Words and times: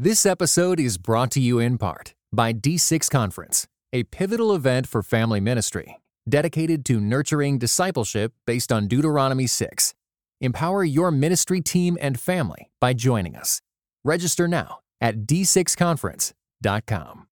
This 0.00 0.24
episode 0.24 0.78
is 0.78 0.96
brought 0.96 1.32
to 1.32 1.40
you 1.40 1.58
in 1.58 1.76
part 1.76 2.14
by 2.32 2.52
D6 2.52 3.10
Conference, 3.10 3.66
a 3.92 4.04
pivotal 4.04 4.54
event 4.54 4.86
for 4.86 5.02
family 5.02 5.40
ministry 5.40 5.96
dedicated 6.28 6.84
to 6.84 7.00
nurturing 7.00 7.58
discipleship 7.58 8.32
based 8.46 8.70
on 8.70 8.86
Deuteronomy 8.86 9.48
6. 9.48 9.94
Empower 10.40 10.84
your 10.84 11.10
ministry 11.10 11.60
team 11.60 11.98
and 12.00 12.20
family 12.20 12.70
by 12.80 12.92
joining 12.92 13.34
us. 13.34 13.60
Register 14.04 14.46
now 14.46 14.78
at 15.00 15.26
d6conference.com. 15.26 17.26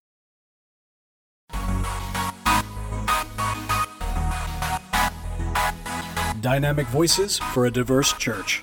Dynamic 6.41 6.89
voices 6.89 7.39
for 7.39 7.67
a 7.67 7.71
diverse 7.71 8.12
church. 8.14 8.61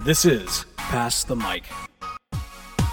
This 0.00 0.26
is 0.26 0.66
Pass 0.76 1.24
the 1.24 1.36
Mic. 1.36 1.64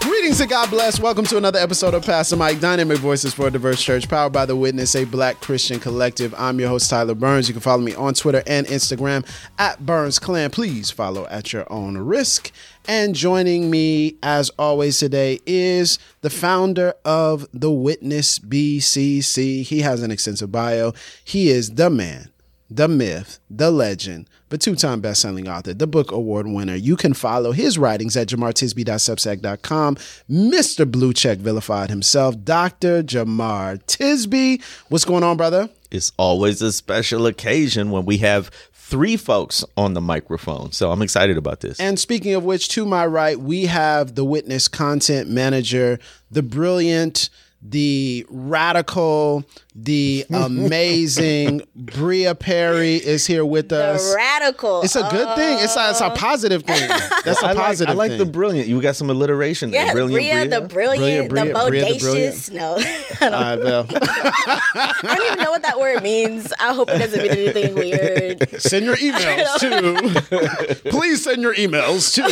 Greetings 0.04 0.41
and 0.41 0.49
God 0.49 0.70
bless. 0.70 0.99
Welcome 0.99 1.23
to 1.27 1.38
another 1.38 1.59
episode 1.59 1.93
of 1.93 2.05
Pass 2.05 2.30
the 2.30 2.35
Mic, 2.35 2.59
Dynamic 2.59 2.98
Voices 2.98 3.34
for 3.34 3.48
a 3.48 3.52
Diverse 3.52 3.81
Church, 3.81 4.09
powered 4.09 4.34
by 4.34 4.45
The 4.45 4.53
Witness, 4.53 4.98
a 4.98 5.05
black 5.05 5.39
Christian 5.39 5.80
collective. 5.80 6.35
I'm 6.38 6.59
your 6.59 6.67
host, 6.67 6.89
Tyler 6.89 7.16
Burns. 7.16 7.48
You 7.48 7.53
can 7.53 7.61
follow 7.61 7.81
me 7.81 7.95
on 7.95 8.13
Twitter 8.13 8.44
and 8.45 8.67
Instagram 8.67 9.25
at 9.58 9.85
Burns 9.85 10.20
Clan. 10.20 10.49
Please 10.49 10.91
follow 10.91 11.25
at 11.27 11.53
your 11.53 11.71
own 11.71 11.97
risk. 11.97 12.52
And 12.85 13.16
joining 13.16 13.71
me, 13.71 14.17
as 14.21 14.49
always, 14.59 14.99
today 14.99 15.39
is 15.45 15.99
the 16.20 16.30
founder 16.30 16.95
of 17.05 17.47
The 17.53 17.72
Witness 17.72 18.39
BCC. 18.39 19.63
He 19.63 19.80
has 19.83 20.03
an 20.03 20.11
extensive 20.11 20.52
bio. 20.52 20.91
He 21.23 21.47
is 21.47 21.75
the 21.75 21.89
man 21.89 22.33
the 22.76 22.88
myth, 22.88 23.40
the 23.50 23.70
legend, 23.72 24.30
the 24.50 24.58
two-time 24.58 25.00
best-selling 25.00 25.48
author, 25.48 25.73
the 25.73 25.88
book 25.88 26.12
award 26.12 26.48
winner. 26.48 26.76
You 26.76 26.95
can 26.95 27.14
follow 27.14 27.52
his 27.52 27.77
writings 27.77 28.18
at 28.18 28.27
jemartisby.substack.com. 28.27 29.95
Mr. 30.30 30.91
Blue 30.91 31.14
Check 31.14 31.38
vilified 31.38 31.90
himself, 31.90 32.36
Dr. 32.44 33.04
Jemar 33.04 33.84
Tisby. 33.86 34.62
What's 34.89 35.06
going 35.06 35.23
on, 35.23 35.38
brother? 35.38 35.70
It's 35.92 36.12
always 36.17 36.62
a 36.62 36.72
special 36.72 37.28
occasion 37.28 37.92
when 37.92 38.06
we 38.06 38.17
have 38.17 38.50
three 38.73 39.17
folks 39.17 39.64
on 39.78 39.94
the 39.94 40.02
microphone. 40.02 40.72
So 40.72 40.92
I'm 40.92 41.02
excited 41.02 41.38
about 41.38 41.59
this. 41.62 41.80
And 41.80 42.00
speaking 42.00 42.34
of 42.34 42.44
which, 42.44 42.69
to 42.69 42.86
my 42.86 43.06
right, 43.06 43.40
we 43.40 43.66
have 43.67 44.16
the 44.16 44.25
witness 44.25 44.67
content 44.67 45.30
manager, 45.30 46.00
the 46.30 46.44
brilliant, 46.44 47.30
the 47.66 48.25
radical, 48.30 49.45
the 49.73 50.25
amazing 50.33 51.61
Brea 51.75 52.33
Perry 52.33 52.95
is 52.95 53.25
here 53.25 53.45
with 53.45 53.72
us. 53.72 54.14
Radical. 54.16 54.81
It's 54.81 54.95
a 54.97 55.08
good 55.09 55.36
thing. 55.38 55.59
It's 55.59 55.75
a, 55.78 55.89
it's 55.91 56.02
a 56.02 56.09
positive 56.11 56.64
thing. 56.64 56.89
Oh. 56.91 57.22
That's 57.23 57.41
a 57.41 57.47
I 57.47 57.53
like, 57.53 57.66
positive 57.66 57.94
I 57.94 57.97
like 57.97 58.09
thing. 58.11 58.19
the 58.19 58.25
brilliant. 58.25 58.67
You 58.67 58.81
got 58.81 58.95
some 58.97 59.09
alliteration. 59.09 59.72
there. 59.72 59.86
Yeah, 59.86 59.94
brilliant, 59.94 60.50
Brea, 60.52 60.59
the 60.59 60.67
brilliant, 60.67 61.30
Brea, 61.30 61.44
the 61.44 61.53
Brea, 61.53 61.80
the 61.80 61.86
bodacious. 61.88 62.52
no, 62.52 62.75
I 63.22 63.30
don't, 63.30 63.34
All 63.34 63.41
right, 63.41 63.59
Val. 63.59 63.88
I 63.89 65.16
don't 65.16 65.28
even 65.31 65.44
know 65.44 65.52
what 65.52 65.61
that 65.64 65.80
word 65.80 66.03
means. 66.03 66.52
I 66.59 66.73
hope 66.73 66.89
it 66.89 67.00
doesn't 67.00 67.22
mean 67.22 67.31
anything 67.31 67.75
weird. 67.84 68.61
Send 68.61 68.86
your 68.86 68.97
emails 68.97 69.59
to. 69.59 70.89
Please 70.89 71.23
send 71.23 71.41
your 71.41 71.56
emails 71.56 72.14
to. 72.16 72.23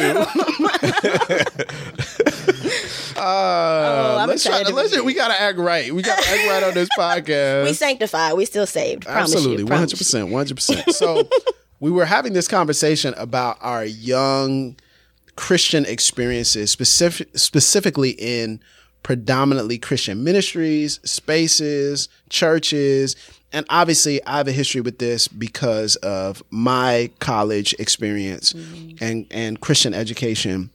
Uh, 3.22 4.18
Oh, 4.22 4.26
let's 4.28 4.44
try. 4.44 4.64
to 4.64 4.74
Let's, 4.74 4.96
be 4.96 5.02
we 5.02 5.14
gotta 5.14 5.40
act 5.40 5.58
right. 5.58 5.94
We 5.94 6.02
gotta 6.02 6.28
act 6.28 6.48
right 6.48 6.64
on 6.64 6.74
this 6.74 6.90
podcast. 6.98 7.64
We 7.66 7.74
sanctified. 7.74 8.34
We 8.36 8.46
still 8.46 8.66
saved. 8.66 9.06
Promise 9.06 9.34
Absolutely, 9.34 9.64
one 9.64 9.78
hundred 9.80 9.98
percent, 9.98 10.30
one 10.30 10.40
hundred 10.40 10.56
percent. 10.56 10.92
So 10.94 11.28
we 11.80 11.92
were 11.92 12.06
having 12.06 12.34
this 12.34 12.48
conversation 12.48 13.14
about 13.18 13.58
our 13.62 13.86
young 13.86 14.76
Christian 15.36 15.86
experiences, 15.86 16.72
specific, 16.72 17.30
specifically 17.38 18.12
in 18.12 18.60
predominantly 19.04 19.78
Christian 19.78 20.24
ministries, 20.24 21.00
spaces, 21.04 22.10
churches. 22.30 23.16
And 23.54 23.66
obviously, 23.70 24.24
I 24.26 24.38
have 24.38 24.48
a 24.48 24.52
history 24.54 24.82
with 24.82 25.00
this 25.00 25.28
because 25.28 25.96
of 25.98 26.42
my 26.52 27.10
college 27.20 27.74
experience 27.80 28.54
and, 29.02 29.26
and 29.30 29.60
Christian 29.60 29.94
education. 29.94 30.70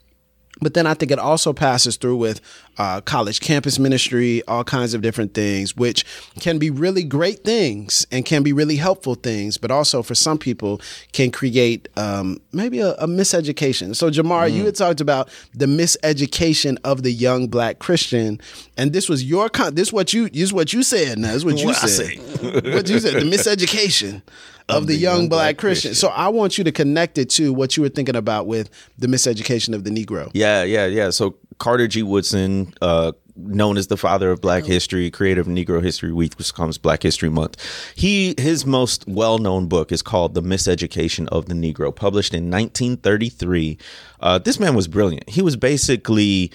But 0.61 0.75
then 0.75 0.87
I 0.87 0.94
think 0.94 1.11
it 1.12 1.19
also 1.19 1.53
passes 1.53 1.97
through 1.97 2.17
with 2.17 2.41
uh, 2.78 3.00
college 3.00 3.41
campus 3.41 3.78
ministry, 3.78 4.42
all 4.48 4.64
kinds 4.64 4.94
of 4.94 5.03
different 5.03 5.34
things, 5.34 5.76
which 5.76 6.04
can 6.41 6.59
be 6.59 6.70
really 6.70 7.03
great 7.03 7.44
things 7.44 8.06
and 8.10 8.25
can 8.25 8.42
be 8.42 8.53
really 8.53 8.76
helpful 8.76 9.14
things, 9.14 9.56
but 9.56 9.70
also 9.70 10.03
for 10.03 10.14
some 10.14 10.38
people 10.38 10.81
can 11.12 11.31
create 11.31 11.88
um, 11.97 12.41
maybe 12.53 12.81
a, 12.81 12.92
a 12.94 13.06
miseducation. 13.06 13.94
So, 13.94 14.10
Jemar, 14.10 14.53
you 14.53 14.64
had 14.64 14.76
talked 14.76 15.00
about 15.00 15.28
the 15.54 15.66
miseducation 15.66 16.78
of 16.84 17.03
the 17.03 17.12
young 17.12 17.48
black 17.48 17.78
Christian, 17.78 18.41
and 18.76 18.93
this 18.93 19.08
was 19.08 19.25
your 19.25 19.48
con- 19.48 19.75
this 19.75 19.93
what 19.93 20.12
you 20.12 20.28
this 20.28 20.43
is 20.43 20.53
what 20.53 20.72
you 20.72 20.82
said. 20.82 21.19
Now, 21.19 21.28
this 21.28 21.38
is 21.38 21.44
what 21.44 21.58
you 21.58 21.66
What 21.66 21.76
said. 21.76 22.19
what 22.75 22.88
you 22.88 22.98
said. 22.98 23.14
The 23.14 23.31
miseducation. 23.31 24.22
Of, 24.69 24.88
the, 24.88 24.97
young, 24.97 25.28
black, 25.28 25.58
Christian. 25.58 25.94
So 25.94 26.08
I 26.08 26.26
want 26.26 26.58
you 26.58 26.64
to 26.64 26.72
connect 26.72 27.19
it 27.19 27.31
to 27.31 27.53
what 27.53 27.76
you 27.76 27.84
were 27.84 27.88
thinking 27.88 28.16
about 28.16 28.48
with 28.48 28.69
the 28.98 29.06
miseducation 29.06 29.75
of 29.76 29.84
the 29.84 29.91
Negro. 29.91 30.28
Yeah, 30.34 30.64
yeah, 30.64 30.87
yeah. 30.87 31.10
So 31.10 31.37
Carter 31.59 31.87
G. 31.87 32.03
Woodson, 32.03 32.72
uh, 32.83 33.12
known 33.37 33.77
as 33.77 33.89
the 33.89 33.97
father 33.97 34.31
of 34.31 34.41
Black 34.41 34.65
history, 34.65 35.11
creator 35.11 35.41
of 35.41 35.47
Negro 35.47 35.83
History 35.83 36.12
Week, 36.12 36.34
which 36.39 36.55
comes 36.55 36.78
Black 36.78 37.03
History 37.03 37.28
Month. 37.28 37.62
He 37.94 38.34
his 38.39 38.65
most 38.65 39.06
well 39.06 39.39
known 39.39 39.69
book 39.69 39.93
is 39.93 40.03
called 40.03 40.34
The 40.34 40.43
Miseducation 40.43 41.28
of 41.28 41.47
the 41.47 41.55
Negro, 41.55 41.94
published 41.94 42.34
in 42.34 42.50
1933. 42.50 43.78
Uh, 44.21 44.39
this 44.39 44.59
man 44.59 44.75
was 44.75 44.89
brilliant. 44.89 45.28
He 45.28 45.43
was 45.43 45.56
basically 45.56 46.50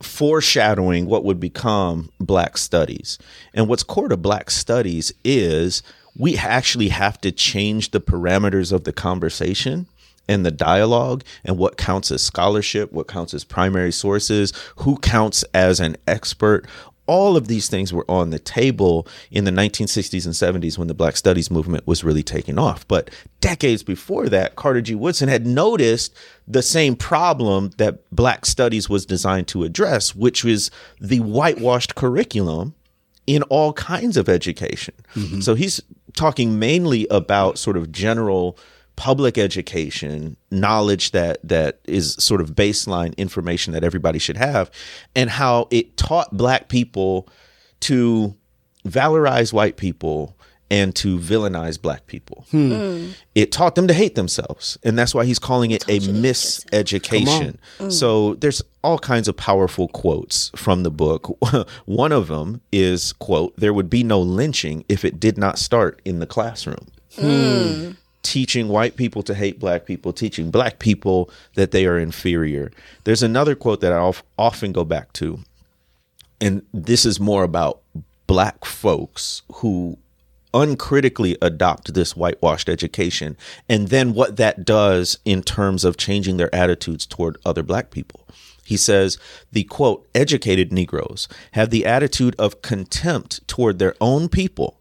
foreshadowing 0.00 1.06
what 1.06 1.24
would 1.24 1.38
become 1.38 2.10
black 2.18 2.58
studies. 2.58 3.18
And 3.54 3.68
what's 3.68 3.82
core 3.82 4.08
to 4.08 4.16
black 4.16 4.50
studies 4.50 5.12
is 5.24 5.82
we 6.16 6.36
actually 6.36 6.88
have 6.88 7.20
to 7.20 7.32
change 7.32 7.90
the 7.90 8.00
parameters 8.00 8.72
of 8.72 8.84
the 8.84 8.92
conversation 8.92 9.86
and 10.28 10.46
the 10.46 10.50
dialogue 10.50 11.24
and 11.44 11.58
what 11.58 11.76
counts 11.76 12.10
as 12.10 12.22
scholarship, 12.22 12.92
what 12.92 13.08
counts 13.08 13.34
as 13.34 13.44
primary 13.44 13.92
sources, 13.92 14.52
who 14.76 14.96
counts 14.98 15.44
as 15.54 15.80
an 15.80 15.96
expert. 16.06 16.66
All 17.06 17.36
of 17.36 17.48
these 17.48 17.68
things 17.68 17.92
were 17.92 18.08
on 18.08 18.30
the 18.30 18.38
table 18.38 19.08
in 19.30 19.44
the 19.44 19.50
1960s 19.50 20.24
and 20.24 20.62
70s 20.62 20.78
when 20.78 20.86
the 20.86 20.94
Black 20.94 21.16
Studies 21.16 21.50
movement 21.50 21.86
was 21.86 22.04
really 22.04 22.22
taking 22.22 22.58
off. 22.58 22.86
But 22.86 23.10
decades 23.40 23.82
before 23.82 24.28
that, 24.28 24.54
Carter 24.54 24.80
G. 24.80 24.94
Woodson 24.94 25.28
had 25.28 25.44
noticed 25.44 26.16
the 26.46 26.62
same 26.62 26.94
problem 26.94 27.72
that 27.78 28.08
Black 28.12 28.46
Studies 28.46 28.88
was 28.88 29.04
designed 29.04 29.48
to 29.48 29.64
address, 29.64 30.14
which 30.14 30.44
was 30.44 30.70
the 31.00 31.20
whitewashed 31.20 31.96
curriculum 31.96 32.74
in 33.26 33.42
all 33.44 33.72
kinds 33.72 34.16
of 34.16 34.28
education. 34.28 34.94
Mm-hmm. 35.14 35.40
So 35.40 35.54
he's 35.54 35.80
talking 36.14 36.58
mainly 36.58 37.06
about 37.10 37.58
sort 37.58 37.76
of 37.76 37.92
general 37.92 38.56
public 38.96 39.38
education, 39.38 40.36
knowledge 40.50 41.10
that 41.12 41.38
that 41.42 41.80
is 41.84 42.14
sort 42.14 42.40
of 42.40 42.50
baseline 42.50 43.16
information 43.16 43.72
that 43.72 43.84
everybody 43.84 44.18
should 44.18 44.36
have, 44.36 44.70
and 45.14 45.30
how 45.30 45.68
it 45.70 45.96
taught 45.96 46.36
black 46.36 46.68
people 46.68 47.28
to 47.80 48.34
valorize 48.86 49.52
white 49.52 49.76
people 49.76 50.36
and 50.70 50.96
to 50.96 51.18
villainize 51.18 51.80
black 51.80 52.06
people. 52.06 52.46
Hmm. 52.50 53.10
It 53.34 53.52
taught 53.52 53.74
them 53.74 53.86
to 53.88 53.94
hate 53.94 54.14
themselves, 54.14 54.78
and 54.82 54.98
that's 54.98 55.14
why 55.14 55.26
he's 55.26 55.38
calling 55.38 55.70
it 55.70 55.82
a 55.86 55.98
miseducation. 56.00 57.58
So 57.90 58.34
there's 58.36 58.62
all 58.82 58.98
kinds 58.98 59.28
of 59.28 59.36
powerful 59.36 59.88
quotes 59.88 60.50
from 60.56 60.82
the 60.82 60.90
book. 60.90 61.36
One 61.84 62.10
of 62.10 62.28
them 62.28 62.62
is 62.72 63.12
quote, 63.12 63.54
"There 63.56 63.74
would 63.74 63.90
be 63.90 64.02
no 64.02 64.20
lynching 64.20 64.84
if 64.88 65.04
it 65.04 65.20
did 65.20 65.36
not 65.36 65.58
start 65.58 66.00
in 66.06 66.20
the 66.20 66.26
classroom." 66.26 66.86
Teaching 68.22 68.68
white 68.68 68.96
people 68.96 69.22
to 69.22 69.34
hate 69.34 69.58
black 69.58 69.84
people, 69.84 70.12
teaching 70.12 70.50
black 70.50 70.78
people 70.78 71.30
that 71.54 71.70
they 71.70 71.86
are 71.86 71.98
inferior. 71.98 72.70
There's 73.04 73.22
another 73.22 73.54
quote 73.54 73.80
that 73.80 73.92
I 73.92 73.98
of- 73.98 74.22
often 74.38 74.72
go 74.72 74.84
back 74.84 75.12
to, 75.14 75.40
and 76.40 76.62
this 76.72 77.04
is 77.04 77.20
more 77.20 77.44
about 77.44 77.80
black 78.26 78.64
folks 78.64 79.42
who 79.54 79.98
uncritically 80.54 81.36
adopt 81.40 81.94
this 81.94 82.16
whitewashed 82.16 82.68
education 82.68 83.36
and 83.68 83.88
then 83.88 84.12
what 84.12 84.36
that 84.36 84.64
does 84.64 85.18
in 85.24 85.42
terms 85.42 85.84
of 85.84 85.96
changing 85.96 86.36
their 86.36 86.54
attitudes 86.54 87.06
toward 87.06 87.38
other 87.44 87.62
black 87.62 87.90
people. 87.90 88.26
He 88.64 88.76
says 88.76 89.18
the 89.50 89.64
quote, 89.64 90.06
educated 90.14 90.72
Negroes 90.72 91.26
have 91.52 91.70
the 91.70 91.86
attitude 91.86 92.36
of 92.38 92.62
contempt 92.62 93.46
toward 93.48 93.78
their 93.78 93.94
own 94.00 94.28
people 94.28 94.78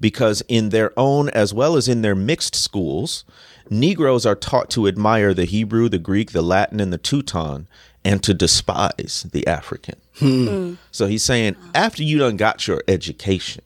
because 0.00 0.42
in 0.48 0.70
their 0.70 0.92
own 0.98 1.28
as 1.30 1.54
well 1.54 1.76
as 1.76 1.88
in 1.88 2.02
their 2.02 2.14
mixed 2.14 2.54
schools, 2.54 3.24
Negroes 3.70 4.26
are 4.26 4.34
taught 4.34 4.70
to 4.70 4.86
admire 4.86 5.34
the 5.34 5.44
Hebrew, 5.44 5.88
the 5.88 5.98
Greek, 5.98 6.32
the 6.32 6.42
Latin, 6.42 6.80
and 6.80 6.92
the 6.92 6.98
Teuton, 6.98 7.66
and 8.04 8.22
to 8.22 8.34
despise 8.34 9.26
the 9.32 9.46
African. 9.46 9.96
Hmm. 10.18 10.46
Hmm. 10.46 10.74
So 10.90 11.06
he's 11.06 11.24
saying 11.24 11.56
after 11.74 12.02
you 12.02 12.18
done 12.18 12.36
got 12.36 12.66
your 12.68 12.82
education, 12.86 13.64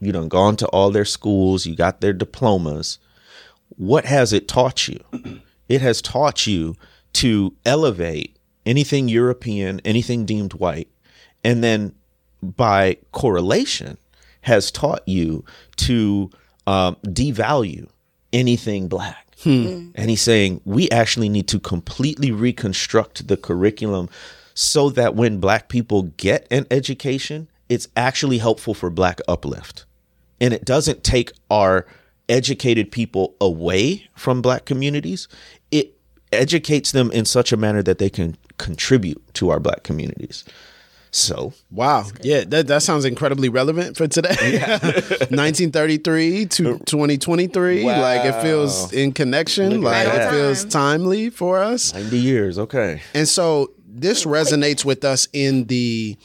you 0.00 0.12
done 0.12 0.28
gone 0.28 0.56
to 0.56 0.66
all 0.68 0.90
their 0.90 1.04
schools, 1.04 1.66
you 1.66 1.74
got 1.74 2.00
their 2.00 2.12
diplomas, 2.12 2.98
what 3.76 4.04
has 4.04 4.32
it 4.32 4.48
taught 4.48 4.88
you? 4.88 5.00
It 5.68 5.82
has 5.82 6.02
taught 6.02 6.48
you 6.48 6.74
to 7.12 7.54
elevate 7.64 8.36
anything 8.66 9.06
European, 9.06 9.80
anything 9.84 10.26
deemed 10.26 10.54
white, 10.54 10.88
and 11.44 11.62
then 11.62 11.94
by 12.42 12.96
correlation 13.12 13.96
has 14.42 14.70
taught 14.70 15.06
you 15.06 15.44
to 15.76 16.30
um, 16.66 16.96
devalue 17.04 17.88
anything 18.32 18.88
black. 18.88 19.26
And 19.94 20.10
he's 20.10 20.20
saying 20.22 20.60
we 20.64 20.90
actually 20.90 21.28
need 21.28 21.48
to 21.48 21.58
completely 21.58 22.30
reconstruct 22.30 23.26
the 23.28 23.36
curriculum 23.36 24.08
so 24.54 24.90
that 24.90 25.14
when 25.14 25.40
black 25.40 25.68
people 25.68 26.02
get 26.18 26.46
an 26.50 26.66
education, 26.70 27.48
it's 27.68 27.88
actually 27.96 28.38
helpful 28.38 28.74
for 28.74 28.90
black 28.90 29.20
uplift. 29.28 29.86
And 30.40 30.52
it 30.52 30.64
doesn't 30.64 31.04
take 31.04 31.32
our 31.50 31.86
educated 32.28 32.92
people 32.92 33.34
away 33.40 34.08
from 34.14 34.42
black 34.42 34.64
communities. 34.64 35.28
It 35.70 35.96
educates 36.32 36.92
them 36.92 37.10
in 37.10 37.24
such 37.24 37.52
a 37.52 37.56
manner 37.56 37.82
that 37.82 37.98
they 37.98 38.10
can 38.10 38.36
contribute 38.58 39.22
to 39.34 39.50
our 39.50 39.60
black 39.60 39.82
communities. 39.82 40.44
So, 41.12 41.52
Wow. 41.70 42.06
Yeah, 42.22 42.44
that, 42.48 42.66
that 42.68 42.82
sounds 42.82 43.04
incredibly 43.04 43.48
relevant 43.48 43.96
for 43.96 44.06
today. 44.06 44.60
1933 44.60 46.46
to 46.50 46.78
2023. 46.78 47.84
Like 47.84 48.24
it 48.24 48.40
feels 48.42 48.92
in 48.92 49.12
connection. 49.12 49.80
like 49.82 50.06
at 50.06 50.14
it 50.14 50.18
that. 50.18 50.30
feels 50.32 50.64
timely 50.64 51.30
for 51.30 51.58
us. 51.62 51.92
90 51.94 52.18
years, 52.18 52.58
okay. 52.58 53.00
And 53.14 53.28
so 53.28 53.72
this 53.88 54.24
resonates 54.24 54.84
with 54.84 55.04
us 55.04 55.26
in 55.32 55.64
the 55.66 56.16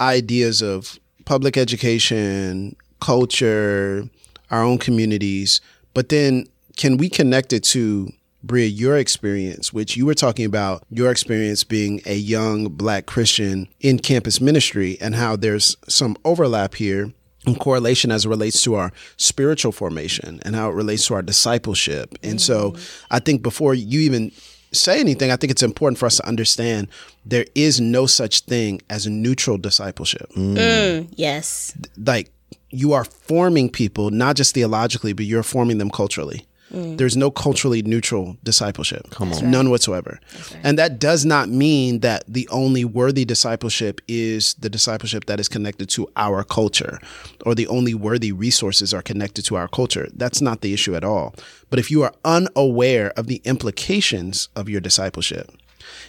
ideas 0.00 0.62
of 0.62 0.98
public 1.24 1.56
education, 1.56 2.76
culture, 3.00 4.08
our 4.50 4.62
own 4.62 4.78
communities. 4.78 5.60
But 5.94 6.08
then 6.10 6.46
can 6.76 6.98
we 6.98 7.08
connect 7.08 7.52
it 7.52 7.64
to 7.64 8.10
Brea, 8.42 8.66
your 8.66 8.96
experience, 8.96 9.72
which 9.72 9.96
you 9.96 10.06
were 10.06 10.14
talking 10.14 10.44
about 10.44 10.84
your 10.90 11.10
experience 11.10 11.64
being 11.64 12.00
a 12.06 12.14
young 12.14 12.68
black 12.68 13.06
Christian 13.06 13.68
in 13.80 13.98
campus 13.98 14.40
ministry 14.40 14.96
and 15.00 15.14
how 15.14 15.36
there's 15.36 15.76
some 15.88 16.16
overlap 16.24 16.74
here 16.74 17.12
and 17.44 17.58
correlation 17.58 18.10
as 18.10 18.24
it 18.24 18.28
relates 18.28 18.62
to 18.62 18.74
our 18.74 18.92
spiritual 19.16 19.72
formation 19.72 20.40
and 20.44 20.54
how 20.54 20.70
it 20.70 20.74
relates 20.74 21.06
to 21.06 21.14
our 21.14 21.22
discipleship. 21.22 22.16
And 22.22 22.40
so 22.40 22.72
mm-hmm. 22.72 23.06
I 23.10 23.20
think 23.20 23.42
before 23.42 23.74
you 23.74 24.00
even 24.00 24.32
say 24.72 25.00
anything, 25.00 25.30
I 25.30 25.36
think 25.36 25.50
it's 25.50 25.62
important 25.62 25.98
for 25.98 26.06
us 26.06 26.16
to 26.16 26.26
understand 26.26 26.88
there 27.24 27.46
is 27.54 27.80
no 27.80 28.06
such 28.06 28.40
thing 28.40 28.82
as 28.90 29.06
a 29.06 29.10
neutral 29.10 29.58
discipleship. 29.58 30.30
Mm. 30.32 30.54
Mm, 30.54 30.56
mm. 30.56 31.08
Yes. 31.16 31.76
Like 31.96 32.32
you 32.70 32.92
are 32.92 33.04
forming 33.04 33.70
people, 33.70 34.10
not 34.10 34.36
just 34.36 34.54
theologically, 34.54 35.12
but 35.12 35.24
you're 35.24 35.42
forming 35.42 35.78
them 35.78 35.90
culturally. 35.90 36.46
There's 36.70 37.16
no 37.16 37.30
culturally 37.30 37.82
neutral 37.82 38.36
discipleship. 38.42 39.10
Come 39.10 39.32
on. 39.32 39.50
None 39.50 39.70
whatsoever. 39.70 40.20
And 40.62 40.78
that 40.78 40.98
does 40.98 41.24
not 41.24 41.48
mean 41.48 42.00
that 42.00 42.24
the 42.26 42.48
only 42.48 42.84
worthy 42.84 43.24
discipleship 43.24 44.00
is 44.08 44.54
the 44.54 44.68
discipleship 44.68 45.26
that 45.26 45.38
is 45.38 45.48
connected 45.48 45.88
to 45.90 46.10
our 46.16 46.42
culture 46.42 46.98
or 47.44 47.54
the 47.54 47.68
only 47.68 47.94
worthy 47.94 48.32
resources 48.32 48.92
are 48.92 49.02
connected 49.02 49.44
to 49.46 49.56
our 49.56 49.68
culture. 49.68 50.08
That's 50.14 50.40
not 50.42 50.60
the 50.60 50.74
issue 50.74 50.96
at 50.96 51.04
all. 51.04 51.34
But 51.70 51.78
if 51.78 51.90
you 51.90 52.02
are 52.02 52.12
unaware 52.24 53.12
of 53.16 53.28
the 53.28 53.40
implications 53.44 54.48
of 54.56 54.68
your 54.68 54.80
discipleship, 54.80 55.50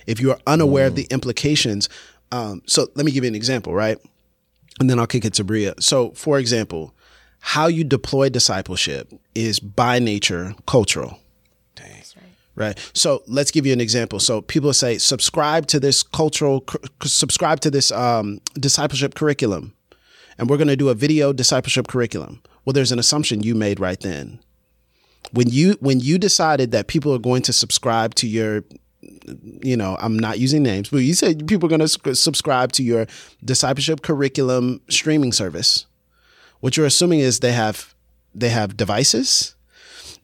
if 0.07 0.19
you 0.19 0.31
are 0.31 0.39
unaware 0.48 0.88
of 0.88 0.95
the 0.95 1.07
implications, 1.12 1.88
um, 2.31 2.63
so 2.65 2.88
let 2.95 3.06
me 3.06 3.12
give 3.12 3.24
you 3.24 3.30
an 3.30 3.36
example, 3.36 3.74
right? 3.74 4.00
and 4.80 4.89
then 4.89 5.00
I'll 5.00 5.07
kick 5.07 5.25
it 5.25 5.33
to 5.36 5.44
Brea. 5.44 5.74
So, 5.80 6.12
for 6.12 6.39
example, 6.39 6.94
how 7.48 7.68
you 7.68 7.86
deploy 7.86 8.28
discipleship 8.28 9.10
is 9.34 9.58
by 9.62 10.00
nature 10.00 10.54
cultural. 10.68 11.18
Right. 12.56 12.92
So 12.92 13.24
let's 13.26 13.52
give 13.52 13.66
you 13.66 13.72
an 13.72 13.80
example. 13.80 14.20
So 14.20 14.42
people 14.42 14.74
say, 14.74 14.98
subscribe 14.98 15.66
to 15.68 15.80
this 15.80 16.04
cultural, 16.04 16.66
subscribe 17.04 17.62
to 17.62 17.72
this 17.72 17.90
um, 17.94 18.42
discipleship 18.56 19.16
curriculum, 19.16 19.74
and 20.38 20.50
we're 20.50 20.58
going 20.58 20.68
to 20.68 20.76
do 20.76 20.90
a 20.90 20.94
video 20.94 21.32
discipleship 21.32 21.88
curriculum. 21.88 22.42
Well, 22.66 22.74
there's 22.74 22.92
an 22.92 23.00
assumption 23.00 23.44
you 23.44 23.56
made 23.56 23.80
right 23.80 24.00
then. 24.02 24.40
When 25.32 25.48
you 25.48 25.78
when 25.80 26.02
you 26.02 26.18
decided 26.18 26.72
that 26.72 26.88
people 26.88 27.14
are 27.14 27.20
going 27.20 27.44
to 27.44 27.54
subscribe 27.54 28.14
to 28.16 28.28
your 28.28 28.66
you 29.62 29.78
know, 29.78 29.96
I'm 30.02 30.20
not 30.20 30.38
using 30.38 30.64
names, 30.64 30.90
but 30.90 30.98
you 30.98 31.14
said 31.14 31.48
people 31.48 31.68
are 31.68 31.78
going 31.78 31.88
to 31.88 32.16
subscribe 32.16 32.74
to 32.74 32.84
your 32.84 33.08
discipleship 33.46 34.02
curriculum 34.02 34.82
streaming 34.90 35.32
service. 35.32 35.86
What 36.59 36.77
you're 36.77 36.86
assuming 36.86 37.19
is 37.19 37.39
they 37.39 37.54
have 37.54 37.94
they 38.33 38.50
have 38.50 38.77
devices, 38.77 39.56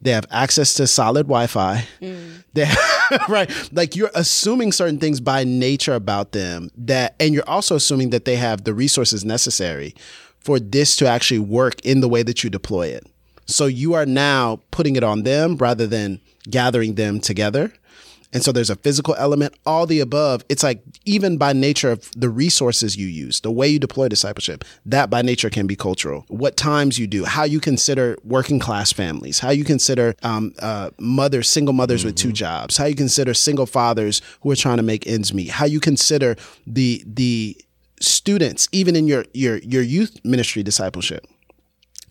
they 0.01 0.11
have 0.11 0.25
access 0.29 0.73
to 0.75 0.87
solid 0.87 1.23
Wi-Fi. 1.27 1.85
Mm. 2.01 2.43
They 2.53 2.69
right, 3.29 3.49
like 3.71 3.95
you're 3.95 4.11
assuming 4.13 4.71
certain 4.71 4.99
things 4.99 5.19
by 5.19 5.43
nature 5.43 5.95
about 5.95 6.31
them 6.31 6.71
that, 6.77 7.15
and 7.19 7.33
you're 7.33 7.49
also 7.49 7.75
assuming 7.75 8.11
that 8.11 8.25
they 8.25 8.35
have 8.35 8.63
the 8.63 8.73
resources 8.73 9.25
necessary 9.25 9.95
for 10.39 10.59
this 10.59 10.95
to 10.97 11.07
actually 11.07 11.39
work 11.39 11.83
in 11.85 12.01
the 12.01 12.09
way 12.09 12.21
that 12.21 12.43
you 12.43 12.49
deploy 12.49 12.87
it. 12.87 13.07
So 13.45 13.65
you 13.65 13.93
are 13.93 14.05
now 14.05 14.59
putting 14.71 14.95
it 14.95 15.03
on 15.03 15.23
them 15.23 15.57
rather 15.57 15.87
than 15.87 16.19
gathering 16.49 16.95
them 16.95 17.19
together. 17.19 17.73
And 18.33 18.43
so 18.43 18.51
there's 18.51 18.71
a 18.71 18.75
physical 18.75 19.15
element, 19.15 19.53
all 19.65 19.85
the 19.85 19.99
above. 19.99 20.43
It's 20.49 20.63
like 20.63 20.81
even 21.05 21.37
by 21.37 21.53
nature 21.53 21.91
of 21.91 22.09
the 22.17 22.29
resources 22.29 22.97
you 22.97 23.07
use, 23.07 23.41
the 23.41 23.51
way 23.51 23.67
you 23.67 23.79
deploy 23.79 24.07
discipleship, 24.07 24.65
that 24.85 25.09
by 25.09 25.21
nature 25.21 25.49
can 25.49 25.67
be 25.67 25.75
cultural. 25.75 26.25
What 26.27 26.57
times 26.57 26.97
you 26.97 27.07
do, 27.07 27.23
how 27.25 27.43
you 27.43 27.59
consider 27.59 28.17
working 28.23 28.59
class 28.59 28.91
families, 28.91 29.39
how 29.39 29.51
you 29.51 29.63
consider 29.63 30.15
um, 30.23 30.53
uh, 30.59 30.89
mothers, 30.99 31.47
single 31.47 31.73
mothers 31.73 32.03
with 32.03 32.15
two 32.15 32.31
jobs, 32.31 32.75
how 32.75 32.85
you 32.85 32.95
consider 32.95 33.33
single 33.33 33.67
fathers 33.67 34.21
who 34.41 34.51
are 34.51 34.55
trying 34.55 34.77
to 34.77 34.83
make 34.83 35.05
ends 35.07 35.33
meet, 35.33 35.51
how 35.51 35.65
you 35.65 35.79
consider 35.79 36.35
the 36.65 37.03
the 37.05 37.55
students, 38.01 38.67
even 38.71 38.95
in 38.95 39.07
your 39.07 39.25
your 39.33 39.57
your 39.59 39.83
youth 39.83 40.19
ministry 40.25 40.63
discipleship 40.63 41.27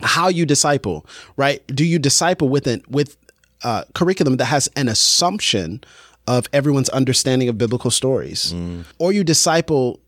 how 0.04 0.26
you 0.26 0.44
disciple, 0.44 1.06
right? 1.36 1.64
Do 1.69 1.84
you 1.84 2.00
disciple 2.00 2.48
with 2.48 2.66
an 2.66 2.82
with 2.88 3.16
uh, 3.62 3.84
curriculum 3.94 4.36
that 4.38 4.46
has 4.46 4.69
an 4.76 4.88
assumption 4.88 5.82
of 6.26 6.46
everyone's 6.52 6.88
understanding 6.90 7.48
of 7.48 7.58
biblical 7.58 7.90
stories, 7.90 8.54
or 8.98 9.12
you 9.12 9.24
disciple 9.24 9.98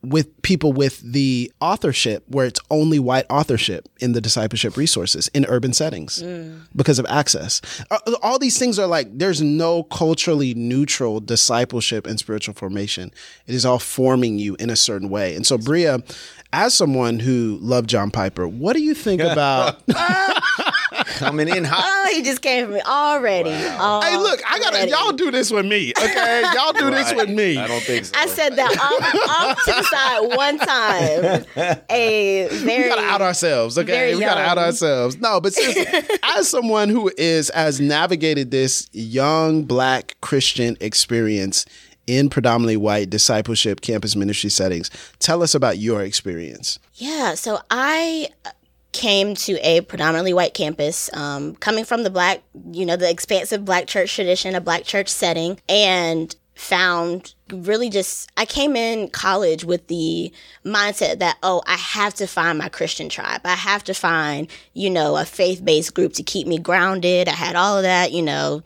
with 0.00 0.40
people 0.42 0.72
with 0.72 1.00
the 1.00 1.50
authorship 1.60 2.22
where 2.28 2.46
it's 2.46 2.60
only 2.70 3.00
white 3.00 3.26
authorship 3.28 3.88
in 3.98 4.12
the 4.12 4.20
discipleship 4.20 4.76
resources 4.76 5.26
in 5.34 5.44
urban 5.48 5.72
settings 5.72 6.22
because 6.76 7.00
of 7.00 7.06
access. 7.08 7.60
Uh, 7.90 7.98
All 8.22 8.38
these 8.38 8.56
things 8.60 8.78
are 8.78 8.86
like 8.86 9.08
there's 9.18 9.42
no 9.42 9.82
culturally 9.82 10.54
neutral 10.54 11.18
discipleship 11.18 12.06
and 12.06 12.16
spiritual 12.16 12.54
formation. 12.54 13.10
It 13.48 13.56
is 13.56 13.66
all 13.66 13.80
forming 13.80 14.38
you 14.38 14.54
in 14.60 14.70
a 14.70 14.76
certain 14.76 15.08
way. 15.10 15.34
And 15.34 15.44
so 15.44 15.58
Brea, 15.58 15.96
as 16.52 16.74
someone 16.74 17.18
who 17.18 17.58
loved 17.60 17.90
John 17.90 18.12
Piper, 18.12 18.46
what 18.46 18.74
do 18.76 18.82
you 18.82 18.94
think 18.94 19.20
about 19.32 19.82
Coming 21.18 21.48
in 21.48 21.64
hot. 21.64 21.82
Oh, 21.84 22.14
he 22.14 22.22
just 22.22 22.42
came 22.42 22.66
for 22.66 22.72
me 22.72 22.80
already. 22.80 23.50
Hey, 23.50 24.16
look, 24.16 24.40
I 24.48 24.58
gotta 24.58 24.76
Already. 24.76 24.90
y'all 24.90 25.12
do 25.12 25.30
this 25.30 25.50
with 25.50 25.66
me, 25.66 25.92
okay? 25.98 26.42
Y'all 26.54 26.72
do 26.72 26.90
this 26.90 27.12
with 27.14 27.28
me. 27.28 27.56
I 27.56 27.66
don't 27.66 27.82
think 27.82 28.04
so. 28.04 28.12
I 28.16 28.26
said 28.26 28.56
that 28.56 28.70
off, 28.78 29.14
off 29.28 29.64
to 29.64 29.72
the 29.72 29.82
side 29.82 30.36
one 30.36 30.58
time. 30.58 31.84
A 31.90 32.48
very 32.50 32.84
we 32.84 32.88
gotta 32.88 33.02
out 33.02 33.20
ourselves, 33.22 33.78
okay? 33.78 34.14
We 34.14 34.20
gotta 34.20 34.40
out 34.40 34.58
ourselves. 34.58 35.18
No, 35.18 35.40
but 35.40 35.52
seriously, 35.52 36.18
as 36.36 36.48
someone 36.48 36.88
who 36.88 37.10
is 37.16 37.50
has 37.54 37.80
navigated 37.80 38.50
this 38.50 38.88
young 38.92 39.64
black 39.64 40.16
Christian 40.20 40.76
experience 40.80 41.64
in 42.06 42.30
predominantly 42.30 42.76
white 42.76 43.10
discipleship 43.10 43.80
campus 43.80 44.16
ministry 44.16 44.50
settings, 44.50 44.90
tell 45.18 45.42
us 45.42 45.54
about 45.54 45.78
your 45.78 46.02
experience. 46.02 46.78
Yeah, 46.94 47.34
so 47.34 47.58
I 47.70 48.28
came 48.98 49.36
to 49.36 49.52
a 49.60 49.80
predominantly 49.82 50.34
white 50.34 50.54
campus, 50.54 51.08
um, 51.14 51.54
coming 51.54 51.84
from 51.84 52.02
the 52.02 52.10
black, 52.10 52.42
you 52.72 52.84
know, 52.84 52.96
the 52.96 53.08
expansive 53.08 53.64
black 53.64 53.86
church 53.86 54.12
tradition, 54.12 54.56
a 54.56 54.60
black 54.60 54.82
church 54.82 55.08
setting, 55.08 55.60
and 55.68 56.34
found 56.56 57.34
really 57.52 57.88
just, 57.88 58.28
I 58.36 58.44
came 58.44 58.74
in 58.74 59.08
college 59.10 59.64
with 59.64 59.86
the 59.86 60.32
mindset 60.64 61.20
that, 61.20 61.38
oh, 61.44 61.62
I 61.64 61.76
have 61.76 62.12
to 62.14 62.26
find 62.26 62.58
my 62.58 62.68
Christian 62.68 63.08
tribe. 63.08 63.42
I 63.44 63.54
have 63.54 63.84
to 63.84 63.94
find, 63.94 64.48
you 64.74 64.90
know, 64.90 65.16
a 65.16 65.24
faith 65.24 65.64
based 65.64 65.94
group 65.94 66.14
to 66.14 66.24
keep 66.24 66.48
me 66.48 66.58
grounded. 66.58 67.28
I 67.28 67.32
had 67.32 67.54
all 67.54 67.76
of 67.76 67.84
that, 67.84 68.10
you 68.10 68.22
know, 68.22 68.64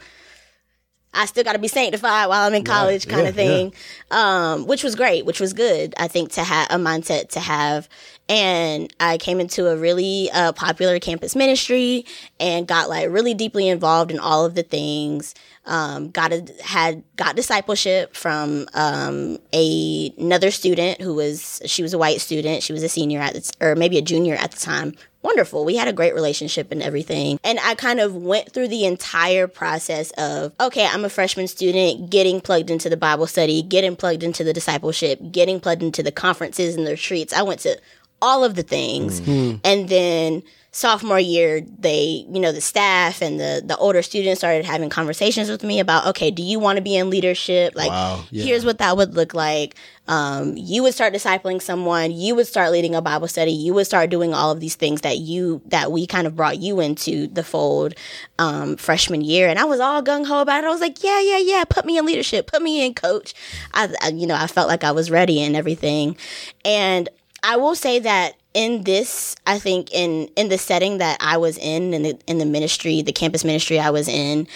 I 1.15 1.27
still 1.27 1.45
got 1.45 1.53
to 1.53 1.59
be 1.59 1.69
sanctified 1.69 2.29
while 2.29 2.47
I'm 2.47 2.55
in 2.55 2.65
college, 2.65 3.07
kind 3.07 3.27
of 3.27 3.35
thing, 3.35 3.75
um, 4.11 4.67
which 4.67 4.83
was 4.83 4.95
great, 4.95 5.27
which 5.27 5.41
was 5.41 5.53
good. 5.53 5.95
I 5.99 6.09
think 6.09 6.33
to 6.33 6.45
have 6.45 6.69
a 6.71 6.77
mindset 6.77 7.29
to 7.31 7.41
have, 7.41 7.89
and 8.29 8.93
I 8.99 9.19
came 9.19 9.39
into 9.39 9.69
a 9.69 9.77
really 9.77 10.31
uh, 10.33 10.53
popular 10.53 10.99
campus 10.99 11.37
ministry 11.37 12.07
and 12.41 12.67
got 12.67 12.89
like 12.89 13.11
really 13.11 13.35
deeply 13.35 13.69
involved 13.69 14.11
in 14.11 14.19
all 14.19 14.47
of 14.47 14.55
the 14.55 14.63
things. 14.63 15.35
Um, 15.65 16.11
got 16.11 16.33
a, 16.33 16.45
had 16.65 17.05
got 17.17 17.37
discipleship 17.37 18.17
from 18.17 18.67
um, 18.75 19.39
a, 19.53 20.13
another 20.19 20.51
student 20.51 21.01
who 21.01 21.15
was 21.15 21.61
she 21.67 21.83
was 21.83 21.93
a 21.93 21.99
white 21.99 22.21
student. 22.21 22.63
She 22.63 22.73
was 22.73 22.83
a 22.83 22.89
senior 22.89 23.21
at 23.21 23.35
the, 23.35 23.53
or 23.61 23.77
maybe 23.77 23.99
a 23.99 24.03
junior 24.03 24.35
at 24.35 24.51
the 24.51 24.59
time 24.59 24.95
wonderful. 25.23 25.65
We 25.65 25.77
had 25.77 25.89
a 25.89 25.93
great 25.93 26.15
relationship 26.15 26.73
and 26.73 26.83
everything. 26.83 27.39
And 27.45 27.59
I 27.61 27.75
kind 27.75 28.01
of 28.01 28.15
went 28.15 28.53
through 28.53 28.69
the 28.69 28.85
entire 28.85 29.47
process 29.47 30.11
of, 30.13 30.53
okay, 30.61 30.87
I'm 30.87 31.05
a 31.05 31.09
freshman 31.09 31.49
student, 31.49 32.11
getting 32.11 32.41
plugged 32.41 32.71
into 32.71 32.89
the 32.89 32.97
Bible 32.97 33.27
study, 33.27 33.63
getting 33.63 33.97
plugged 33.97 34.23
into 34.23 34.45
the 34.45 34.53
discipleship, 34.53 35.21
getting 35.31 35.61
plugged 35.61 35.83
into 35.83 36.03
the 36.03 36.13
conferences 36.13 36.77
and 36.77 36.87
the 36.87 36.93
retreats. 36.93 37.33
I 37.33 37.43
went 37.43 37.61
to 37.61 37.79
all 38.21 38.45
of 38.45 38.55
the 38.55 38.63
things. 38.63 39.21
Mm-hmm. 39.21 39.59
And 39.65 39.89
then 39.89 40.43
sophomore 40.75 41.21
year, 41.21 41.61
they, 41.61 42.25
you 42.33 42.41
know, 42.41 42.51
the 42.51 42.61
staff 42.63 43.21
and 43.21 43.39
the 43.39 43.63
the 43.65 43.77
older 43.77 44.01
students 44.01 44.41
started 44.41 44.65
having 44.65 44.89
conversations 44.89 45.51
with 45.51 45.63
me 45.63 45.79
about, 45.81 46.07
okay, 46.07 46.31
do 46.31 46.43
you 46.43 46.59
want 46.59 46.77
to 46.79 46.83
be 46.83 46.97
in 46.97 47.11
leadership? 47.11 47.75
Like, 47.77 47.91
Wow, 47.91 48.25
yeah. 48.31 48.45
here's 48.45 48.65
what 48.65 48.79
that 48.79 48.97
would 48.97 49.15
look 49.15 49.35
like. 49.35 49.75
Um, 50.09 50.57
you 50.57 50.83
would 50.83 50.95
start 50.95 51.13
discipling 51.13 51.61
someone. 51.61 52.11
You 52.11 52.35
would 52.35 52.47
start 52.47 52.73
leading 52.73 52.95
a 52.95 53.03
Bible 53.03 53.29
study. 53.29 53.53
You 53.53 53.75
would 53.75 53.87
start 53.87 54.09
doing 54.09 54.33
all 54.33 54.51
of 54.51 54.61
these 54.61 54.75
things 54.75 55.03
that 55.03 55.19
you 55.19 55.61
that 55.67 55.93
we 55.93 56.07
kind 56.07 56.27
of 56.27 56.35
brought 56.35 56.59
you 56.59 56.81
into 56.81 57.27
the 57.27 57.45
fold 57.45 57.95
um, 58.39 58.77
freshman 58.77 59.21
year. 59.21 59.49
And 59.49 59.59
I 59.59 59.65
was 59.65 59.79
all 59.79 60.03
gung 60.03 60.27
ho 60.27 60.41
about 60.41 60.65
it. 60.65 60.67
I 60.67 60.71
was 60.71 60.81
like, 60.81 61.05
yeah, 61.05 61.21
yeah, 61.21 61.39
yeah. 61.39 61.65
Put 61.65 61.85
me 61.85 61.99
in 61.99 62.07
leadership. 62.07 62.47
Put 62.47 62.63
me 62.63 62.85
in 62.85 62.95
coach. 62.95 63.35
I, 63.75 63.95
I, 64.03 64.09
you 64.09 64.27
know, 64.27 64.35
I 64.35 64.47
felt 64.47 64.69
like 64.69 64.85
I 64.85 64.93
was 64.93 65.11
ready 65.11 65.43
and 65.43 65.55
everything. 65.55 66.17
And 66.65 67.09
I 67.43 67.57
will 67.57 67.75
say 67.75 67.99
that 68.01 68.35
in 68.55 68.83
this, 68.85 69.35
I 69.47 69.59
think 69.59 69.93
in 69.93 70.29
in 70.37 70.49
the 70.49 70.59
setting 70.59 70.99
that 70.99 71.17
I 71.21 71.37
was 71.37 71.59
in, 71.59 71.95
in 71.95 72.03
the 72.03 72.19
in 72.27 72.39
the 72.39 72.47
ministry, 72.47 73.03
the 73.03 73.13
campus 73.13 73.45
ministry 73.45 73.79
I 73.79 73.91
was 73.91 74.09
in, 74.09 74.47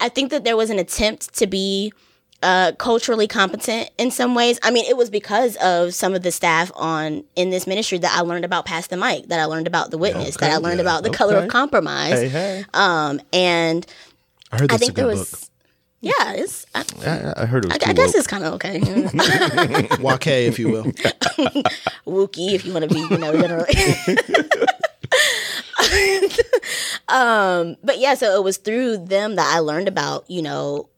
I 0.00 0.08
think 0.08 0.30
that 0.30 0.44
there 0.44 0.56
was 0.56 0.70
an 0.70 0.78
attempt 0.78 1.34
to 1.34 1.46
be 1.46 1.92
uh, 2.42 2.72
culturally 2.78 3.26
competent 3.26 3.90
in 3.98 4.10
some 4.10 4.34
ways. 4.34 4.58
I 4.62 4.70
mean, 4.70 4.84
it 4.86 4.96
was 4.96 5.10
because 5.10 5.56
of 5.56 5.94
some 5.94 6.14
of 6.14 6.22
the 6.22 6.32
staff 6.32 6.70
on 6.74 7.24
in 7.34 7.50
this 7.50 7.66
ministry 7.66 7.98
that 7.98 8.16
I 8.16 8.20
learned 8.20 8.44
about 8.44 8.66
Pass 8.66 8.86
the 8.86 8.96
Mic, 8.96 9.28
that 9.28 9.40
I 9.40 9.44
learned 9.44 9.66
about 9.66 9.90
the 9.90 9.98
witness, 9.98 10.36
that 10.36 10.50
I 10.50 10.56
learned 10.56 10.80
about 10.80 11.02
the 11.02 11.10
color 11.10 11.36
of 11.36 11.48
compromise. 11.48 12.20
Hey, 12.20 12.28
hey. 12.28 12.64
Um, 12.74 13.20
and 13.32 13.86
I 14.52 14.58
heard 14.58 14.70
I 14.70 14.74
that's 14.74 14.82
a 14.82 14.84
think 14.84 14.96
there 14.96 15.06
good 15.06 15.18
was, 15.18 15.45
yeah, 16.06 16.32
it's. 16.34 16.66
I, 16.74 16.84
I, 17.04 17.42
I 17.42 17.46
heard 17.46 17.64
it 17.64 17.68
was 17.68 17.74
I, 17.74 17.78
too 17.78 17.90
I 17.90 17.92
guess 17.94 18.08
woke. 18.08 18.16
it's 18.16 18.26
kind 18.26 18.44
of 18.44 18.54
okay. 18.54 18.78
book. 18.78 19.98
Wake, 20.00 20.26
if 20.26 20.58
you 20.58 20.70
will. 20.70 20.84
Wookie, 22.06 22.54
if 22.54 22.64
you 22.64 22.72
want 22.72 22.88
to 22.88 22.94
be, 22.94 23.00
you 23.00 23.18
know, 23.18 23.32
generally. 23.32 23.74
um, 27.08 27.76
but 27.82 27.98
yeah, 27.98 28.14
so 28.14 28.36
it 28.36 28.44
was 28.44 28.56
through 28.58 28.98
them 28.98 29.34
that 29.36 29.52
I 29.54 29.58
learned 29.58 29.88
about, 29.88 30.30
you 30.30 30.42
know, 30.42 30.88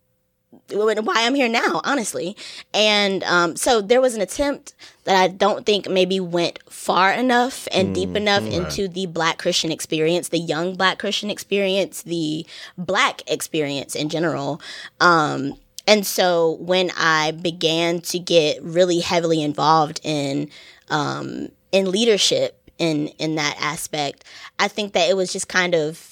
why 0.70 1.24
I'm 1.26 1.34
here 1.34 1.48
now, 1.48 1.80
honestly. 1.84 2.36
And 2.74 3.24
um, 3.24 3.56
so 3.56 3.80
there 3.80 4.00
was 4.00 4.14
an 4.14 4.20
attempt 4.20 4.74
that 5.04 5.16
I 5.16 5.28
don't 5.28 5.64
think 5.64 5.88
maybe 5.88 6.20
went 6.20 6.58
far 6.88 7.12
enough 7.12 7.68
and 7.70 7.94
deep 7.94 8.16
enough 8.16 8.46
into 8.46 8.88
the 8.88 9.04
Black 9.04 9.36
Christian 9.36 9.70
experience, 9.70 10.30
the 10.30 10.38
young 10.38 10.74
Black 10.74 10.98
Christian 10.98 11.28
experience, 11.28 12.00
the 12.00 12.46
Black 12.78 13.20
experience 13.30 13.94
in 13.94 14.08
general. 14.08 14.58
Um, 14.98 15.52
and 15.86 16.06
so 16.06 16.52
when 16.60 16.90
I 16.96 17.32
began 17.32 18.00
to 18.00 18.18
get 18.18 18.62
really 18.62 19.00
heavily 19.00 19.42
involved 19.42 20.00
in 20.02 20.48
um, 20.88 21.50
in 21.72 21.90
leadership 21.90 22.58
in 22.78 23.08
in 23.18 23.34
that 23.34 23.58
aspect, 23.60 24.24
I 24.58 24.68
think 24.68 24.94
that 24.94 25.10
it 25.10 25.14
was 25.14 25.30
just 25.30 25.46
kind 25.46 25.74
of 25.74 26.07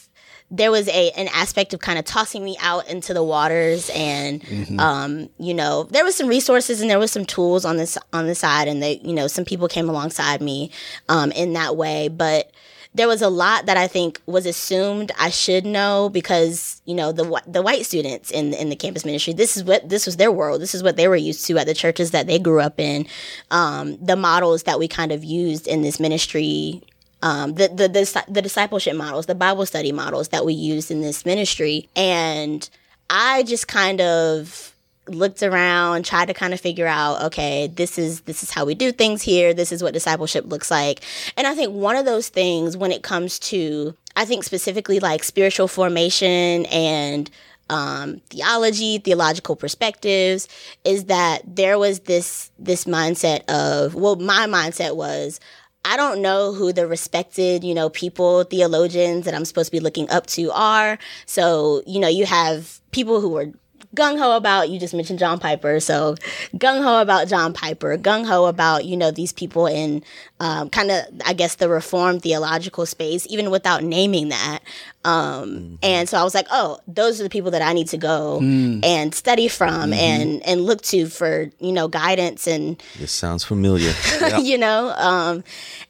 there 0.50 0.70
was 0.70 0.88
a 0.88 1.10
an 1.12 1.28
aspect 1.28 1.74
of 1.74 1.80
kind 1.80 1.98
of 1.98 2.04
tossing 2.04 2.44
me 2.44 2.56
out 2.60 2.88
into 2.88 3.12
the 3.12 3.22
waters 3.22 3.90
and 3.94 4.44
um 4.80 5.28
you 5.38 5.52
know 5.52 5.84
there 5.90 6.04
was 6.04 6.14
some 6.14 6.28
resources 6.28 6.80
and 6.80 6.88
there 6.88 6.98
was 6.98 7.10
some 7.10 7.24
tools 7.24 7.64
on 7.64 7.76
this 7.76 7.98
on 8.12 8.26
the 8.26 8.34
side 8.34 8.68
and 8.68 8.82
they 8.82 8.98
you 9.02 9.12
know 9.12 9.26
some 9.26 9.44
people 9.44 9.66
came 9.68 9.88
alongside 9.88 10.40
me 10.40 10.70
um 11.08 11.32
in 11.32 11.52
that 11.54 11.76
way. 11.76 12.08
But 12.08 12.50
there 12.94 13.08
was 13.08 13.20
a 13.20 13.28
lot 13.28 13.66
that 13.66 13.76
I 13.76 13.88
think 13.88 14.20
was 14.24 14.46
assumed 14.46 15.12
I 15.18 15.28
should 15.28 15.66
know 15.66 16.08
because 16.08 16.80
you 16.86 16.94
know 16.94 17.12
the 17.12 17.42
the 17.46 17.60
white 17.60 17.84
students 17.84 18.30
in 18.30 18.54
in 18.54 18.70
the 18.70 18.76
campus 18.76 19.04
ministry 19.04 19.34
this 19.34 19.56
is 19.56 19.64
what 19.64 19.88
this 19.88 20.06
was 20.06 20.16
their 20.16 20.32
world. 20.32 20.62
This 20.62 20.74
is 20.74 20.82
what 20.82 20.96
they 20.96 21.08
were 21.08 21.16
used 21.16 21.44
to 21.46 21.58
at 21.58 21.66
the 21.66 21.74
churches 21.74 22.12
that 22.12 22.26
they 22.26 22.38
grew 22.38 22.60
up 22.60 22.80
in. 22.80 23.06
Um, 23.50 23.98
the 24.04 24.16
models 24.16 24.62
that 24.62 24.78
we 24.78 24.88
kind 24.88 25.12
of 25.12 25.24
used 25.24 25.66
in 25.66 25.82
this 25.82 26.00
ministry 26.00 26.82
um, 27.26 27.54
the, 27.54 27.66
the 27.66 27.88
the 27.88 28.24
the 28.28 28.40
discipleship 28.40 28.94
models, 28.94 29.26
the 29.26 29.34
Bible 29.34 29.66
study 29.66 29.90
models 29.90 30.28
that 30.28 30.44
we 30.44 30.54
used 30.54 30.92
in 30.92 31.00
this 31.00 31.26
ministry, 31.26 31.88
and 31.96 32.68
I 33.10 33.42
just 33.42 33.66
kind 33.66 34.00
of 34.00 34.72
looked 35.08 35.42
around, 35.42 36.04
tried 36.04 36.26
to 36.26 36.34
kind 36.34 36.54
of 36.54 36.60
figure 36.60 36.86
out, 36.86 37.20
okay, 37.24 37.66
this 37.66 37.98
is 37.98 38.20
this 38.22 38.44
is 38.44 38.52
how 38.52 38.64
we 38.64 38.76
do 38.76 38.92
things 38.92 39.22
here. 39.22 39.52
This 39.52 39.72
is 39.72 39.82
what 39.82 39.92
discipleship 39.92 40.46
looks 40.46 40.70
like, 40.70 41.00
and 41.36 41.48
I 41.48 41.54
think 41.56 41.74
one 41.74 41.96
of 41.96 42.04
those 42.04 42.28
things 42.28 42.76
when 42.76 42.92
it 42.92 43.02
comes 43.02 43.40
to, 43.40 43.96
I 44.14 44.24
think 44.24 44.44
specifically 44.44 45.00
like 45.00 45.24
spiritual 45.24 45.66
formation 45.66 46.66
and 46.66 47.28
um, 47.68 48.20
theology, 48.30 48.98
theological 48.98 49.56
perspectives, 49.56 50.46
is 50.84 51.06
that 51.06 51.42
there 51.44 51.76
was 51.76 52.00
this 52.00 52.52
this 52.56 52.84
mindset 52.84 53.44
of 53.48 53.96
well, 53.96 54.14
my 54.14 54.46
mindset 54.46 54.94
was 54.94 55.40
I 55.86 55.96
don't 55.96 56.20
know 56.20 56.52
who 56.52 56.72
the 56.72 56.86
respected, 56.86 57.62
you 57.62 57.72
know, 57.72 57.88
people, 57.88 58.42
theologians 58.42 59.24
that 59.24 59.34
I'm 59.34 59.44
supposed 59.44 59.68
to 59.68 59.72
be 59.72 59.80
looking 59.80 60.10
up 60.10 60.26
to 60.28 60.50
are. 60.50 60.98
So, 61.26 61.82
you 61.86 62.00
know, 62.00 62.08
you 62.08 62.26
have 62.26 62.80
people 62.90 63.20
who 63.20 63.36
are 63.36 63.46
gung 63.94 64.18
ho 64.18 64.36
about, 64.36 64.68
you 64.68 64.80
just 64.80 64.94
mentioned 64.94 65.18
John 65.18 65.38
Piper. 65.38 65.78
So, 65.80 66.16
gung 66.56 66.82
ho 66.82 67.00
about 67.00 67.28
John 67.28 67.52
Piper, 67.52 67.96
gung 67.96 68.26
ho 68.26 68.46
about, 68.46 68.84
you 68.84 68.96
know, 68.96 69.10
these 69.10 69.32
people 69.32 69.66
in 69.66 70.02
um, 70.40 70.70
kind 70.70 70.90
of, 70.90 71.04
I 71.24 71.32
guess, 71.32 71.54
the 71.54 71.68
reformed 71.68 72.22
theological 72.22 72.84
space, 72.84 73.26
even 73.30 73.50
without 73.50 73.82
naming 73.82 74.28
that. 74.28 74.60
Um, 75.06 75.78
And 75.82 76.08
so 76.08 76.18
I 76.18 76.24
was 76.24 76.34
like, 76.34 76.48
oh, 76.50 76.78
those 76.88 77.20
are 77.20 77.22
the 77.22 77.30
people 77.30 77.50
that 77.52 77.62
I 77.62 77.72
need 77.72 77.88
to 77.88 77.96
go 77.96 78.38
and 78.40 79.14
study 79.14 79.48
from 79.48 79.92
and, 79.92 80.42
and 80.46 80.56
look 80.68 80.82
to 80.92 81.06
for, 81.06 81.50
you 81.60 81.72
know, 81.72 81.86
guidance 81.88 82.46
and, 82.46 82.82
This 82.98 83.12
sounds 83.12 83.44
familiar. 83.44 83.92
you 84.50 84.58
know 84.58 84.80
um 84.98 85.44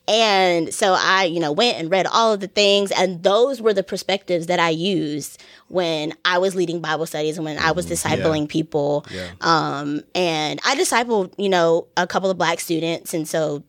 and 0.09 0.73
so 0.75 0.95
i 0.99 1.25
you 1.25 1.41
know 1.41 1.53
went 1.53 1.79
and 1.79 1.91
read 1.91 2.07
all 2.07 2.33
of 2.33 2.41
the 2.41 2.47
things 2.49 2.91
and 2.93 3.23
those 3.23 3.61
were 3.61 3.73
the 3.75 3.83
perspectives 3.83 4.47
that 4.47 4.61
i 4.61 4.71
used 4.71 5.43
when 5.69 6.13
i 6.25 6.39
was 6.39 6.55
leading 6.55 6.81
bible 6.81 7.07
studies 7.07 7.37
and 7.39 7.45
when 7.45 7.59
i 7.59 7.71
was 7.73 7.87
discipling 7.87 8.49
people. 8.49 9.05
Um 9.41 10.03
and 10.15 10.61
i 10.65 10.75
discipled 10.77 11.33
you 11.39 11.49
know 11.49 11.87
a 11.97 12.07
couple 12.07 12.31
of 12.31 12.39
black 12.39 12.61
students 12.61 13.15
and 13.15 13.27
so 13.29 13.63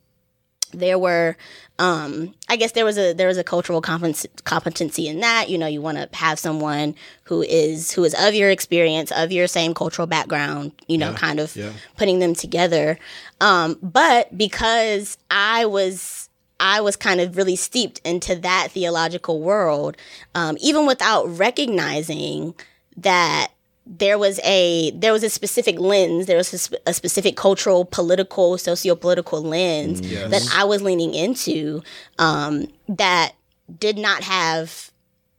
there 0.72 0.98
were 0.98 1.36
um 1.78 2.34
i 2.48 2.56
guess 2.56 2.72
there 2.72 2.84
was 2.84 2.98
a 2.98 3.12
there 3.12 3.28
was 3.28 3.38
a 3.38 3.44
cultural 3.44 3.80
competence, 3.80 4.26
competency 4.44 5.08
in 5.08 5.20
that 5.20 5.48
you 5.48 5.56
know 5.56 5.66
you 5.66 5.80
want 5.80 5.96
to 5.96 6.08
have 6.16 6.38
someone 6.38 6.94
who 7.24 7.42
is 7.42 7.92
who 7.92 8.04
is 8.04 8.14
of 8.18 8.34
your 8.34 8.50
experience 8.50 9.10
of 9.12 9.32
your 9.32 9.46
same 9.46 9.74
cultural 9.74 10.06
background 10.06 10.72
you 10.88 10.98
know 10.98 11.12
kind 11.14 11.40
of 11.40 11.54
yeah. 11.56 11.72
putting 11.96 12.18
them 12.18 12.34
together 12.34 12.98
um 13.40 13.78
but 13.82 14.36
because 14.36 15.18
i 15.30 15.64
was 15.64 16.28
I 16.60 16.80
was 16.80 16.96
kind 16.96 17.20
of 17.20 17.36
really 17.36 17.54
steeped 17.56 18.00
into 18.04 18.34
that 18.34 18.68
theological 18.72 19.40
world, 19.40 19.96
um, 20.34 20.56
even 20.60 20.86
without 20.86 21.26
recognizing 21.26 22.54
that 22.96 23.52
there 23.90 24.18
was 24.18 24.38
a 24.44 24.90
there 24.90 25.12
was 25.14 25.22
a 25.24 25.30
specific 25.30 25.80
lens 25.80 26.26
there 26.26 26.36
was 26.36 26.52
a, 26.52 26.58
sp- 26.60 26.76
a 26.86 26.92
specific 26.92 27.36
cultural 27.36 27.86
political 27.86 28.58
socio-political 28.58 29.40
lens 29.42 30.02
that 30.02 30.46
i 30.54 30.62
was 30.62 30.82
leaning 30.82 31.14
into 31.14 31.82
um, 32.18 32.66
that 32.86 33.32
did 33.78 33.96
not 33.96 34.22
have 34.22 34.90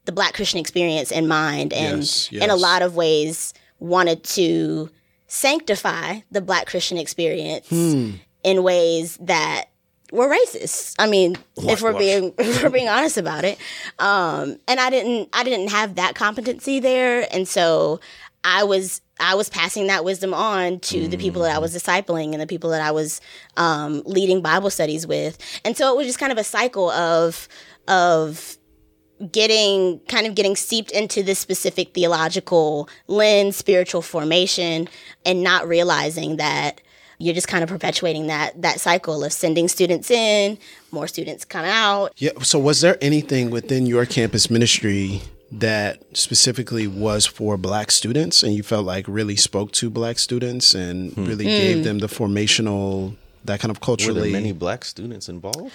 the 0.06 0.12
black 0.12 0.34
christian 0.34 0.58
experience 0.58 1.12
in 1.12 1.28
mind 1.28 1.72
and 1.72 1.98
Yes, 1.98 2.28
in 2.32 2.50
a 2.50 2.56
lot 2.56 2.82
of 2.82 2.96
ways 2.96 3.54
wanted 3.78 4.24
to 4.24 4.90
sanctify 5.28 6.20
the 6.32 6.40
black 6.40 6.66
christian 6.66 6.98
experience 6.98 7.68
Hmm. 7.68 8.10
in 8.42 8.62
ways 8.64 9.16
that 9.20 9.66
were 10.12 10.28
racist. 10.28 10.96
I 10.98 11.06
mean, 11.08 11.36
if 11.56 11.82
we're 11.82 11.96
being 11.96 12.34
if 12.38 12.64
we're 12.64 12.70
being 12.70 12.88
honest 12.88 13.16
about 13.16 13.44
it, 13.44 13.58
um, 14.00 14.58
and 14.66 14.80
I 14.80 14.90
didn't 14.90 15.28
I 15.32 15.44
didn't 15.44 15.68
have 15.70 15.94
that 15.94 16.16
competency 16.16 16.80
there, 16.80 17.28
and 17.32 17.46
so 17.46 18.00
I 18.44 18.64
was 18.64 19.00
I 19.18 19.34
was 19.34 19.48
passing 19.48 19.88
that 19.88 20.04
wisdom 20.04 20.32
on 20.32 20.80
to 20.80 21.06
the 21.06 21.18
people 21.18 21.42
that 21.42 21.54
I 21.54 21.58
was 21.58 21.74
discipling 21.74 22.32
and 22.32 22.40
the 22.40 22.46
people 22.46 22.70
that 22.70 22.80
I 22.80 22.90
was 22.90 23.20
um, 23.56 24.02
leading 24.06 24.40
Bible 24.40 24.70
studies 24.70 25.06
with, 25.06 25.38
and 25.64 25.76
so 25.76 25.92
it 25.92 25.96
was 25.96 26.06
just 26.06 26.18
kind 26.18 26.32
of 26.32 26.38
a 26.38 26.44
cycle 26.44 26.90
of 26.90 27.48
of 27.86 28.56
getting 29.30 30.00
kind 30.08 30.26
of 30.26 30.34
getting 30.34 30.56
steeped 30.56 30.90
into 30.90 31.22
this 31.22 31.38
specific 31.38 31.92
theological 31.92 32.88
lens, 33.06 33.56
spiritual 33.56 34.02
formation, 34.02 34.88
and 35.26 35.42
not 35.42 35.68
realizing 35.68 36.36
that 36.36 36.80
you're 37.18 37.34
just 37.34 37.48
kind 37.48 37.62
of 37.62 37.68
perpetuating 37.68 38.28
that 38.28 38.62
that 38.62 38.80
cycle 38.80 39.22
of 39.22 39.32
sending 39.32 39.68
students 39.68 40.10
in, 40.10 40.56
more 40.90 41.06
students 41.06 41.44
come 41.44 41.66
out. 41.66 42.12
Yeah. 42.16 42.30
So, 42.42 42.58
was 42.58 42.80
there 42.80 42.96
anything 43.02 43.50
within 43.50 43.84
your 43.84 44.06
campus 44.06 44.50
ministry 44.50 45.20
that 45.52 46.02
specifically 46.16 46.86
was 46.86 47.26
for 47.26 47.56
Black 47.56 47.90
students, 47.90 48.42
and 48.42 48.54
you 48.54 48.62
felt 48.62 48.86
like 48.86 49.06
really 49.08 49.36
spoke 49.36 49.72
to 49.72 49.90
Black 49.90 50.18
students 50.18 50.74
and 50.74 51.16
really 51.18 51.44
gave 51.44 51.84
them 51.84 51.98
the 51.98 52.06
formational, 52.06 53.16
that 53.44 53.60
kind 53.60 53.70
of 53.70 53.80
culturally 53.80 54.12
Were 54.12 54.14
there 54.14 54.22
culturally? 54.30 54.42
many 54.42 54.52
black 54.52 54.84
students 54.84 55.28
involved? 55.28 55.74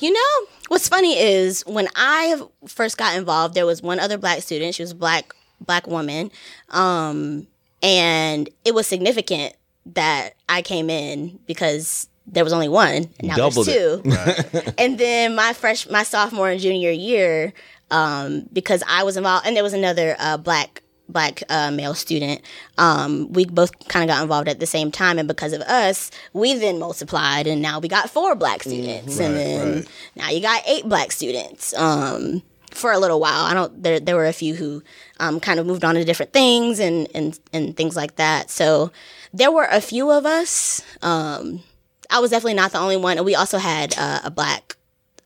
You 0.00 0.12
know, 0.12 0.46
what's 0.68 0.88
funny 0.88 1.18
is 1.18 1.62
when 1.66 1.88
I 1.96 2.42
first 2.66 2.98
got 2.98 3.16
involved, 3.16 3.54
there 3.54 3.66
was 3.66 3.82
one 3.82 3.98
other 3.98 4.18
black 4.18 4.42
student. 4.42 4.74
She 4.74 4.82
was 4.82 4.90
a 4.90 4.96
black 4.96 5.32
black 5.60 5.86
woman, 5.86 6.30
um, 6.70 7.46
and 7.82 8.48
it 8.64 8.74
was 8.74 8.86
significant 8.86 9.54
that 9.86 10.30
I 10.48 10.60
came 10.62 10.90
in 10.90 11.38
because 11.46 12.08
there 12.26 12.44
was 12.44 12.52
only 12.52 12.68
one, 12.68 13.08
and 13.18 13.28
now 13.28 13.36
Doubled 13.36 13.66
there's 13.66 14.00
it. 14.04 14.52
two. 14.52 14.72
and 14.78 14.98
then 14.98 15.34
my 15.34 15.52
fresh, 15.54 15.88
my 15.88 16.02
sophomore 16.02 16.50
and 16.50 16.60
junior 16.60 16.90
year, 16.90 17.52
um, 17.90 18.48
because 18.52 18.82
I 18.88 19.02
was 19.02 19.16
involved, 19.16 19.46
and 19.46 19.56
there 19.56 19.62
was 19.62 19.74
another 19.74 20.16
uh, 20.18 20.36
black 20.36 20.82
black 21.12 21.42
uh, 21.48 21.70
male 21.70 21.94
student. 21.94 22.40
Um, 22.78 23.32
we 23.32 23.44
both 23.44 23.72
kind 23.88 24.08
of 24.08 24.14
got 24.14 24.22
involved 24.22 24.48
at 24.48 24.60
the 24.60 24.66
same 24.66 24.90
time, 24.90 25.18
and 25.18 25.28
because 25.28 25.52
of 25.52 25.60
us, 25.62 26.10
we 26.32 26.54
then 26.54 26.78
multiplied, 26.78 27.46
and 27.46 27.60
now 27.60 27.78
we 27.78 27.88
got 27.88 28.10
four 28.10 28.34
black 28.34 28.62
students, 28.62 29.18
and 29.18 29.36
then 29.36 29.86
now 30.16 30.30
you 30.30 30.40
got 30.40 30.62
eight 30.66 30.88
black 30.88 31.12
students. 31.12 31.74
Um, 31.74 32.42
for 32.70 32.92
a 32.92 32.98
little 32.98 33.18
while, 33.18 33.44
I 33.44 33.54
don't. 33.54 33.82
There, 33.82 33.98
there 33.98 34.16
were 34.16 34.26
a 34.26 34.32
few 34.32 34.54
who 34.54 34.82
um, 35.18 35.40
kind 35.40 35.58
of 35.58 35.66
moved 35.66 35.84
on 35.84 35.96
to 35.96 36.04
different 36.04 36.32
things 36.32 36.78
and 36.78 37.08
and 37.14 37.38
and 37.52 37.76
things 37.76 37.96
like 37.96 38.16
that. 38.16 38.50
So 38.50 38.92
there 39.32 39.50
were 39.50 39.66
a 39.70 39.80
few 39.80 40.10
of 40.10 40.24
us. 40.24 40.82
Um, 41.02 41.62
I 42.10 42.20
was 42.20 42.30
definitely 42.30 42.54
not 42.54 42.72
the 42.72 42.78
only 42.78 42.96
one, 42.96 43.16
and 43.16 43.26
we 43.26 43.34
also 43.34 43.58
had 43.58 43.94
uh, 43.98 44.20
a 44.24 44.30
black 44.30 44.76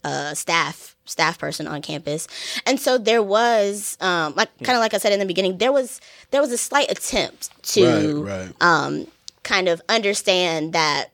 uh, 0.03 0.35
staff 0.35 0.94
staff 1.05 1.39
person 1.39 1.67
on 1.67 1.83
campus, 1.83 2.27
and 2.67 2.79
so 2.81 2.99
there 2.99 3.23
was 3.23 3.97
um, 4.01 4.35
like 4.35 4.51
kind 4.63 4.77
of 4.77 4.81
like 4.81 4.95
I 4.95 4.99
said 4.99 5.13
in 5.13 5.21
the 5.21 5.27
beginning, 5.27 5.59
there 5.59 5.73
was 5.73 6.01
there 6.31 6.41
was 6.41 6.53
a 6.53 6.59
slight 6.59 6.91
attempt 6.91 7.51
to 7.75 8.23
right, 8.23 8.47
right. 8.47 8.55
um, 8.61 9.07
kind 9.43 9.69
of 9.69 9.83
understand 9.89 10.73
that 10.73 11.11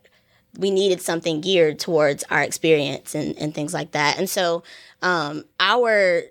we 0.59 0.71
needed 0.71 1.01
something 1.01 1.41
geared 1.41 1.79
towards 1.79 2.25
our 2.31 2.43
experience 2.43 3.15
and, 3.15 3.37
and 3.39 3.55
things 3.55 3.73
like 3.75 3.93
that, 3.93 4.19
and 4.19 4.29
so 4.29 4.63
um, 5.03 5.45
our 5.59 6.23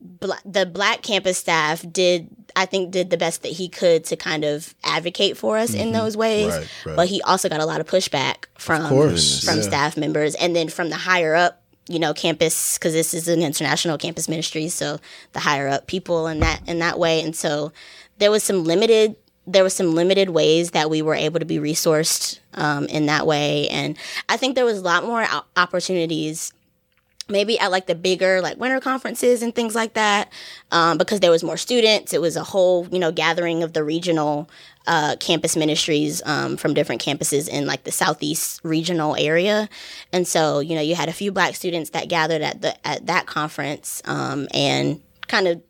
bla- 0.00 0.40
the 0.44 0.66
black 0.66 1.02
campus 1.02 1.38
staff 1.38 1.84
did 1.90 2.28
I 2.54 2.64
think 2.64 2.90
did 2.90 3.10
the 3.10 3.16
best 3.16 3.42
that 3.42 3.52
he 3.52 3.68
could 3.68 4.04
to 4.04 4.16
kind 4.16 4.44
of 4.44 4.74
advocate 4.82 5.36
for 5.36 5.58
us 5.58 5.74
in 5.74 5.92
those 5.92 6.16
ways. 6.16 6.54
Right. 6.86 6.96
But 6.96 7.08
he 7.08 7.20
also 7.22 7.48
got 7.48 7.60
a 7.60 7.66
lot 7.66 7.80
of 7.80 7.86
pushback 7.86 8.46
from 8.56 8.88
course, 8.88 9.44
from 9.44 9.56
yeah. 9.56 9.62
staff 9.62 9.96
members 9.96 10.34
and 10.36 10.56
then 10.56 10.68
from 10.68 10.88
the 10.88 10.96
higher 10.96 11.34
up, 11.34 11.62
you 11.88 11.98
know, 11.98 12.12
campus 12.12 12.78
because 12.78 12.92
this 12.92 13.14
is 13.14 13.28
an 13.28 13.42
international 13.42 13.98
campus 13.98 14.28
ministry, 14.28 14.68
so 14.68 14.98
the 15.32 15.40
higher 15.40 15.68
up 15.68 15.86
people 15.86 16.26
in 16.26 16.40
that 16.40 16.60
in 16.66 16.78
that 16.80 16.98
way. 16.98 17.22
And 17.22 17.34
so 17.34 17.72
there 18.18 18.30
was 18.30 18.42
some 18.42 18.64
limited 18.64 19.16
there 19.48 19.62
was 19.62 19.74
some 19.74 19.94
limited 19.94 20.30
ways 20.30 20.72
that 20.72 20.90
we 20.90 21.02
were 21.02 21.14
able 21.14 21.38
to 21.38 21.46
be 21.46 21.58
resourced 21.58 22.40
um, 22.54 22.86
in 22.86 23.06
that 23.06 23.26
way, 23.26 23.68
and 23.68 23.96
I 24.28 24.36
think 24.36 24.54
there 24.56 24.64
was 24.64 24.78
a 24.78 24.82
lot 24.82 25.04
more 25.04 25.24
opportunities 25.56 26.52
maybe 27.28 27.58
at 27.58 27.70
like 27.70 27.86
the 27.86 27.94
bigger 27.94 28.40
like 28.40 28.56
winter 28.58 28.80
conferences 28.80 29.42
and 29.42 29.54
things 29.54 29.74
like 29.74 29.94
that 29.94 30.32
um, 30.70 30.98
because 30.98 31.20
there 31.20 31.30
was 31.30 31.42
more 31.42 31.56
students. 31.56 32.12
It 32.12 32.20
was 32.20 32.36
a 32.36 32.44
whole 32.44 32.86
you 32.88 32.98
know 32.98 33.12
gathering 33.12 33.62
of 33.62 33.72
the 33.72 33.82
regional 33.82 34.48
uh, 34.86 35.16
campus 35.18 35.56
ministries 35.56 36.22
um, 36.24 36.56
from 36.56 36.74
different 36.74 37.02
campuses 37.02 37.48
in 37.48 37.66
like 37.66 37.84
the 37.84 37.92
southeast 37.92 38.60
regional 38.62 39.16
area. 39.16 39.68
And 40.12 40.26
so 40.26 40.60
you 40.60 40.74
know 40.74 40.82
you 40.82 40.94
had 40.94 41.08
a 41.08 41.12
few 41.12 41.32
black 41.32 41.54
students 41.54 41.90
that 41.90 42.08
gathered 42.08 42.42
at 42.42 42.62
the 42.62 42.86
at 42.86 43.06
that 43.06 43.26
conference 43.26 44.02
um, 44.04 44.48
and 44.52 45.00
kind 45.26 45.48
of 45.48 45.62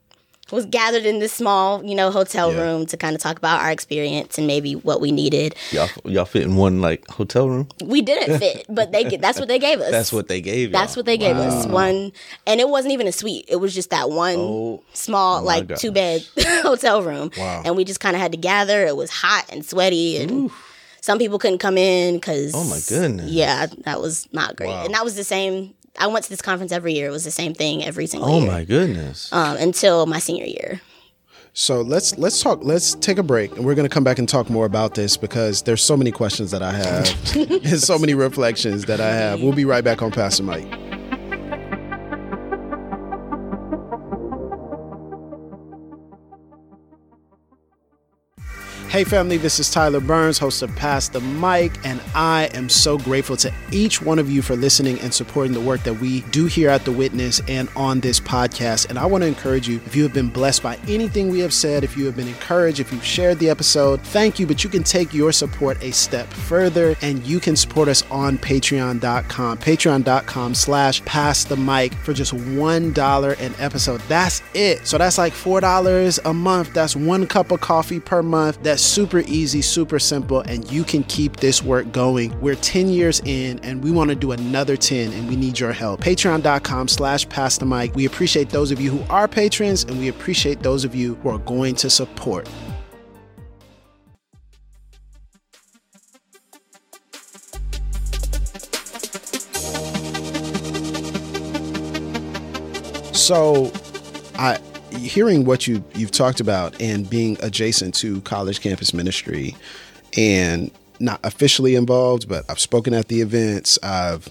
was 0.53 0.65
gathered 0.67 1.05
in 1.05 1.19
this 1.19 1.33
small 1.33 1.85
you 1.85 1.95
know 1.95 2.11
hotel 2.11 2.53
room 2.53 2.87
to 2.87 2.97
kind 2.97 3.17
of 3.17 3.21
talk 3.23 3.37
about 3.37 3.61
our 3.61 3.71
experience 3.71 4.38
and 4.38 4.47
maybe 4.47 4.75
what 4.76 5.00
we 5.00 5.11
needed 5.11 5.55
Y'all, 5.73 5.88
y'all 6.05 6.25
fit 6.25 6.43
in 6.43 6.55
one 6.57 6.81
like 6.81 7.07
hotel 7.09 7.49
room. 7.49 7.69
we 7.85 8.00
didn't 8.00 8.38
fit 8.38 8.65
but 8.69 8.93
they 8.93 9.17
that's 9.17 9.38
what 9.41 9.49
they 9.49 9.59
gave 9.59 9.81
us 9.87 9.91
That's 9.91 10.12
what 10.12 10.29
they 10.29 10.41
gave. 10.41 10.71
that's 10.73 10.95
y'all. 10.95 11.00
what 11.00 11.07
they 11.07 11.19
gave 11.19 11.37
us. 11.37 11.67
One, 11.67 12.12
and 12.47 12.61
it 12.61 12.69
wasn't 12.69 12.93
even 12.93 13.07
a 13.09 13.12
suite. 13.12 13.45
It 13.49 13.57
was 13.57 13.75
just 13.75 13.91
that 13.91 14.09
one 14.11 14.37
Oh, 14.38 14.83
small, 14.93 15.43
like 15.43 15.67
gosh. 15.67 15.81
two 15.81 15.91
bed 15.91 16.25
hotel 16.38 17.03
room. 17.03 17.31
Wow. 17.37 17.62
And 17.65 17.76
we 17.76 17.85
just 17.85 18.00
kind 18.00 18.15
of 18.15 18.23
had 18.23 18.33
to 18.33 18.38
gather. 18.38 18.87
It 18.87 18.97
was 18.97 19.11
hot 19.11 19.47
and 19.50 19.65
sweaty, 19.65 20.19
and 20.19 20.50
some 21.00 21.19
people 21.19 21.38
couldn't 21.38 21.59
come 21.59 21.76
in 21.79 22.15
because. 22.17 22.53
Oh, 22.55 22.65
my 22.65 22.79
goodness. 22.88 23.31
Yeah, 23.31 23.67
that 23.85 24.00
was 24.00 24.29
not 24.33 24.57
great. 24.57 24.71
And 24.71 24.95
that 24.95 25.05
was 25.05 25.17
the 25.17 25.25
same. 25.25 25.75
I 25.99 26.06
went 26.06 26.25
to 26.25 26.30
this 26.30 26.43
conference 26.43 26.73
every 26.73 26.95
year. 26.95 27.09
It 27.09 27.13
was 27.13 27.25
the 27.25 27.30
same 27.30 27.54
thing 27.54 27.85
every 27.85 28.06
single 28.06 28.28
Oh 28.28 28.41
year. 28.41 28.49
Oh 28.49 28.52
my 28.52 28.65
goodness. 28.65 29.32
Um, 29.32 29.56
until 29.56 30.06
my 30.06 30.19
senior 30.19 30.45
year. 30.45 30.80
So 31.59 31.80
let's 31.80 32.19
let's 32.19 32.43
talk. 32.43 32.61
Let's 32.63 32.95
take 32.97 33.17
a 33.17 33.23
break, 33.23 33.56
and 33.56 33.65
we're 33.65 33.75
going 33.75 33.89
to 33.89 33.93
come 33.95 34.04
back 34.04 34.19
and 34.19 34.28
talk 34.28 34.50
more 34.50 34.67
about 34.67 34.95
this 34.95 35.17
because 35.17 35.63
there's 35.63 35.82
so 35.82 35.97
many 35.97 36.11
questions 36.11 36.50
that 36.50 36.63
I 36.63 36.73
have, 36.73 37.37
and 37.65 37.80
so 37.80 37.99
many 37.99 38.13
reflections 38.13 38.85
that 38.85 39.00
I 39.00 39.09
have. 39.09 39.41
We'll 39.41 39.54
be 39.54 39.65
right 39.65 39.82
back 39.82 40.02
on 40.02 40.11
Pass 40.11 40.37
the 40.37 40.43
Mic. 40.43 40.86
Hey, 48.97 49.04
family, 49.04 49.37
this 49.37 49.61
is 49.61 49.71
Tyler 49.71 50.00
Burns, 50.00 50.39
host 50.39 50.63
of 50.63 50.75
Pass 50.75 51.11
the 51.11 51.21
Mic, 51.21 51.78
and 51.85 52.00
I 52.15 52.49
am 52.54 52.71
so 52.71 52.97
grateful 52.97 53.37
to 53.37 53.52
each 53.71 54.00
one 54.00 54.19
of 54.19 54.30
you 54.30 54.41
for 54.41 54.56
listening 54.56 54.99
and 55.00 55.13
supporting 55.13 55.52
the 55.52 55.61
work 55.61 55.82
that 55.82 55.93
we 55.93 56.23
do 56.30 56.47
here 56.47 56.71
at 56.71 56.87
The 56.87 56.93
Witness 56.93 57.43
and 57.47 57.69
on 57.76 58.00
this 58.00 58.19
podcast. 58.19 58.89
And 58.89 58.99
I 58.99 59.04
want 59.04 59.21
to 59.21 59.28
encourage 59.28 59.69
you 59.69 59.82
if 59.85 59.95
you 59.95 60.02
have 60.04 60.15
been 60.15 60.30
blessed 60.30 60.63
by 60.63 60.78
anything 60.89 61.28
we 61.28 61.41
have 61.41 61.52
said, 61.52 61.85
if 61.85 61.95
you 61.95 62.06
have 62.06 62.17
been 62.17 62.26
encouraged, 62.26 62.80
if 62.80 62.91
you've 62.91 63.04
shared 63.04 63.39
the 63.39 63.50
episode, 63.50 64.00
thank 64.00 64.39
you. 64.39 64.47
But 64.47 64.65
you 64.65 64.71
can 64.71 64.82
take 64.82 65.13
your 65.13 65.30
support 65.30 65.76
a 65.82 65.91
step 65.91 66.26
further 66.28 66.97
and 67.02 67.23
you 67.26 67.39
can 67.39 67.54
support 67.54 67.89
us 67.89 68.02
on 68.11 68.39
patreon.com, 68.39 69.59
patreon.com 69.59 70.54
slash 70.54 71.04
pass 71.04 71.45
the 71.45 71.56
mic 71.59 71.93
for 71.97 72.15
just 72.15 72.32
$1 72.32 73.41
an 73.41 73.54
episode. 73.59 74.00
That's 74.09 74.43
it. 74.54 74.87
So 74.87 74.97
that's 74.97 75.19
like 75.19 75.35
$4 75.35 76.19
a 76.25 76.32
month. 76.32 76.73
That's 76.73 76.97
one 76.97 77.26
cup 77.26 77.52
of 77.52 77.61
coffee 77.61 78.00
per 78.00 78.23
month. 78.23 78.63
That's 78.63 78.86
super 78.87 79.21
easy, 79.21 79.61
super 79.63 79.99
simple, 79.99 80.41
and 80.41 80.71
you 80.71 80.85
can 80.85 81.05
keep 81.05 81.37
this 81.37 81.63
work 81.63 81.91
going. 81.93 82.39
We're 82.41 82.55
10 82.55 82.89
years 82.89 83.21
in 83.25 83.59
and 83.61 83.83
we 83.83 83.91
want 83.91 84.11
to 84.11 84.17
do 84.17 84.33
another 84.33 84.77
10 84.77 85.13
and 85.13 85.29
we 85.29 85.37
need 85.37 85.59
your 85.59 85.73
help. 85.73 86.01
Patreon.com 86.01 86.89
slash 86.89 87.29
pass 87.29 87.59
the 87.59 87.67
mic. 87.67 87.95
We 87.95 88.07
appreciate 88.07 88.51
those 88.51 88.71
of 88.71 88.81
you 88.81 88.91
who 88.91 89.13
are 89.13 89.29
patrons 89.29 89.85
and 89.85 89.99
we 89.99 90.09
appreciate 90.09 90.63
those 90.63 90.85
of 90.85 90.95
you 90.95 91.17
who 91.17 91.31
are 91.31 91.39
going 91.39 91.75
to 91.77 91.91
support. 91.91 92.49
So, 103.13 103.73
I 104.39 104.61
hearing 105.06 105.45
what 105.45 105.66
you 105.66 105.84
you've 105.95 106.10
talked 106.10 106.40
about 106.40 106.80
and 106.80 107.08
being 107.08 107.36
adjacent 107.42 107.95
to 107.97 108.21
college 108.23 108.60
campus 108.60 108.92
ministry 108.92 109.54
and 110.16 110.71
not 110.99 111.21
officially 111.25 111.75
involved, 111.75 112.28
but 112.28 112.45
I've 112.49 112.60
spoken 112.60 112.95
at 112.95 113.08
the 113.08 113.21
events. 113.21 113.78
I've 113.82 114.28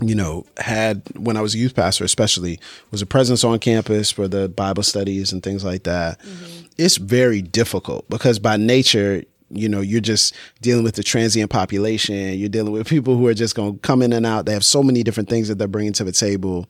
you 0.00 0.14
know 0.14 0.46
had 0.58 1.02
when 1.16 1.36
I 1.36 1.40
was 1.40 1.54
a 1.54 1.58
youth 1.58 1.74
pastor, 1.74 2.04
especially 2.04 2.60
was 2.90 3.02
a 3.02 3.06
presence 3.06 3.44
on 3.44 3.58
campus 3.58 4.10
for 4.10 4.28
the 4.28 4.48
Bible 4.48 4.82
studies 4.82 5.32
and 5.32 5.42
things 5.42 5.64
like 5.64 5.84
that. 5.84 6.20
Mm-hmm. 6.20 6.66
It's 6.78 6.96
very 6.96 7.42
difficult 7.42 8.08
because 8.08 8.38
by 8.38 8.56
nature. 8.56 9.24
You 9.50 9.66
know, 9.66 9.80
you're 9.80 10.02
just 10.02 10.34
dealing 10.60 10.84
with 10.84 10.96
the 10.96 11.02
transient 11.02 11.50
population. 11.50 12.38
You're 12.38 12.50
dealing 12.50 12.70
with 12.70 12.86
people 12.86 13.16
who 13.16 13.26
are 13.28 13.32
just 13.32 13.54
going 13.54 13.72
to 13.72 13.78
come 13.78 14.02
in 14.02 14.12
and 14.12 14.26
out. 14.26 14.44
They 14.44 14.52
have 14.52 14.62
so 14.62 14.82
many 14.82 15.02
different 15.02 15.30
things 15.30 15.48
that 15.48 15.54
they're 15.54 15.66
bringing 15.66 15.94
to 15.94 16.04
the 16.04 16.12
table 16.12 16.68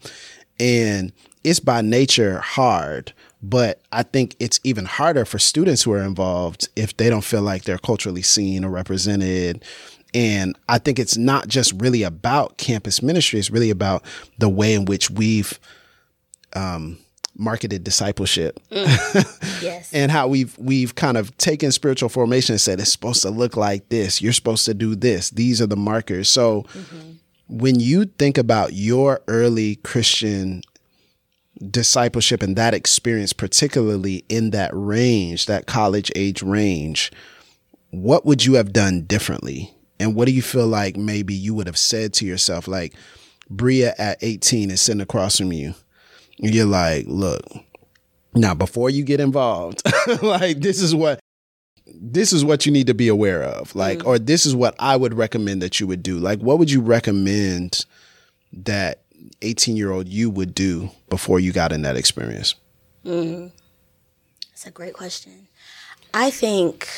and 0.60 1.12
it's 1.44 1.60
by 1.60 1.80
nature 1.80 2.38
hard 2.40 3.12
but 3.42 3.80
i 3.92 4.02
think 4.02 4.34
it's 4.40 4.58
even 4.64 4.84
harder 4.84 5.24
for 5.24 5.38
students 5.38 5.82
who 5.82 5.92
are 5.92 6.02
involved 6.02 6.68
if 6.76 6.96
they 6.96 7.08
don't 7.08 7.24
feel 7.24 7.42
like 7.42 7.64
they're 7.64 7.78
culturally 7.78 8.22
seen 8.22 8.64
or 8.64 8.70
represented. 8.70 9.64
And 10.14 10.56
i 10.68 10.78
think 10.78 10.98
it's 10.98 11.16
not 11.16 11.48
just 11.48 11.72
really 11.80 12.02
about 12.02 12.58
campus 12.58 13.02
ministry 13.02 13.38
it's 13.38 13.50
really 13.50 13.70
about 13.70 14.02
the 14.38 14.48
way 14.48 14.74
in 14.74 14.84
which 14.86 15.10
we've 15.10 15.58
um, 16.54 16.98
marketed 17.36 17.84
discipleship. 17.84 18.60
Yes. 19.60 19.92
and 19.92 20.12
how 20.12 20.28
we've 20.28 20.56
we've 20.56 20.94
kind 20.94 21.16
of 21.16 21.36
taken 21.36 21.72
spiritual 21.72 22.08
formation 22.08 22.52
and 22.52 22.60
said 22.60 22.78
it's 22.78 22.92
supposed 22.92 23.22
to 23.22 23.30
look 23.30 23.56
like 23.56 23.88
this. 23.88 24.22
You're 24.22 24.32
supposed 24.32 24.64
to 24.66 24.74
do 24.74 24.94
this. 24.94 25.30
These 25.30 25.60
are 25.60 25.66
the 25.66 25.76
markers. 25.76 26.28
So 26.28 26.64
when 27.48 27.80
you 27.80 28.04
think 28.04 28.38
about 28.38 28.72
your 28.72 29.20
early 29.28 29.76
christian 29.76 30.62
discipleship 31.70 32.42
and 32.42 32.56
that 32.56 32.74
experience 32.74 33.32
particularly 33.32 34.24
in 34.28 34.50
that 34.50 34.70
range 34.72 35.46
that 35.46 35.66
college 35.66 36.12
age 36.14 36.42
range 36.42 37.10
what 37.90 38.26
would 38.26 38.44
you 38.44 38.54
have 38.54 38.72
done 38.72 39.02
differently? 39.02 39.74
And 40.00 40.14
what 40.14 40.26
do 40.26 40.32
you 40.32 40.42
feel 40.42 40.66
like 40.66 40.96
maybe 40.96 41.34
you 41.34 41.54
would 41.54 41.66
have 41.66 41.78
said 41.78 42.12
to 42.14 42.26
yourself 42.26 42.68
like 42.68 42.94
Brea 43.50 43.86
at 43.98 44.18
18 44.22 44.70
is 44.70 44.80
sitting 44.80 45.00
across 45.00 45.38
from 45.38 45.52
you. 45.52 45.74
And 46.40 46.54
you're 46.54 46.66
like 46.66 47.06
look 47.08 47.42
now 48.34 48.54
before 48.54 48.90
you 48.90 49.02
get 49.02 49.18
involved 49.18 49.82
like 50.22 50.60
this 50.60 50.80
is 50.80 50.94
what 50.94 51.18
this 51.94 52.32
is 52.32 52.44
what 52.44 52.66
you 52.66 52.72
need 52.72 52.86
to 52.86 52.94
be 52.94 53.08
aware 53.08 53.42
of 53.42 53.74
like 53.74 53.98
mm. 53.98 54.06
or 54.06 54.18
this 54.18 54.46
is 54.46 54.54
what 54.54 54.74
i 54.78 54.96
would 54.96 55.14
recommend 55.14 55.62
that 55.62 55.80
you 55.80 55.86
would 55.86 56.02
do 56.02 56.18
like 56.18 56.38
what 56.40 56.58
would 56.58 56.70
you 56.70 56.80
recommend 56.80 57.84
that 58.52 59.02
18 59.42 59.76
year 59.76 59.90
old 59.90 60.08
you 60.08 60.30
would 60.30 60.54
do 60.54 60.90
before 61.08 61.40
you 61.40 61.52
got 61.52 61.72
in 61.72 61.82
that 61.82 61.96
experience? 61.96 62.54
Mm-hmm. 63.04 63.48
That's 64.50 64.66
a 64.66 64.70
great 64.70 64.94
question. 64.94 65.48
I 66.12 66.30
think 66.30 66.88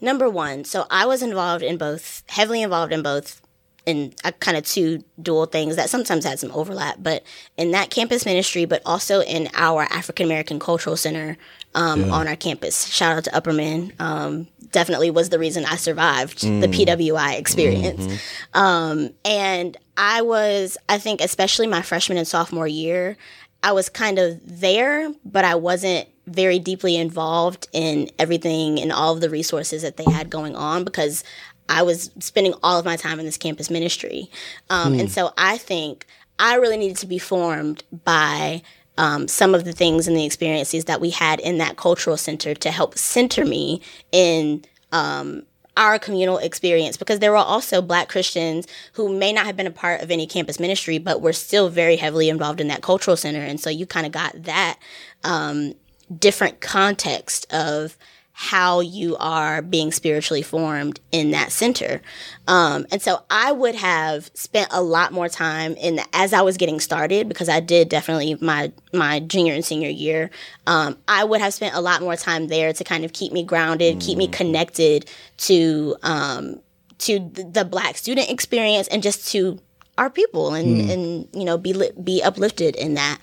number 0.00 0.28
one, 0.28 0.64
so 0.64 0.86
I 0.90 1.06
was 1.06 1.22
involved 1.22 1.62
in 1.62 1.78
both, 1.78 2.22
heavily 2.28 2.62
involved 2.62 2.92
in 2.92 3.02
both, 3.02 3.40
in 3.86 4.12
a 4.24 4.32
kind 4.32 4.56
of 4.56 4.64
two 4.64 5.02
dual 5.20 5.46
things 5.46 5.76
that 5.76 5.90
sometimes 5.90 6.24
had 6.24 6.38
some 6.38 6.50
overlap, 6.52 6.96
but 6.98 7.22
in 7.56 7.70
that 7.72 7.90
campus 7.90 8.24
ministry, 8.26 8.64
but 8.64 8.82
also 8.84 9.20
in 9.20 9.48
our 9.54 9.82
African 9.84 10.26
American 10.26 10.58
Cultural 10.58 10.96
Center 10.96 11.36
um, 11.74 12.10
on 12.10 12.28
our 12.28 12.36
campus. 12.36 12.86
Shout 12.86 13.16
out 13.16 13.24
to 13.24 13.30
Upperman. 13.30 13.92
Um, 14.00 14.48
definitely 14.72 15.10
was 15.10 15.30
the 15.30 15.38
reason 15.38 15.64
I 15.64 15.76
survived 15.76 16.42
the 16.42 16.68
PWI 16.68 17.38
experience. 17.38 18.20
Um, 18.54 19.10
and 19.24 19.76
I 19.96 20.22
was, 20.22 20.76
I 20.88 20.98
think, 20.98 21.20
especially 21.20 21.66
my 21.66 21.82
freshman 21.82 22.18
and 22.18 22.26
sophomore 22.26 22.66
year, 22.68 23.16
I 23.62 23.72
was 23.72 23.88
kind 23.88 24.18
of 24.18 24.40
there, 24.60 25.12
but 25.24 25.44
I 25.44 25.54
wasn't 25.54 26.08
very 26.26 26.58
deeply 26.58 26.96
involved 26.96 27.68
in 27.72 28.08
everything 28.18 28.80
and 28.80 28.92
all 28.92 29.12
of 29.12 29.20
the 29.20 29.28
resources 29.28 29.82
that 29.82 29.96
they 29.96 30.04
had 30.04 30.30
going 30.30 30.54
on 30.54 30.84
because 30.84 31.24
I 31.68 31.82
was 31.82 32.10
spending 32.18 32.54
all 32.62 32.78
of 32.78 32.84
my 32.84 32.96
time 32.96 33.20
in 33.20 33.26
this 33.26 33.36
campus 33.36 33.70
ministry. 33.70 34.30
Um, 34.70 34.94
And 34.98 35.10
so 35.10 35.32
I 35.38 35.56
think 35.58 36.06
I 36.38 36.56
really 36.56 36.76
needed 36.76 36.96
to 36.98 37.06
be 37.06 37.18
formed 37.18 37.84
by 38.04 38.62
um, 38.98 39.28
some 39.28 39.54
of 39.54 39.64
the 39.64 39.72
things 39.72 40.08
and 40.08 40.16
the 40.16 40.24
experiences 40.24 40.84
that 40.86 41.00
we 41.00 41.10
had 41.10 41.40
in 41.40 41.58
that 41.58 41.76
cultural 41.76 42.16
center 42.16 42.54
to 42.54 42.70
help 42.70 42.98
center 42.98 43.44
me 43.44 43.80
in 44.12 44.64
um, 44.92 45.44
our 45.76 45.98
communal 45.98 46.38
experience 46.38 46.96
because 46.96 47.20
there 47.20 47.30
were 47.30 47.38
also 47.38 47.80
black 47.80 48.08
Christians 48.08 48.66
who 48.94 49.16
may 49.16 49.32
not 49.32 49.46
have 49.46 49.56
been 49.56 49.66
a 49.66 49.70
part 49.70 50.02
of 50.02 50.10
any 50.10 50.26
campus 50.26 50.60
ministry, 50.60 50.98
but 50.98 51.22
were 51.22 51.32
still 51.32 51.68
very 51.68 51.96
heavily 51.96 52.28
involved 52.28 52.60
in 52.60 52.68
that 52.68 52.82
cultural 52.82 53.16
center. 53.16 53.40
And 53.40 53.60
so 53.60 53.70
you 53.70 53.86
kind 53.86 54.04
of 54.04 54.12
got 54.12 54.42
that 54.42 54.78
um, 55.24 55.74
different 56.18 56.60
context 56.60 57.50
of 57.52 57.96
how 58.42 58.80
you 58.80 59.18
are 59.18 59.60
being 59.60 59.92
spiritually 59.92 60.40
formed 60.40 60.98
in 61.12 61.30
that 61.32 61.52
center. 61.52 62.00
Um, 62.48 62.86
and 62.90 63.02
so 63.02 63.22
I 63.28 63.52
would 63.52 63.74
have 63.74 64.30
spent 64.32 64.68
a 64.70 64.80
lot 64.80 65.12
more 65.12 65.28
time 65.28 65.74
in 65.74 65.96
the, 65.96 66.06
as 66.14 66.32
I 66.32 66.40
was 66.40 66.56
getting 66.56 66.80
started 66.80 67.28
because 67.28 67.50
I 67.50 67.60
did 67.60 67.90
definitely 67.90 68.38
my 68.40 68.72
my 68.94 69.20
junior 69.20 69.52
and 69.52 69.62
senior 69.62 69.90
year. 69.90 70.30
Um, 70.66 70.96
I 71.06 71.22
would 71.22 71.42
have 71.42 71.52
spent 71.52 71.74
a 71.74 71.82
lot 71.82 72.00
more 72.00 72.16
time 72.16 72.48
there 72.48 72.72
to 72.72 72.82
kind 72.82 73.04
of 73.04 73.12
keep 73.12 73.30
me 73.30 73.44
grounded, 73.44 74.00
keep 74.00 74.16
me 74.16 74.26
connected 74.26 75.10
to 75.36 75.96
um, 76.02 76.62
to 77.00 77.18
the, 77.18 77.66
black 77.66 77.98
student 77.98 78.30
experience 78.30 78.88
and 78.88 79.02
just 79.02 79.30
to 79.32 79.60
our 79.98 80.08
people 80.08 80.54
and 80.54 80.90
and 80.90 81.28
you 81.34 81.44
know 81.44 81.58
be 81.58 81.74
lit, 81.74 82.02
be 82.02 82.22
uplifted 82.22 82.74
in 82.74 82.94
that. 82.94 83.18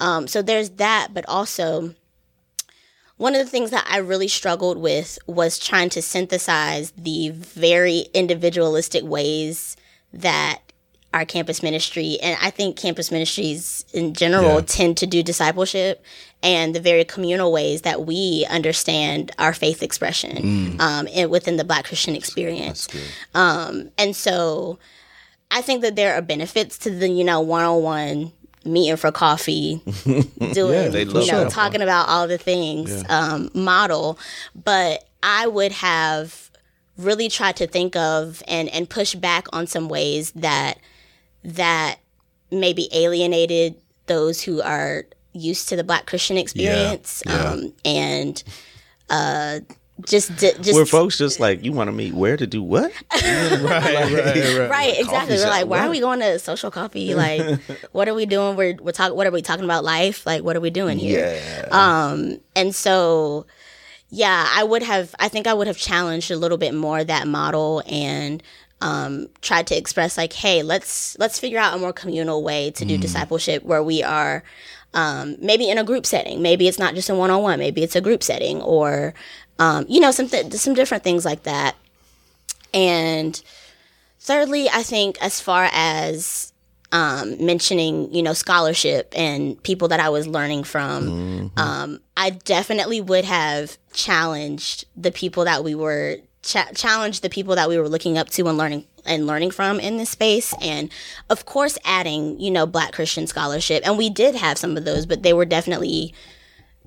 Um, 0.00 0.26
so 0.26 0.40
there's 0.40 0.70
that, 0.70 1.08
but 1.12 1.28
also 1.28 1.94
one 3.16 3.34
of 3.34 3.44
the 3.44 3.50
things 3.50 3.70
that 3.70 3.86
I 3.88 3.98
really 3.98 4.28
struggled 4.28 4.76
with 4.78 5.18
was 5.26 5.58
trying 5.58 5.88
to 5.90 6.02
synthesize 6.02 6.92
the 6.96 7.30
very 7.30 8.06
individualistic 8.12 9.04
ways 9.04 9.76
that 10.12 10.60
our 11.12 11.24
campus 11.24 11.62
ministry 11.62 12.18
and 12.20 12.36
I 12.42 12.50
think 12.50 12.76
campus 12.76 13.12
ministries 13.12 13.84
in 13.92 14.14
general 14.14 14.56
Yeah. 14.56 14.60
tend 14.66 14.96
to 14.96 15.06
do 15.06 15.22
discipleship 15.22 16.04
and 16.42 16.74
the 16.74 16.80
very 16.80 17.04
communal 17.04 17.52
ways 17.52 17.82
that 17.82 18.04
we 18.04 18.44
understand 18.50 19.30
our 19.38 19.52
faith 19.54 19.80
expression 19.80 20.76
um, 20.80 21.06
and 21.14 21.30
within 21.30 21.56
the 21.56 21.62
Black 21.64 21.84
Christian 21.86 22.16
experience. 22.16 22.88
Um, 23.32 23.90
and 23.96 24.16
so 24.16 24.80
I 25.52 25.62
think 25.62 25.82
that 25.82 25.94
there 25.94 26.14
are 26.16 26.20
benefits 26.22 26.76
to 26.78 26.90
the 26.90 27.08
you 27.08 27.22
know 27.22 27.40
one 27.40 27.64
on 27.64 27.82
one 27.82 28.32
meeting 28.64 28.96
for 28.96 29.12
coffee, 29.12 29.80
doing 30.52 30.92
they 30.92 31.02
you 31.02 31.06
know 31.06 31.44
that. 31.44 31.50
talking 31.50 31.82
about 31.82 32.08
all 32.08 32.26
the 32.26 32.38
things 32.38 33.04
um, 33.08 33.50
model, 33.54 34.18
but 34.54 35.04
I 35.22 35.46
would 35.46 35.72
have 35.72 36.50
really 36.96 37.28
tried 37.28 37.56
to 37.56 37.66
think 37.66 37.96
of 37.96 38.42
and 38.46 38.68
and 38.68 38.88
push 38.88 39.14
back 39.14 39.46
on 39.52 39.66
some 39.66 39.88
ways 39.88 40.32
that 40.32 40.78
that 41.42 41.96
maybe 42.50 42.88
alienated 42.92 43.76
those 44.06 44.42
who 44.42 44.60
are 44.62 45.04
used 45.32 45.68
to 45.68 45.76
the 45.76 45.84
Black 45.84 46.06
Christian 46.06 46.36
experience, 46.38 47.22
Um, 47.26 47.72
and 47.84 48.42
uh, 49.10 49.60
just 50.06 50.36
di- 50.36 50.54
just 50.60 50.74
Where 50.74 50.86
folks 50.86 51.18
just 51.18 51.38
like, 51.38 51.64
you 51.64 51.72
want 51.72 51.88
to 51.88 51.92
meet 51.92 52.14
where 52.14 52.36
to 52.36 52.46
do 52.46 52.62
what? 52.62 52.92
right, 53.12 53.62
right, 53.62 54.58
right. 54.58 54.70
Right, 54.70 54.98
exactly. 54.98 55.36
We're 55.36 55.48
like, 55.48 55.66
why 55.66 55.86
are 55.86 55.90
we 55.90 56.00
going 56.00 56.20
to 56.20 56.38
social 56.38 56.70
coffee? 56.70 57.14
Like, 57.24 57.60
what 57.92 58.08
are 58.08 58.14
we 58.14 58.26
doing? 58.26 58.56
We're 58.56 58.74
we're 58.80 58.92
talking. 58.92 59.16
What 59.16 59.26
are 59.26 59.30
we 59.30 59.40
talking 59.40 59.64
about? 59.64 59.84
Life? 59.84 60.26
Like, 60.26 60.42
what 60.42 60.56
are 60.56 60.60
we 60.60 60.70
doing 60.70 60.98
here? 60.98 61.40
yeah. 61.40 61.68
Um, 61.70 62.38
and 62.56 62.74
so, 62.74 63.46
yeah, 64.10 64.48
I 64.50 64.64
would 64.64 64.82
have. 64.82 65.14
I 65.20 65.28
think 65.28 65.46
I 65.46 65.54
would 65.54 65.68
have 65.68 65.76
challenged 65.76 66.30
a 66.30 66.36
little 66.36 66.58
bit 66.58 66.74
more 66.74 67.04
that 67.04 67.28
model 67.28 67.82
and 67.86 68.42
um, 68.80 69.28
tried 69.42 69.66
to 69.68 69.76
express 69.76 70.18
like, 70.18 70.32
hey, 70.32 70.62
let's 70.62 71.16
let's 71.18 71.38
figure 71.38 71.58
out 71.58 71.74
a 71.74 71.78
more 71.78 71.92
communal 71.92 72.42
way 72.42 72.70
to 72.72 72.84
do 72.84 72.98
discipleship 72.98 73.62
where 73.62 73.82
we 73.82 74.02
are. 74.02 74.42
Um, 74.92 75.36
maybe 75.40 75.68
in 75.68 75.76
a 75.78 75.82
group 75.82 76.06
setting. 76.06 76.40
Maybe 76.40 76.68
it's 76.68 76.78
not 76.78 76.94
just 76.94 77.10
a 77.10 77.16
one-on-one. 77.16 77.58
Maybe 77.58 77.82
it's 77.82 77.96
a 77.96 78.00
group 78.00 78.22
setting, 78.22 78.62
or 78.62 79.12
um, 79.58 79.86
you 79.88 80.00
know, 80.00 80.10
some 80.10 80.28
th- 80.28 80.52
some 80.54 80.74
different 80.74 81.04
things 81.04 81.24
like 81.24 81.44
that. 81.44 81.76
And 82.72 83.40
thirdly, 84.20 84.68
I 84.68 84.82
think 84.82 85.16
as 85.22 85.40
far 85.40 85.68
as 85.72 86.52
um, 86.92 87.44
mentioning, 87.44 88.12
you 88.14 88.22
know, 88.22 88.32
scholarship 88.32 89.12
and 89.16 89.60
people 89.62 89.88
that 89.88 90.00
I 90.00 90.08
was 90.08 90.26
learning 90.26 90.64
from, 90.64 91.50
um, 91.56 92.00
I 92.16 92.30
definitely 92.30 93.00
would 93.00 93.24
have 93.24 93.78
challenged 93.92 94.84
the 94.96 95.10
people 95.10 95.44
that 95.44 95.64
we 95.64 95.74
were 95.74 96.18
cha- 96.42 96.70
challenged 96.74 97.22
the 97.22 97.30
people 97.30 97.54
that 97.56 97.68
we 97.68 97.78
were 97.78 97.88
looking 97.88 98.18
up 98.18 98.28
to 98.30 98.46
and 98.48 98.58
learning 98.58 98.84
and 99.06 99.26
learning 99.26 99.50
from 99.50 99.78
in 99.80 99.98
this 99.98 100.10
space, 100.10 100.54
and 100.62 100.90
of 101.28 101.44
course, 101.44 101.76
adding, 101.84 102.40
you 102.40 102.50
know, 102.50 102.64
Black 102.66 102.92
Christian 102.92 103.26
scholarship, 103.26 103.86
and 103.86 103.98
we 103.98 104.08
did 104.08 104.34
have 104.34 104.56
some 104.56 104.76
of 104.78 104.84
those, 104.84 105.04
but 105.04 105.22
they 105.22 105.34
were 105.34 105.44
definitely 105.44 106.14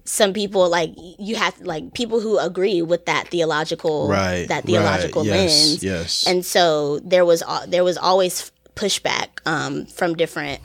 some 0.07 0.31
people 0.31 0.69
like 0.69 0.93
you 0.95 1.35
have 1.35 1.59
like 1.59 1.93
people 1.93 2.21
who 2.21 2.39
agree 2.39 2.81
with 2.81 3.05
that 3.05 3.27
theological 3.27 4.07
Right, 4.07 4.47
that 4.47 4.63
theological 4.63 5.21
right. 5.23 5.27
Yes, 5.27 5.67
lens 5.67 5.83
yes. 5.83 6.25
and 6.25 6.45
so 6.45 6.99
there 6.99 7.25
was 7.25 7.43
there 7.67 7.83
was 7.83 7.97
always 7.97 8.51
pushback 8.75 9.45
um, 9.45 9.85
from 9.85 10.15
different 10.15 10.61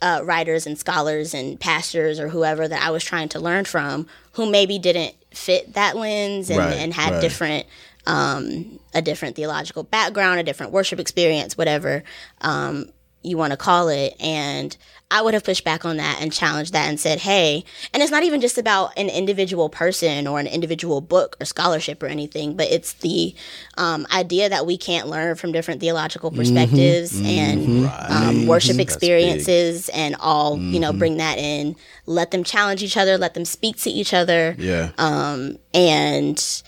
uh, 0.00 0.20
writers 0.24 0.66
and 0.66 0.78
scholars 0.78 1.34
and 1.34 1.60
pastors 1.60 2.18
or 2.18 2.28
whoever 2.28 2.66
that 2.66 2.82
I 2.82 2.90
was 2.90 3.04
trying 3.04 3.28
to 3.30 3.40
learn 3.40 3.66
from 3.66 4.06
who 4.32 4.50
maybe 4.50 4.78
didn't 4.78 5.14
fit 5.32 5.74
that 5.74 5.94
lens 5.94 6.48
and, 6.48 6.58
Right, 6.58 6.74
and 6.74 6.94
had 6.94 7.20
different 7.20 7.66
um, 8.06 8.80
a 8.94 9.02
different 9.02 9.36
theological 9.36 9.82
background, 9.82 10.40
a 10.40 10.42
different 10.42 10.72
worship 10.72 10.98
experience, 10.98 11.58
whatever 11.58 12.02
um, 12.40 12.86
you 13.22 13.36
want 13.36 13.52
to 13.52 13.56
call 13.56 13.88
it. 13.88 14.16
And 14.18 14.74
I 15.12 15.20
would 15.20 15.34
have 15.34 15.44
pushed 15.44 15.62
back 15.62 15.84
on 15.84 15.98
that 15.98 16.18
and 16.22 16.32
challenged 16.32 16.72
that 16.72 16.88
and 16.88 16.98
said, 16.98 17.18
hey, 17.18 17.64
and 17.92 18.02
it's 18.02 18.10
not 18.10 18.22
even 18.22 18.40
just 18.40 18.56
about 18.56 18.96
an 18.96 19.10
individual 19.10 19.68
person 19.68 20.26
or 20.26 20.40
an 20.40 20.46
individual 20.46 21.02
book 21.02 21.36
or 21.38 21.44
scholarship 21.44 22.02
or 22.02 22.06
anything, 22.06 22.56
but 22.56 22.68
it's 22.68 22.94
the 22.94 23.34
um, 23.76 24.06
idea 24.10 24.48
that 24.48 24.64
we 24.64 24.78
can't 24.78 25.08
learn 25.08 25.34
from 25.36 25.52
different 25.52 25.80
theological 25.82 26.30
perspectives 26.30 27.20
and 27.20 27.86
um, 28.08 28.46
worship 28.46 28.78
experiences 28.78 29.90
and 29.90 30.16
all, 30.18 30.58
you 30.58 30.80
know, 30.80 30.94
bring 30.94 31.18
that 31.18 31.36
in, 31.36 31.76
let 32.06 32.30
them 32.30 32.42
challenge 32.42 32.82
each 32.82 32.96
other, 32.96 33.18
let 33.18 33.34
them 33.34 33.44
speak 33.44 33.76
to 33.76 33.90
each 33.90 34.14
other 34.14 34.56
Yeah. 34.58 34.92
um, 34.96 35.58
and 35.74 36.62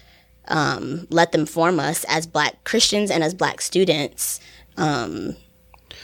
um, 0.49 1.07
let 1.09 1.33
them 1.33 1.47
form 1.47 1.81
us 1.81 2.05
as 2.09 2.27
Black 2.27 2.63
Christians 2.65 3.11
and 3.11 3.25
as 3.25 3.33
Black 3.33 3.63
students. 3.63 4.39
Um, 4.77 5.37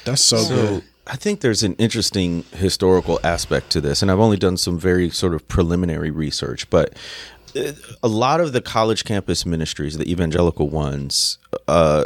That's 0.06 0.22
so, 0.22 0.48
good. 0.48 0.84
I 1.12 1.16
think 1.16 1.40
there's 1.40 1.64
an 1.64 1.74
interesting 1.74 2.44
historical 2.52 3.18
aspect 3.24 3.70
to 3.70 3.80
this, 3.80 4.00
and 4.00 4.10
I've 4.12 4.20
only 4.20 4.36
done 4.36 4.56
some 4.56 4.78
very 4.78 5.10
sort 5.10 5.34
of 5.34 5.46
preliminary 5.48 6.10
research, 6.12 6.70
but 6.70 6.96
uh, 7.56 7.72
a 8.00 8.06
lot 8.06 8.40
of 8.40 8.52
the 8.52 8.60
college 8.60 9.04
campus 9.04 9.44
ministries, 9.44 9.98
the 9.98 10.08
evangelical 10.10 10.68
ones, 10.68 11.38
uh, 11.66 12.04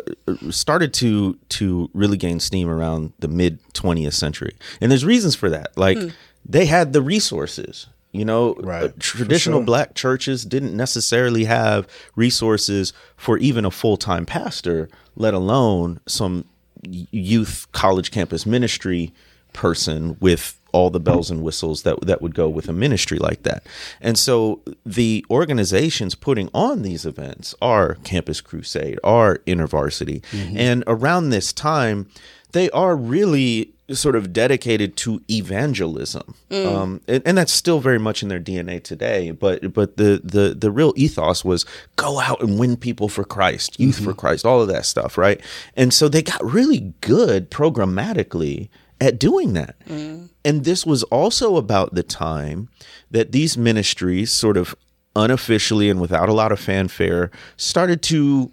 started 0.49 0.95
to 0.95 1.39
to 1.51 1.91
really 1.93 2.17
gain 2.17 2.41
steam 2.41 2.67
around 2.69 3.13
the 3.19 3.29
mid 3.29 3.59
20th 3.75 4.15
century, 4.15 4.57
and 4.81 4.91
there's 4.91 5.05
reasons 5.05 5.35
for 5.37 5.51
that. 5.51 5.77
Like 5.77 5.99
they 6.47 6.65
had 6.65 6.95
the 6.95 7.03
resources. 7.03 7.87
You 8.13 8.25
know, 8.25 8.55
Right, 8.61 8.85
uh, 8.85 8.89
traditional 9.01 9.59
sure. 9.59 9.67
black 9.67 9.95
churches 9.97 10.45
didn't 10.45 10.77
necessarily 10.77 11.47
have 11.47 11.89
resources 12.15 12.93
for 13.17 13.37
even 13.39 13.65
a 13.65 13.73
full 13.73 13.97
time 13.97 14.25
pastor, 14.25 14.89
let 15.17 15.35
alone 15.35 15.99
some 16.07 16.45
y- 16.54 16.54
youth 16.89 17.67
college 17.73 18.11
campus 18.11 18.47
ministry 18.47 19.13
person 19.53 20.17
with 20.21 20.61
all 20.73 20.91
the 20.91 21.01
bells 21.01 21.31
and 21.31 21.41
whistles 21.41 21.85
that 21.85 22.01
that 22.01 22.21
would 22.21 22.35
go 22.35 22.49
with 22.49 22.69
a 22.69 22.73
ministry 22.73 23.17
like 23.17 23.45
that. 23.45 23.65
And 24.01 24.19
so 24.19 24.61
the 24.85 25.25
organizations 25.31 26.17
putting 26.17 26.51
on 26.53 26.83
these 26.83 27.07
events 27.07 27.55
are 27.63 27.95
Campus 28.03 28.41
Crusade, 28.41 28.99
are 29.05 29.39
InterVarsity. 29.47 30.23
Mm-hmm. 30.23 30.57
And 30.57 30.85
around 30.89 31.31
this 31.31 31.53
time 31.53 32.09
they 32.55 32.71
are 32.71 32.97
really 32.97 33.75
sort 33.91 34.17
of 34.17 34.33
dedicated 34.33 34.97
to 34.97 35.21
evangelism, 35.29 36.35
mm. 36.49 36.67
um, 36.67 37.01
and, 37.07 37.23
and 37.27 37.37
that's 37.37 37.53
still 37.53 37.81
very 37.81 37.99
much 37.99 38.23
in 38.23 38.29
their 38.29 38.41
DNA 38.41 38.83
today. 38.83 39.33
But 39.33 39.75
but 39.75 39.97
the 39.97 40.21
the 40.25 40.55
the 40.55 40.71
real 40.71 40.95
ethos 40.97 41.45
was 41.45 41.67
go 41.97 42.21
out 42.21 42.41
and 42.41 42.59
win 42.59 42.77
people 42.77 43.09
for 43.09 43.25
Christ, 43.25 43.79
youth 43.79 43.97
for 43.97 44.13
mm-hmm. 44.13 44.21
Christ, 44.21 44.47
all 44.47 44.63
of 44.63 44.69
that 44.69 44.87
stuff, 44.87 45.19
right? 45.19 45.41
And 45.77 45.93
so 45.93 46.09
they 46.09 46.23
got 46.23 46.43
really 46.43 46.95
good 47.01 47.51
programmatically 47.51 48.69
at 49.01 49.19
doing 49.19 49.53
that. 49.55 49.77
Mm. 49.87 50.29
And 50.45 50.65
this 50.65 50.87
was 50.87 51.03
also 51.05 51.57
about 51.57 51.95
the 51.95 52.05
time 52.05 52.69
that 53.11 53.33
these 53.33 53.59
ministries, 53.59 54.31
sort 54.31 54.57
of 54.57 54.77
unofficially 55.17 55.91
and 55.91 56.01
without 56.01 56.29
a 56.29 56.33
lot 56.33 56.53
of 56.53 56.61
fanfare, 56.61 57.33
started 57.57 58.01
to 58.03 58.53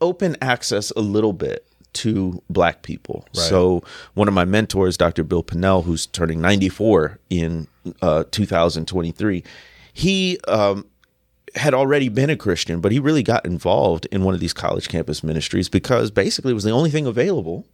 open 0.00 0.36
access 0.40 0.90
a 0.92 1.00
little 1.00 1.32
bit 1.32 1.66
to 1.94 2.42
black 2.50 2.82
people. 2.82 3.26
So 3.32 3.82
one 4.14 4.28
of 4.28 4.34
my 4.34 4.44
mentors, 4.44 4.96
Dr. 4.96 5.24
Bill 5.24 5.42
Pannell, 5.42 5.84
who's 5.84 6.06
turning 6.06 6.40
94 6.40 7.18
in 7.30 7.66
uh, 8.02 8.24
2023, 8.30 9.42
he 9.92 10.38
um, 10.48 10.86
had 11.54 11.74
already 11.74 12.08
been 12.08 12.30
a 12.30 12.36
Christian, 12.36 12.80
but 12.80 12.92
he 12.92 12.98
really 12.98 13.22
got 13.22 13.44
involved 13.46 14.06
in 14.10 14.24
one 14.24 14.34
of 14.34 14.40
these 14.40 14.52
college 14.52 14.88
campus 14.88 15.22
ministries 15.22 15.68
because 15.68 16.10
basically 16.10 16.50
it 16.50 16.54
was 16.54 16.64
the 16.64 16.70
only 16.70 16.90
thing 16.90 17.06
available. 17.06 17.66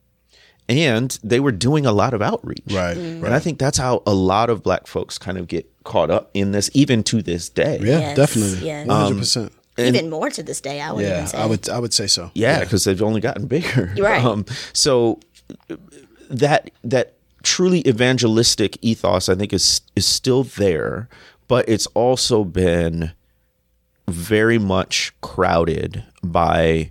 And 0.68 1.18
they 1.24 1.40
were 1.40 1.50
doing 1.50 1.84
a 1.84 1.90
lot 1.90 2.14
of 2.14 2.22
outreach. 2.22 2.62
Right, 2.70 2.96
And 2.96 3.26
I 3.28 3.40
think 3.40 3.58
that's 3.58 3.78
how 3.78 4.04
a 4.06 4.14
lot 4.14 4.50
of 4.50 4.62
black 4.62 4.86
folks 4.86 5.18
kind 5.18 5.36
of 5.36 5.48
get 5.48 5.68
caught 5.82 6.10
up 6.10 6.30
in 6.32 6.52
this, 6.52 6.70
even 6.74 7.02
to 7.04 7.22
this 7.22 7.48
day. 7.48 7.78
Yeah, 7.80 7.98
Yes, 7.98 8.16
definitely. 8.16 8.66
yes. 8.66 8.86
One 8.86 9.00
hundred 9.00 9.50
percent. 9.80 9.96
Even 9.96 10.10
more 10.10 10.30
to 10.30 10.42
this 10.42 10.60
day, 10.60 10.80
I 10.80 10.92
would 10.92 11.04
Yeah. 11.04 11.28
I 11.34 11.46
would 11.46 11.68
I 11.68 11.78
would 11.78 11.92
say 11.94 12.06
so. 12.06 12.30
Yeah, 12.34 12.60
because 12.60 12.84
they've 12.84 13.02
only 13.02 13.20
gotten 13.20 13.46
bigger. 13.46 13.92
Right. 13.98 14.24
Um, 14.24 14.44
so 14.72 15.18
that 16.30 16.70
that 16.84 17.14
truly 17.42 17.86
evangelistic 17.88 18.76
ethos, 18.82 19.28
I 19.28 19.34
think, 19.34 19.52
is 19.52 19.80
is 19.96 20.06
still 20.06 20.44
there, 20.44 21.08
but 21.48 21.68
it's 21.68 21.86
also 21.94 22.44
been 22.44 23.12
very 24.08 24.58
much 24.58 25.12
crowded 25.20 26.04
by 26.22 26.90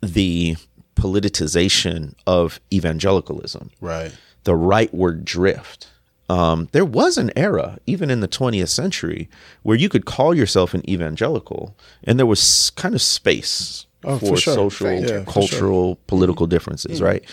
the 0.00 0.56
politicization 0.96 2.14
of 2.26 2.60
evangelicalism 2.72 3.70
Right. 3.80 4.12
the 4.44 4.52
rightward 4.52 5.24
drift. 5.24 5.88
Um, 6.28 6.68
there 6.72 6.84
was 6.86 7.18
an 7.18 7.30
era, 7.36 7.78
even 7.86 8.10
in 8.10 8.20
the 8.20 8.28
20th 8.28 8.68
century, 8.68 9.28
where 9.62 9.76
you 9.76 9.88
could 9.88 10.06
call 10.06 10.34
yourself 10.34 10.72
an 10.74 10.88
evangelical, 10.88 11.76
and 12.04 12.18
there 12.18 12.26
was 12.26 12.70
kind 12.70 12.94
of 12.94 13.02
space 13.02 13.86
Oh, 14.06 14.18
for, 14.18 14.26
for 14.28 14.36
sure. 14.36 14.54
social, 14.54 14.90
Yeah, 14.90 15.00
for 15.00 15.06
sure. 15.06 15.24
cultural, 15.24 15.98
political 16.06 16.46
differences, 16.46 16.96
mm-hmm. 16.96 17.04
right? 17.06 17.24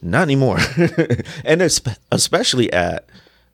Not 0.00 0.22
anymore, 0.22 0.58
and 1.44 1.60
especially 1.60 2.72
at 2.72 3.08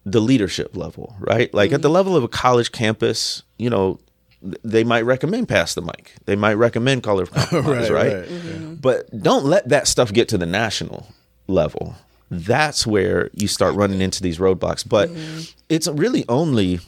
the 0.04 0.20
leadership 0.20 0.76
level, 0.76 1.16
right? 1.18 1.52
Like 1.54 1.72
at 1.72 1.80
the 1.80 1.88
mm-hmm. 1.88 1.94
level 1.94 2.16
of 2.16 2.22
a 2.24 2.28
college 2.28 2.70
campus, 2.70 3.42
you 3.58 3.70
know, 3.70 3.98
they 4.62 4.84
might 4.84 5.06
recommend 5.06 5.48
pass 5.48 5.74
the 5.74 5.80
mic. 5.80 6.12
They 6.26 6.36
might 6.36 6.54
recommend 6.54 7.02
color 7.02 7.22
of 7.22 7.30
compromise, 7.32 7.90
Right, 7.90 8.12
right? 8.12 8.14
right, 8.18 8.28
mm-hmm. 8.28 8.74
But 8.74 9.22
don't 9.22 9.46
let 9.46 9.68
that 9.70 9.88
stuff 9.88 10.12
get 10.12 10.28
to 10.28 10.38
the 10.38 10.44
national 10.46 11.06
level. 11.46 11.94
That's 12.30 12.86
where 12.86 13.30
you 13.32 13.48
start 13.48 13.74
running 13.74 14.00
into 14.00 14.22
these 14.22 14.38
roadblocks. 14.38 14.88
But 14.88 15.10
mm-hmm. 15.10 15.42
it's 15.68 15.88
really 15.88 16.24
only 16.28 16.80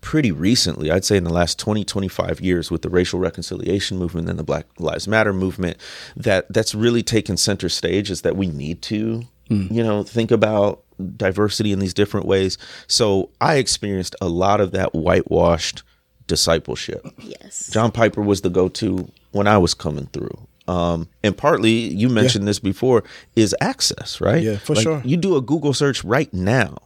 pretty 0.00 0.30
recently, 0.30 0.90
I'd 0.90 1.04
say 1.04 1.16
in 1.16 1.24
the 1.24 1.32
last 1.32 1.58
20, 1.58 1.84
25 1.84 2.40
years 2.40 2.70
with 2.70 2.82
the 2.82 2.90
racial 2.90 3.18
reconciliation 3.18 3.98
movement 3.98 4.28
and 4.28 4.38
the 4.38 4.44
Black 4.44 4.66
Lives 4.78 5.08
Matter 5.08 5.32
movement, 5.32 5.78
that 6.16 6.46
that's 6.52 6.74
really 6.74 7.02
taken 7.02 7.36
center 7.36 7.68
stage 7.68 8.10
is 8.10 8.22
that 8.22 8.36
we 8.36 8.46
need 8.46 8.82
to, 8.82 9.24
mm. 9.50 9.70
you 9.70 9.82
know, 9.82 10.02
think 10.02 10.30
about 10.30 10.82
diversity 11.16 11.72
in 11.72 11.78
these 11.78 11.94
different 11.94 12.26
ways. 12.26 12.56
So 12.86 13.30
I 13.40 13.56
experienced 13.56 14.16
a 14.20 14.28
lot 14.28 14.60
of 14.60 14.72
that 14.72 14.94
whitewashed 14.94 15.82
discipleship. 16.26 17.06
yes. 17.18 17.70
John 17.72 17.92
Piper 17.92 18.22
was 18.22 18.40
the 18.40 18.50
go-to 18.50 19.10
when 19.32 19.46
I 19.46 19.58
was 19.58 19.74
coming 19.74 20.06
through. 20.06 20.46
Um, 20.68 21.08
and 21.22 21.36
partly, 21.36 21.70
you 21.72 22.08
mentioned 22.08 22.46
this 22.48 22.58
before, 22.58 23.04
is 23.34 23.54
access, 23.60 24.20
right? 24.20 24.42
Yeah, 24.42 24.56
for 24.58 24.74
Like, 24.74 24.82
sure. 24.82 25.02
You 25.04 25.16
do 25.16 25.36
a 25.36 25.40
Google 25.40 25.72
search 25.72 26.02
right 26.04 26.32
now, 26.34 26.76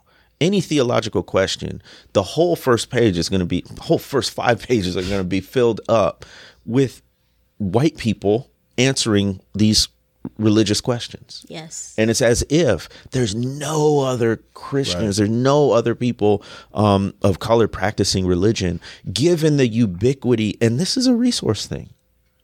any 0.40 0.60
theological 0.60 1.22
question, 1.22 1.82
the 2.12 2.22
whole 2.22 2.56
first 2.56 2.90
page 2.90 3.18
is 3.18 3.28
going 3.28 3.40
to 3.40 3.46
be, 3.46 3.62
the 3.62 3.82
whole 3.82 3.98
first 3.98 4.32
five 4.32 4.62
pages 4.68 4.96
are 4.96 5.02
going 5.02 5.18
to 5.20 5.24
be 5.24 5.40
filled 5.40 5.80
up 5.88 6.24
with 6.64 7.02
white 7.58 7.96
people 7.96 8.50
answering 8.78 9.40
these 9.54 9.88
religious 10.38 10.80
questions. 10.80 11.46
Yes. 11.48 11.94
And 11.96 12.10
it's 12.10 12.22
as 12.22 12.44
if 12.50 12.88
there's 13.10 13.34
no 13.34 14.00
other 14.00 14.36
Christians, 14.54 15.16
there's 15.16 15.30
no 15.30 15.72
other 15.72 15.94
people 15.94 16.42
um, 16.74 17.14
of 17.22 17.38
color 17.38 17.68
practicing 17.68 18.26
religion, 18.26 18.80
given 19.12 19.56
the 19.56 19.66
ubiquity. 19.66 20.58
And 20.60 20.78
this 20.78 20.96
is 20.96 21.06
a 21.06 21.14
resource 21.14 21.66
thing. 21.66 21.90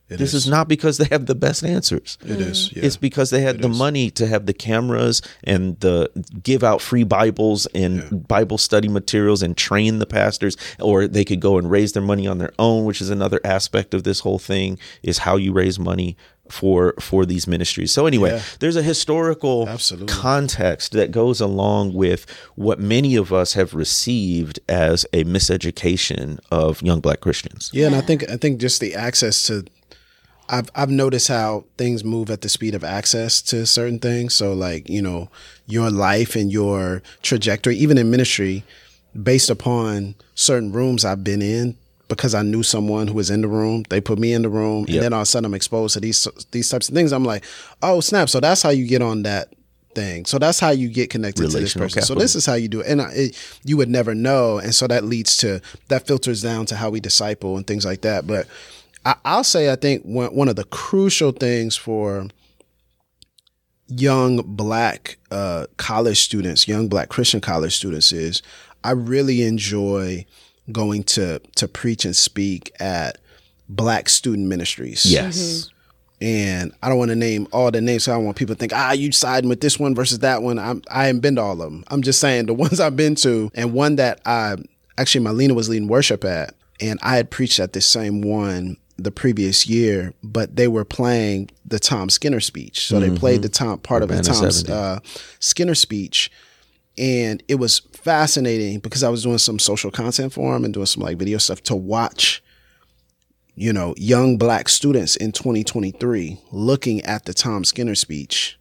This 0.09 0.33
is. 0.33 0.47
not 0.47 0.67
because 0.67 0.97
they 0.97 1.07
have 1.11 1.25
the 1.25 1.35
best 1.35 1.63
answers. 1.63 2.17
It 2.23 2.39
is. 2.39 2.71
Yeah. 2.73 2.85
It's 2.85 2.97
because 2.97 3.29
they 3.29 3.41
had 3.41 3.61
the 3.61 3.67
money 3.69 4.09
to 4.11 4.25
have 4.27 4.45
the 4.45 4.53
cameras 4.53 5.21
and 5.43 5.79
the 5.81 6.09
give 6.43 6.63
out 6.63 6.81
free 6.81 7.03
Bibles 7.03 7.65
and 7.75 8.25
Bible 8.27 8.57
study 8.57 8.87
materials 8.87 9.43
and 9.43 9.57
train 9.57 9.99
the 9.99 10.05
pastors, 10.05 10.55
or 10.79 11.07
they 11.07 11.25
could 11.25 11.41
go 11.41 11.57
and 11.57 11.69
raise 11.69 11.91
their 11.93 12.03
money 12.03 12.25
on 12.27 12.37
their 12.37 12.53
own, 12.57 12.85
which 12.85 13.01
is 13.01 13.09
another 13.09 13.41
aspect 13.43 13.93
of 13.93 14.03
this 14.03 14.21
whole 14.21 14.39
thing 14.39 14.79
is 15.03 15.19
how 15.19 15.35
you 15.35 15.51
raise 15.51 15.77
money 15.77 16.15
for 16.49 16.93
for 17.01 17.25
these 17.25 17.45
ministries. 17.45 17.91
So 17.91 18.05
anyway, 18.05 18.29
Yeah. 18.31 18.41
there's 18.59 18.77
a 18.77 18.81
historical 18.81 19.67
Absolutely. 19.67 20.07
context 20.07 20.93
that 20.93 21.11
goes 21.11 21.41
along 21.41 21.93
with 21.93 22.25
what 22.55 22.79
many 22.79 23.17
of 23.17 23.33
us 23.33 23.51
have 23.53 23.73
received 23.73 24.57
as 24.69 25.05
a 25.11 25.25
miseducation 25.25 26.39
of 26.49 26.81
young 26.81 27.01
black 27.01 27.19
Christians. 27.19 27.69
Yeah, 27.73 27.87
and 27.87 27.95
I 27.95 28.01
think 28.01 28.29
I 28.29 28.37
think 28.37 28.59
just 28.61 28.79
the 28.79 28.95
access 28.95 29.43
to 29.43 29.65
I've 30.49 30.69
I've 30.75 30.89
noticed 30.89 31.27
how 31.27 31.65
things 31.77 32.03
move 32.03 32.29
at 32.29 32.41
the 32.41 32.49
speed 32.49 32.75
of 32.75 32.83
access 32.83 33.41
to 33.43 33.65
certain 33.65 33.99
things. 33.99 34.33
So 34.33 34.53
like, 34.53 34.89
you 34.89 35.01
know, 35.01 35.29
your 35.65 35.89
life 35.89 36.35
and 36.35 36.51
your 36.51 37.01
trajectory, 37.21 37.75
even 37.77 37.97
in 37.97 38.09
ministry, 38.09 38.63
based 39.21 39.49
upon 39.49 40.15
certain 40.35 40.71
rooms 40.71 41.03
I've 41.03 41.23
been 41.23 41.41
in 41.41 41.77
because 42.07 42.33
I 42.33 42.41
knew 42.41 42.63
someone 42.63 43.07
who 43.07 43.15
was 43.15 43.29
in 43.29 43.41
the 43.41 43.47
room. 43.47 43.83
They 43.89 43.99
put 43.99 44.19
me 44.19 44.31
in 44.33 44.41
the 44.41 44.49
room 44.49 44.85
and 44.87 45.03
then 45.03 45.13
all 45.13 45.21
of 45.21 45.23
a 45.23 45.25
sudden 45.25 45.45
I'm 45.45 45.53
exposed 45.53 45.93
to 45.95 45.99
these 45.99 46.27
these 46.51 46.69
types 46.69 46.87
of 46.87 46.95
things. 46.95 47.11
I'm 47.11 47.25
like, 47.25 47.43
oh 47.81 47.99
snap. 47.99 48.29
So 48.29 48.39
that's 48.39 48.61
how 48.61 48.69
you 48.69 48.87
get 48.87 49.01
on 49.01 49.23
that 49.23 49.53
thing. 49.97 50.25
So 50.25 50.37
that's 50.37 50.59
how 50.59 50.69
you 50.69 50.89
get 50.89 51.09
connected 51.09 51.49
to 51.49 51.57
this 51.59 51.73
person. 51.73 52.03
So 52.03 52.13
this 52.15 52.35
is 52.35 52.45
how 52.45 52.53
you 52.53 52.67
do 52.67 52.81
it. 52.81 52.87
And 52.87 53.01
I, 53.01 53.11
it, 53.13 53.59
you 53.63 53.77
would 53.77 53.89
never 53.89 54.13
know. 54.13 54.59
And 54.59 54.73
so 54.73 54.85
that 54.87 55.03
leads 55.03 55.37
to, 55.37 55.59
that 55.87 56.05
filters 56.05 56.43
down 56.43 56.67
to 56.67 56.75
how 56.75 56.91
we 56.91 56.99
disciple 56.99 57.57
and 57.57 57.65
things 57.65 57.83
like 57.83 58.01
that. 58.01 58.27
But 58.27 58.47
I, 59.07 59.15
I'll 59.23 59.43
say, 59.45 59.71
I 59.71 59.75
think 59.77 60.03
one, 60.03 60.35
one 60.35 60.49
of 60.49 60.57
the 60.57 60.65
crucial 60.65 61.31
things 61.31 61.75
for 61.77 62.27
young 63.87 64.41
black 64.45 65.17
uh, 65.31 65.67
college 65.77 66.19
students, 66.19 66.67
young 66.67 66.89
black 66.89 67.07
Christian 67.09 67.39
college 67.39 67.75
students 67.75 68.11
is 68.11 68.41
I 68.83 68.91
really 68.91 69.43
enjoy 69.43 70.25
going 70.71 71.03
to, 71.03 71.39
to 71.55 71.67
preach 71.69 72.03
and 72.03 72.15
speak 72.15 72.71
at 72.81 73.17
black 73.69 74.09
student 74.09 74.47
ministries 74.47 75.05
Yes. 75.05 75.69
and 76.21 76.73
I 76.83 76.89
don't 76.89 76.97
want 76.97 77.09
to 77.09 77.15
name 77.15 77.47
all 77.53 77.71
the 77.71 77.79
names. 77.79 78.03
So 78.03 78.11
I 78.11 78.15
don't 78.15 78.25
want 78.25 78.37
people 78.37 78.55
to 78.55 78.59
think, 78.59 78.73
ah, 78.73 78.91
you 78.91 79.11
siding 79.13 79.49
with 79.49 79.61
this 79.61 79.79
one 79.79 79.95
versus 79.95 80.19
that 80.19 80.41
one. 80.41 80.59
I'm 80.59 80.81
I 80.91 81.05
haven't 81.07 81.21
been 81.21 81.35
to 81.35 81.41
all 81.41 81.53
of 81.61 81.71
them. 81.71 81.83
I'm 81.87 82.01
just 82.01 82.19
saying 82.19 82.47
the 82.47 82.53
ones 82.65 82.79
I've 82.81 82.95
been 82.97 83.15
to, 83.15 83.51
and 83.55 83.71
one 83.73 83.95
that 83.97 84.19
I 84.25 84.55
actually 84.97 85.23
Malina 85.25 85.55
was 85.55 85.69
leading 85.69 85.87
worship 85.87 86.25
at, 86.25 86.53
and 86.81 86.99
I 87.01 87.15
had 87.15 87.29
preached 87.31 87.59
at 87.59 87.71
this 87.73 87.85
same 87.85 88.21
one 88.21 88.75
the 88.97 89.11
previous 89.11 89.67
year, 89.67 90.13
but 90.23 90.55
they 90.55 90.67
were 90.67 90.85
playing 90.85 91.49
the 91.65 91.79
Tom 91.79 92.09
Skinner 92.09 92.39
speech. 92.39 92.87
So 92.87 92.99
they 92.99 93.15
played 93.15 93.41
the 93.41 93.49
Tom 93.49 93.79
part 93.79 94.03
of 94.03 94.09
the 94.09 94.21
Tom 94.21 94.49
uh, 94.73 94.99
Skinner 95.39 95.75
speech. 95.75 96.31
And 96.97 97.43
it 97.47 97.55
was 97.55 97.79
fascinating 97.93 98.79
because 98.79 99.03
I 99.03 99.09
was 99.09 99.21
doing 99.21 99.37
some 99.37 99.59
social 99.59 99.91
content 99.91 100.33
for 100.33 100.55
him 100.55 100.65
and 100.65 100.73
doing 100.73 100.87
some 100.87 101.03
like 101.03 101.17
video 101.17 101.37
stuff 101.37 101.61
to 101.63 101.75
watch 101.75 102.41
you 103.57 103.73
know, 103.73 103.95
young 103.97 104.37
black 104.37 104.69
students 104.69 105.15
in 105.15 105.31
2023 105.31 106.37
looking 106.51 107.01
at 107.01 107.25
the 107.25 107.33
Tom 107.33 107.65
Skinner 107.65 107.95
speech 107.95 108.57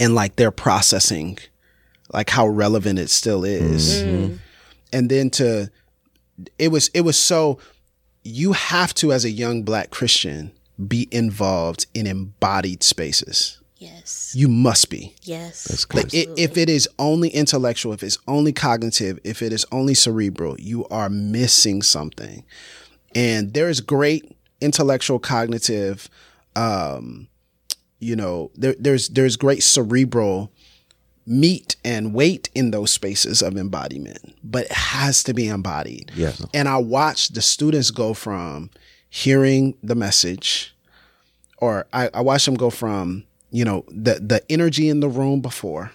and 0.00 0.14
like 0.14 0.34
they're 0.34 0.50
processing 0.50 1.38
like 2.12 2.28
how 2.28 2.48
relevant 2.48 2.98
it 2.98 3.10
still 3.10 3.44
is. 3.44 4.02
And 4.92 5.08
then 5.08 5.30
to 5.30 5.70
it 6.58 6.68
was 6.68 6.88
it 6.94 7.02
was 7.02 7.16
so 7.16 7.58
you 8.26 8.52
have 8.52 8.92
to 8.94 9.12
as 9.12 9.24
a 9.24 9.30
young 9.30 9.62
black 9.62 9.90
Christian 9.90 10.52
be 10.86 11.08
involved 11.10 11.86
in 11.94 12.06
embodied 12.06 12.82
spaces. 12.82 13.60
Yes. 13.78 14.32
You 14.34 14.48
must 14.48 14.88
be. 14.88 15.14
Yes. 15.22 15.86
Like 15.92 16.06
i 16.06 16.26
if 16.36 16.56
it 16.56 16.68
is 16.68 16.88
only 16.98 17.28
intellectual, 17.28 17.92
if 17.92 18.02
it's 18.02 18.18
only 18.26 18.52
cognitive, 18.52 19.18
if 19.22 19.42
it 19.42 19.52
is 19.52 19.66
only 19.70 19.94
cerebral, 19.94 20.56
you 20.58 20.86
are 20.88 21.08
missing 21.08 21.82
something. 21.82 22.44
And 23.14 23.54
there 23.54 23.68
is 23.68 23.80
great 23.80 24.36
intellectual, 24.60 25.18
cognitive 25.18 26.08
um, 26.56 27.28
you 28.00 28.16
know, 28.16 28.50
there, 28.54 28.74
there's 28.78 29.08
there's 29.10 29.36
great 29.36 29.62
cerebral 29.62 30.52
meat 31.26 31.74
and 31.84 32.14
weight 32.14 32.48
in 32.54 32.70
those 32.70 32.92
spaces 32.92 33.42
of 33.42 33.56
embodiment, 33.56 34.34
but 34.44 34.64
it 34.66 34.72
has 34.72 35.22
to 35.24 35.34
be 35.34 35.48
embodied. 35.48 36.12
Yes. 36.14 36.44
And 36.54 36.68
I 36.68 36.76
watched 36.76 37.34
the 37.34 37.42
students 37.42 37.90
go 37.90 38.14
from 38.14 38.70
hearing 39.10 39.74
the 39.82 39.94
message, 39.96 40.74
or 41.58 41.86
I, 41.92 42.10
I 42.14 42.20
watched 42.20 42.46
them 42.46 42.54
go 42.54 42.70
from, 42.70 43.24
you 43.50 43.64
know, 43.64 43.84
the 43.88 44.14
the 44.14 44.42
energy 44.50 44.88
in 44.88 45.00
the 45.00 45.08
room 45.08 45.40
before, 45.40 45.90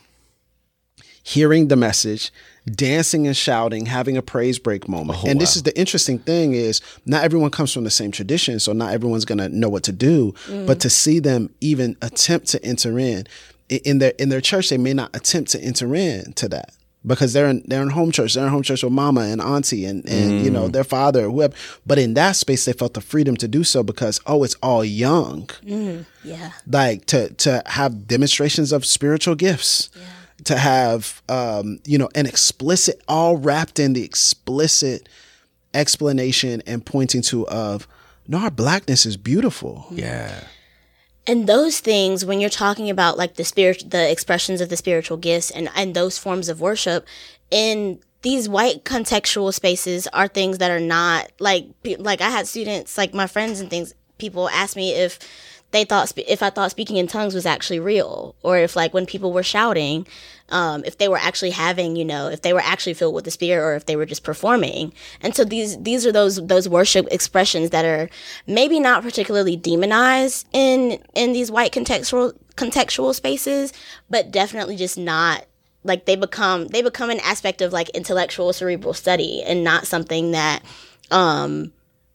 hearing 1.23 1.67
the 1.67 1.75
message, 1.75 2.31
dancing 2.65 3.27
and 3.27 3.37
shouting, 3.37 3.85
having 3.85 4.17
a 4.17 4.21
praise 4.21 4.57
break 4.59 4.87
moment. 4.89 5.19
Oh, 5.23 5.27
and 5.29 5.39
this 5.39 5.55
is 5.55 5.63
the 5.63 5.77
interesting 5.79 6.19
thing 6.19 6.53
is 6.53 6.81
not 7.05 7.23
everyone 7.23 7.51
comes 7.51 7.71
from 7.71 7.83
the 7.83 7.89
same 7.91 8.11
tradition, 8.11 8.59
so 8.59 8.73
not 8.73 8.93
everyone's 8.93 9.25
gonna 9.25 9.49
know 9.49 9.69
what 9.69 9.83
to 9.83 9.91
do. 9.91 10.33
Mm. 10.47 10.67
But 10.67 10.79
to 10.81 10.89
see 10.89 11.19
them 11.19 11.53
even 11.61 11.95
attempt 12.01 12.47
to 12.49 12.63
enter 12.65 12.97
in 12.99 13.19
i- 13.21 13.23
in 13.77 13.99
their 13.99 14.13
in 14.19 14.29
their 14.29 14.41
church, 14.41 14.69
they 14.69 14.77
may 14.77 14.93
not 14.93 15.15
attempt 15.15 15.51
to 15.51 15.59
enter 15.61 15.93
into 15.95 16.47
that. 16.49 16.73
Because 17.03 17.33
they're 17.33 17.47
in 17.49 17.63
they're 17.65 17.81
in 17.81 17.89
home 17.89 18.11
church, 18.11 18.35
they're 18.35 18.45
in 18.45 18.51
home 18.51 18.61
church 18.61 18.83
with 18.83 18.93
mama 18.93 19.21
and 19.21 19.41
auntie 19.41 19.85
and, 19.85 20.07
and 20.07 20.39
you 20.45 20.51
know, 20.51 20.67
their 20.67 20.83
father 20.83 21.25
or 21.25 21.31
whoever. 21.31 21.55
But 21.83 21.97
in 21.97 22.13
that 22.13 22.35
space 22.35 22.65
they 22.65 22.73
felt 22.73 22.93
the 22.93 23.01
freedom 23.01 23.35
to 23.37 23.47
do 23.47 23.63
so 23.63 23.81
because 23.81 24.19
oh, 24.27 24.43
it's 24.43 24.53
all 24.61 24.85
young 24.85 25.49
Yeah. 25.63 26.51
like 26.67 27.05
to 27.07 27.29
to 27.33 27.63
have 27.65 28.07
demonstrations 28.07 28.71
of 28.71 28.85
spiritual 28.85 29.33
gifts 29.33 29.89
to 30.43 30.57
have 30.57 31.21
um 31.27 31.79
you 31.87 31.97
know 31.97 32.09
an 32.13 32.27
explicit 32.27 33.01
all 33.07 33.35
wrapped 33.37 33.79
in 33.79 33.93
the 33.93 34.03
explicit 34.03 35.09
explanation 35.73 36.61
and 36.67 36.85
pointing 36.85 37.21
to 37.23 37.47
of 37.47 37.87
no 38.27 38.37
our 38.39 38.51
blackness 38.51 39.05
is 39.05 39.17
beautiful 39.17 39.87
Yeah. 39.91 40.43
And 41.27 41.47
those 41.47 41.79
things, 41.79 42.25
when 42.25 42.39
you're 42.39 42.49
talking 42.49 42.89
about 42.89 43.17
like 43.17 43.35
the 43.35 43.43
spirit, 43.43 43.85
the 43.89 44.09
expressions 44.09 44.59
of 44.61 44.69
the 44.69 44.77
spiritual 44.77 45.17
gifts 45.17 45.51
and, 45.51 45.69
and 45.75 45.93
those 45.93 46.17
forms 46.17 46.49
of 46.49 46.61
worship 46.61 47.07
in 47.51 47.99
these 48.23 48.47
white 48.49 48.83
contextual 48.83 49.53
spaces 49.53 50.07
are 50.07 50.27
things 50.27 50.57
that 50.59 50.71
are 50.71 50.79
not 50.79 51.31
like, 51.39 51.65
like 51.97 52.21
I 52.21 52.29
had 52.29 52.47
students, 52.47 52.97
like 52.97 53.13
my 53.13 53.27
friends 53.27 53.59
and 53.59 53.69
things, 53.69 53.93
people 54.17 54.49
ask 54.49 54.75
me 54.75 54.93
if 54.93 55.19
they 55.71 55.85
thought, 55.85 56.09
spe- 56.09 56.27
if 56.27 56.43
I 56.43 56.49
thought 56.49 56.71
speaking 56.71 56.97
in 56.97 57.07
tongues 57.07 57.33
was 57.33 57.45
actually 57.45 57.79
real 57.79 58.35
or 58.43 58.57
if 58.57 58.75
like 58.75 58.93
when 58.93 59.05
people 59.05 59.33
were 59.33 59.43
shouting, 59.43 60.05
um, 60.49 60.83
if 60.85 60.97
they 60.97 61.07
were 61.07 61.17
actually 61.17 61.51
having, 61.51 61.95
you 61.95 62.05
know, 62.05 62.27
if 62.27 62.41
they 62.41 62.53
were 62.53 62.61
actually 62.61 62.93
filled 62.93 63.15
with 63.15 63.25
the 63.25 63.31
spirit 63.31 63.63
or 63.63 63.75
if 63.75 63.85
they 63.85 63.95
were 63.95 64.05
just 64.05 64.23
performing. 64.23 64.93
And 65.21 65.33
so 65.33 65.45
these 65.45 65.77
these 65.81 66.05
are 66.05 66.11
those 66.11 66.45
those 66.45 66.67
worship 66.67 67.07
expressions 67.09 67.69
that 67.69 67.85
are 67.85 68.09
maybe 68.47 68.79
not 68.79 69.01
particularly 69.01 69.55
demonized 69.55 70.47
in 70.51 71.01
in 71.15 71.33
these 71.33 71.49
white 71.49 71.71
contextual 71.71 72.33
contextual 72.55 73.15
spaces, 73.15 73.71
but 74.09 74.31
definitely 74.31 74.75
just 74.75 74.97
not 74.97 75.45
like 75.83 76.05
they 76.05 76.15
become 76.15 76.67
they 76.67 76.81
become 76.81 77.09
an 77.09 77.19
aspect 77.21 77.61
of 77.61 77.71
like 77.71 77.89
intellectual 77.89 78.51
cerebral 78.53 78.93
study 78.93 79.41
and 79.43 79.63
not 79.63 79.87
something 79.87 80.31
that 80.31 80.63
um 81.11 81.71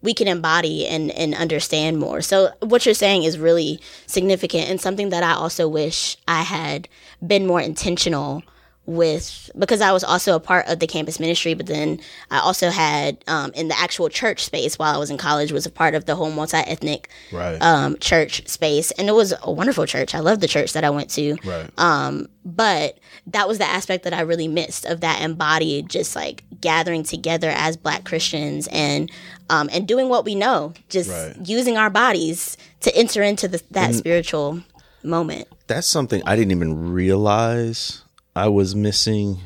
we 0.07 0.14
can 0.14 0.29
embody 0.29 0.87
and, 0.87 1.11
and 1.11 1.35
understand 1.35 1.99
more. 1.99 2.23
So 2.23 2.53
what 2.61 2.87
you're 2.87 2.95
saying 2.95 3.25
is 3.25 3.40
really 3.40 3.81
significant 4.07 4.71
and 4.71 4.81
something 4.81 5.09
that 5.09 5.25
I 5.25 5.33
also 5.33 5.66
wish 5.66 6.16
I 6.29 6.42
had 6.42 6.88
been 7.27 7.45
more 7.45 7.61
intentional 7.61 8.45
with 8.87 9.51
because 9.59 9.81
I 9.81 9.90
was 9.90 10.05
also 10.05 10.37
a 10.37 10.38
part 10.38 10.69
of 10.69 10.79
the 10.79 10.87
campus 10.87 11.19
ministry, 11.19 11.55
but 11.55 11.66
then 11.66 11.99
I 12.31 12.38
also 12.38 12.71
had 12.71 13.19
um, 13.27 13.51
in 13.55 13.66
the 13.66 13.77
actual 13.77 14.09
church 14.09 14.45
space 14.45 14.79
while 14.79 14.95
I 14.95 14.99
was 14.99 15.11
in 15.11 15.19
college 15.19 15.51
was 15.51 15.66
a 15.66 15.73
part 15.73 15.97
of 15.97 16.05
the 16.05 16.14
whole 16.14 16.31
multi 16.31 16.59
ethnic 16.59 17.09
right 17.33 17.61
um, 17.61 17.99
church 17.99 18.47
space, 18.47 18.92
and 18.92 19.09
it 19.09 19.12
was 19.12 19.35
a 19.42 19.51
wonderful 19.51 19.87
church. 19.87 20.14
I 20.14 20.21
loved 20.21 20.40
the 20.40 20.47
church 20.47 20.73
that 20.75 20.85
I 20.85 20.90
went 20.90 21.11
to. 21.11 21.37
right 21.45 21.69
Um, 21.79 22.29
but 22.45 23.01
that 23.27 23.49
was 23.49 23.59
the 23.59 23.64
aspect 23.64 24.05
that 24.05 24.14
I 24.14 24.21
really 24.21 24.47
missed 24.47 24.85
of 24.85 25.01
that 25.01 25.21
embodied, 25.21 25.88
just 25.90 26.14
like 26.14 26.45
gathering 26.61 27.03
together 27.03 27.51
as 27.55 27.77
Black 27.77 28.05
Christians 28.05 28.69
and 28.73 29.11
um, 29.51 29.69
and 29.73 29.87
doing 29.87 30.09
what 30.09 30.25
we 30.25 30.35
know, 30.35 30.73
just 30.88 31.11
Right. 31.11 31.37
using 31.45 31.77
our 31.77 31.90
bodies 31.90 32.57
to 32.81 32.95
enter 32.97 33.23
into 33.23 33.47
the, 33.49 33.62
that 33.71 33.95
spiritual 33.95 34.62
moment. 35.03 35.47
That's 35.69 35.87
something 35.87 36.23
I 36.27 36.35
didn't 36.37 36.51
even 36.53 36.92
realize 36.92 38.03
I 38.35 38.49
was 38.49 38.75
missing 38.75 39.38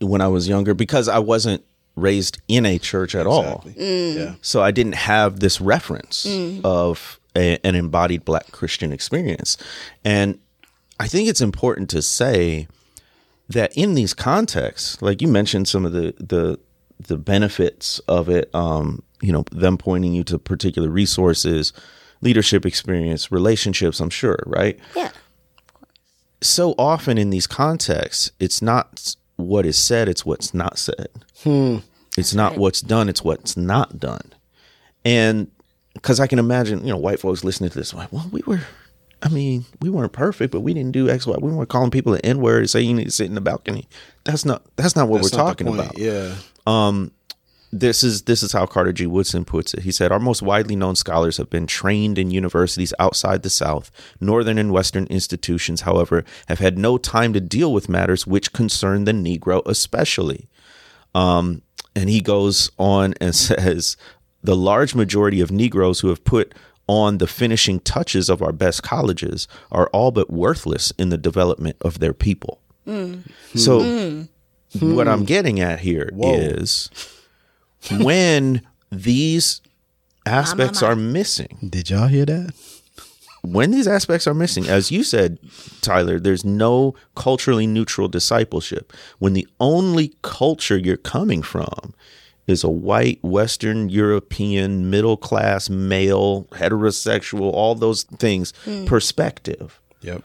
when 0.00 0.20
I 0.20 0.28
was 0.28 0.48
younger 0.48 0.74
because 0.74 1.08
I 1.08 1.18
wasn't 1.20 1.62
raised 1.94 2.40
in 2.48 2.66
a 2.66 2.78
church 2.78 3.14
at 3.14 3.26
all. 3.26 3.64
yeah 3.76 4.34
So 4.40 4.62
I 4.62 4.70
didn't 4.70 4.94
have 4.94 5.40
this 5.40 5.60
reference 5.60 6.26
of 6.64 7.20
a, 7.36 7.58
an 7.64 7.74
embodied 7.74 8.24
black 8.24 8.50
Christian 8.50 8.92
experience. 8.92 9.56
And 10.04 10.38
I 10.98 11.06
think 11.06 11.28
it's 11.28 11.40
important 11.40 11.90
to 11.90 12.02
say 12.02 12.66
that 13.52 13.76
in 13.76 13.94
these 13.94 14.14
contexts, 14.14 15.00
like 15.02 15.22
you 15.22 15.28
mentioned 15.28 15.68
some 15.68 15.84
of 15.86 15.92
the 15.92 16.14
the 16.18 16.58
the 16.98 17.16
benefits 17.18 17.98
of 18.00 18.28
it, 18.28 18.48
um, 18.54 19.02
you 19.20 19.32
know, 19.32 19.44
them 19.50 19.76
pointing 19.76 20.12
you 20.12 20.22
to 20.24 20.38
particular 20.38 20.88
resources, 20.88 21.72
leadership 22.20 22.64
experience, 22.64 23.32
relationships, 23.32 23.98
I'm 24.00 24.10
sure, 24.10 24.38
right? 24.46 24.78
Yeah. 24.94 25.10
so 26.40 26.74
often 26.78 27.18
in 27.18 27.30
these 27.30 27.46
contexts, 27.46 28.30
it's 28.38 28.62
not 28.62 29.16
what 29.36 29.66
is 29.66 29.76
said, 29.76 30.08
it's 30.08 30.24
what's 30.24 30.54
not 30.54 30.78
said. 30.78 31.08
It's 32.16 32.34
not 32.34 32.56
what's 32.56 32.80
done, 32.80 33.08
it's 33.08 33.24
what's 33.24 33.56
not 33.56 33.98
done. 33.98 34.32
And 35.04 35.50
because 35.94 36.20
I 36.20 36.26
can 36.28 36.38
imagine, 36.38 36.80
you 36.86 36.92
know, 36.92 36.98
white 36.98 37.18
folks 37.18 37.42
listening 37.42 37.70
to 37.70 37.78
this, 37.78 37.92
like, 37.94 38.12
well, 38.12 38.28
we 38.30 38.42
were, 38.46 38.60
I 39.22 39.28
mean, 39.28 39.64
we 39.80 39.88
weren't 39.88 40.12
perfect, 40.12 40.50
but 40.52 40.60
we 40.60 40.74
didn't 40.74 40.92
do 40.92 41.08
X, 41.08 41.26
Y. 41.26 41.36
We 41.40 41.52
weren't 41.52 41.68
calling 41.68 41.90
people 41.90 42.14
an 42.14 42.20
N 42.22 42.40
word 42.40 42.58
and 42.58 42.70
saying 42.70 42.88
you 42.88 42.94
need 42.94 43.04
to 43.04 43.10
sit 43.10 43.26
in 43.26 43.34
the 43.34 43.40
balcony. 43.40 43.88
That's 44.24 44.44
not, 44.44 44.64
that's 44.76 44.96
not 44.96 45.08
what 45.08 45.22
That's 45.22 45.32
we're 45.32 45.38
not 45.38 45.46
talking 45.46 45.68
about 45.68 45.96
yeah 45.98 46.34
Um, 46.66 47.12
this 47.72 48.04
is 48.04 48.22
this 48.22 48.42
is 48.42 48.52
how 48.52 48.66
Carter 48.66 48.92
G. 48.92 49.06
Woodson 49.06 49.46
puts 49.46 49.72
it. 49.72 49.82
He 49.82 49.92
said, 49.92 50.12
"Our 50.12 50.20
most 50.20 50.42
widely 50.42 50.76
known 50.76 50.94
scholars 50.94 51.38
have 51.38 51.48
been 51.48 51.66
trained 51.66 52.18
in 52.18 52.30
universities 52.30 52.92
outside 52.98 53.42
the 53.42 53.50
South. 53.50 53.90
Northern 54.20 54.58
and 54.58 54.72
Western 54.72 55.06
institutions, 55.06 55.80
however, 55.80 56.22
have 56.48 56.58
had 56.58 56.76
no 56.76 56.98
time 56.98 57.32
to 57.32 57.40
deal 57.40 57.72
with 57.72 57.88
matters 57.88 58.26
which 58.26 58.52
concern 58.52 59.04
the 59.04 59.12
Negro, 59.12 59.62
especially." 59.64 60.50
Um, 61.14 61.62
and 61.96 62.10
he 62.10 62.20
goes 62.20 62.70
on 62.78 63.14
and 63.22 63.34
says, 63.34 63.96
"The 64.42 64.56
large 64.56 64.94
majority 64.94 65.40
of 65.40 65.50
Negroes 65.50 66.00
who 66.00 66.08
have 66.08 66.24
put 66.24 66.54
on 66.92 67.18
the 67.18 67.26
finishing 67.26 67.80
touches 67.80 68.28
of 68.28 68.42
our 68.42 68.52
best 68.52 68.82
colleges 68.82 69.48
are 69.70 69.88
all 69.92 70.10
but 70.10 70.28
worthless 70.30 70.92
in 70.98 71.08
the 71.08 71.18
development 71.18 71.76
of 71.80 71.98
their 72.00 72.12
people." 72.14 72.60
So, 73.54 73.78
what 74.80 75.06
I'm 75.08 75.24
getting 75.24 75.60
at 75.60 75.80
here 75.80 76.08
is 76.34 76.90
when 77.90 78.62
these 78.90 79.60
aspects 80.26 80.82
are 80.82 80.96
missing, 80.96 81.58
did 81.68 81.90
y'all 81.90 82.08
hear 82.08 82.26
that? 82.26 82.52
When 83.44 83.72
these 83.72 83.88
aspects 83.88 84.26
are 84.28 84.34
missing, 84.34 84.68
as 84.68 84.92
you 84.92 85.02
said, 85.02 85.38
Tyler, 85.80 86.20
there's 86.20 86.44
no 86.44 86.94
culturally 87.16 87.66
neutral 87.66 88.06
discipleship. 88.08 88.92
When 89.18 89.32
the 89.32 89.48
only 89.58 90.14
culture 90.22 90.78
you're 90.78 90.96
coming 90.96 91.42
from 91.42 91.92
is 92.46 92.64
a 92.64 92.70
white, 92.70 93.22
Western 93.22 93.88
European, 93.88 94.90
middle 94.90 95.16
class, 95.16 95.70
male, 95.70 96.44
heterosexual, 96.52 97.52
all 97.52 97.74
those 97.74 98.02
things 98.02 98.52
hmm. 98.64 98.84
perspective, 98.84 99.80
yep 100.00 100.22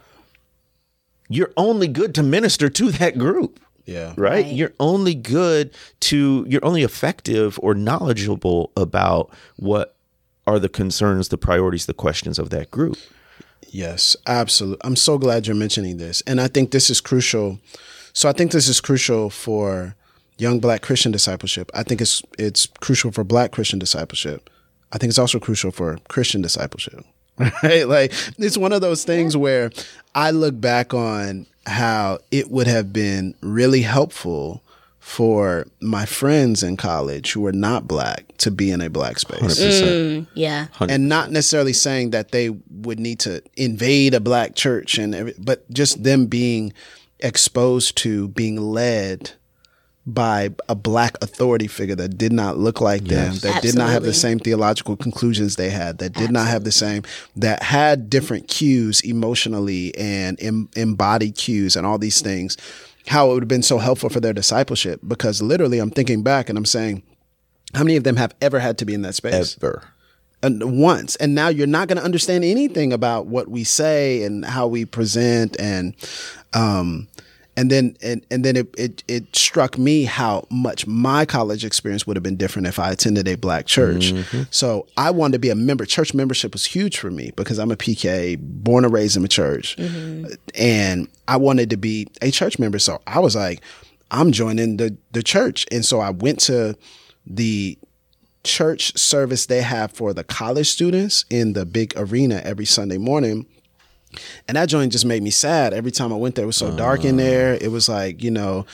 you're 1.29 1.53
only 1.57 1.87
good 1.87 2.15
to 2.15 2.23
minister 2.23 2.69
to 2.69 2.91
that 2.91 3.17
group. 3.17 3.59
yeah 3.85 4.13
right? 4.17 4.45
Right. 4.45 4.53
You're 4.53 4.73
only 4.79 5.15
good 5.15 5.71
to, 6.01 6.45
you're 6.47 6.65
only 6.65 6.83
effective 6.83 7.59
or 7.61 7.73
knowledgeable 7.73 8.71
about 8.75 9.31
what 9.57 9.95
are 10.45 10.59
the 10.59 10.69
concerns, 10.69 11.29
the 11.29 11.37
priorities, 11.37 11.85
the 11.85 11.93
questions 11.93 12.39
of 12.39 12.49
that 12.51 12.71
group. 12.71 12.97
Yes, 13.69 14.15
absolutely. 14.25 14.81
I'm 14.85 14.95
so 14.95 15.17
glad 15.17 15.45
you're 15.45 15.55
mentioning 15.55 15.97
this. 15.97 16.21
And 16.25 16.39
I 16.39 16.47
think 16.47 16.71
this 16.71 16.89
is 16.89 17.01
crucial. 17.01 17.59
So 18.13 18.29
I 18.29 18.31
think 18.31 18.51
this 18.51 18.69
is 18.69 18.79
crucial 18.79 19.29
for 19.29 19.95
young 20.37 20.59
black 20.59 20.81
Christian 20.81 21.11
discipleship. 21.11 21.69
I 21.73 21.83
think 21.83 22.01
it's 22.01 22.21
it's 22.37 22.67
crucial 22.79 23.11
for 23.11 23.23
black 23.23 23.51
Christian 23.51 23.79
discipleship. 23.79 24.49
I 24.91 24.97
think 24.97 25.09
it's 25.09 25.19
also 25.19 25.39
crucial 25.39 25.71
for 25.71 25.97
Christian 26.07 26.41
discipleship. 26.41 27.05
Right? 27.61 27.87
Like 27.87 28.13
it's 28.39 28.57
one 28.57 28.73
of 28.73 28.81
those 28.81 29.03
things 29.03 29.37
where 29.37 29.69
I 30.15 30.31
look 30.31 30.59
back 30.59 30.93
on 30.95 31.45
how 31.67 32.17
it 32.31 32.49
would 32.49 32.65
have 32.65 32.91
been 32.91 33.35
really 33.41 33.83
helpful 33.83 34.63
for 34.99 35.67
my 35.79 36.05
friends 36.05 36.63
in 36.63 36.75
college 36.77 37.31
who 37.31 37.41
were 37.41 37.53
not 37.53 37.87
black 37.87 38.25
to 38.39 38.49
be 38.51 38.71
in 38.71 38.81
a 38.81 38.89
black 38.89 39.19
space 39.19 39.59
mm, 39.59 40.27
Yeah. 40.33 40.67
and 40.81 41.07
not 41.07 41.31
necessarily 41.31 41.73
saying 41.73 42.09
that 42.09 42.31
they 42.31 42.49
would 42.49 42.99
need 42.99 43.19
to 43.19 43.41
invade 43.55 44.13
a 44.13 44.19
black 44.19 44.55
church 44.55 44.97
and 44.97 45.13
every, 45.15 45.33
but 45.37 45.69
just 45.71 46.03
them 46.03 46.25
being 46.25 46.73
exposed 47.19 47.95
to 47.97 48.27
being 48.29 48.57
led 48.59 49.31
by 50.07 50.49
a 50.69 50.73
black 50.73 51.21
authority 51.21 51.67
figure 51.67 51.95
that 51.95 52.17
did 52.17 52.31
not 52.31 52.57
look 52.57 52.79
like 52.79 53.03
them, 53.03 53.35
that 53.39 53.61
did 53.61 53.75
not 53.75 53.89
have 53.89 54.03
the 54.03 54.13
same 54.13 54.39
theological 54.39 54.95
conclusions 54.95 55.57
they 55.57 55.69
had, 55.69 55.97
that 55.97 56.13
did 56.13 56.31
not 56.31 56.47
have 56.47 56.63
the 56.63 56.71
same, 56.71 57.03
that 57.35 57.61
had 57.61 58.09
different 58.09 58.47
cues 58.47 59.01
emotionally 59.01 59.93
and 59.97 60.41
em- 60.41 60.69
embodied 60.77 61.35
cues 61.35 61.75
and 61.75 61.85
all 61.85 61.97
these 61.97 62.21
things, 62.21 62.55
how 63.07 63.29
it 63.29 63.33
would 63.33 63.43
have 63.43 63.49
been 63.49 63.61
so 63.61 63.79
helpful 63.79 64.09
for 64.09 64.21
their 64.21 64.31
discipleship. 64.33 65.01
Because 65.05 65.41
literally, 65.41 65.79
I'm 65.79 65.91
thinking 65.91 66.23
back 66.23 66.47
and 66.47 66.57
I'm 66.57 66.65
saying, 66.65 67.03
how 67.73 67.83
many 67.83 67.97
of 67.97 68.05
them 68.05 68.15
have 68.15 68.33
ever 68.41 68.59
had 68.59 68.77
to 68.77 68.85
be 68.85 68.93
in 68.93 69.01
that 69.01 69.13
space? 69.15 69.57
Ever. 69.61 69.83
and 70.41 70.79
once 70.79 71.17
and 71.17 71.35
now 71.35 71.49
you're 71.49 71.67
not 71.67 71.89
going 71.89 71.97
to 71.97 72.03
understand 72.03 72.45
anything 72.45 72.93
about 72.93 73.25
what 73.25 73.49
we 73.49 73.65
say 73.65 74.23
and 74.23 74.45
how 74.45 74.67
we 74.67 74.85
present 74.85 75.59
and 75.59 75.95
um 76.53 77.07
and 77.57 77.71
then 77.71 77.97
and, 78.03 78.25
and 78.29 78.45
then 78.45 78.55
it, 78.55 78.73
it 78.77 79.03
it 79.07 79.35
struck 79.35 79.77
me 79.79 80.03
how 80.03 80.45
much 80.51 80.85
my 80.85 81.25
college 81.25 81.65
experience 81.65 82.05
would 82.05 82.15
have 82.15 82.23
been 82.23 82.37
different 82.37 82.67
if 82.67 82.77
I 82.77 82.91
attended 82.91 83.27
a 83.27 83.35
black 83.35 83.65
church. 83.65 84.13
Mm-hmm. 84.13 84.43
So 84.51 84.87
I 84.95 85.09
wanted 85.09 85.33
to 85.33 85.39
be 85.39 85.49
a 85.49 85.55
member. 85.55 85.83
Church 85.83 86.13
membership 86.13 86.53
was 86.53 86.65
huge 86.65 86.99
for 86.99 87.09
me 87.09 87.31
because 87.35 87.57
I'm 87.57 87.71
a 87.71 87.75
PK, 87.75 88.37
born 88.39 88.85
and 88.85 88.93
raised 88.93 89.17
in 89.17 89.25
a 89.25 89.27
church, 89.27 89.75
mm-hmm. 89.75 90.27
and 90.53 91.09
I 91.27 91.37
wanted 91.37 91.71
to 91.71 91.77
be 91.77 92.07
a 92.21 92.29
church 92.29 92.59
member. 92.59 92.77
So 92.77 93.01
I 93.07 93.19
was 93.19 93.35
like, 93.35 93.61
I'm 94.11 94.31
joining 94.31 94.77
the 94.77 94.95
the 95.11 95.23
church, 95.23 95.65
and 95.71 95.83
so 95.83 95.99
I 95.99 96.11
went 96.11 96.39
to 96.41 96.77
the 97.25 97.77
church 98.43 98.97
service 98.97 99.47
they 99.47 99.63
have 99.63 99.91
for 99.91 100.13
the 100.13 100.23
college 100.23 100.69
students 100.69 101.25
in 101.29 101.53
the 101.53 101.65
big 101.65 101.93
arena 101.97 102.39
every 102.45 102.65
Sunday 102.65 102.99
morning. 102.99 103.47
And 104.47 104.57
that 104.57 104.69
joint 104.69 104.91
just 104.91 105.05
made 105.05 105.23
me 105.23 105.29
sad. 105.29 105.73
Every 105.73 105.91
time 105.91 106.11
I 106.13 106.15
went 106.15 106.35
there, 106.35 106.43
it 106.43 106.47
was 106.47 106.57
so 106.57 106.75
dark 106.75 107.05
in 107.05 107.15
uh. 107.15 107.23
there. 107.23 107.53
It 107.53 107.71
was 107.71 107.89
like, 107.89 108.23
you 108.23 108.31
know, 108.31 108.65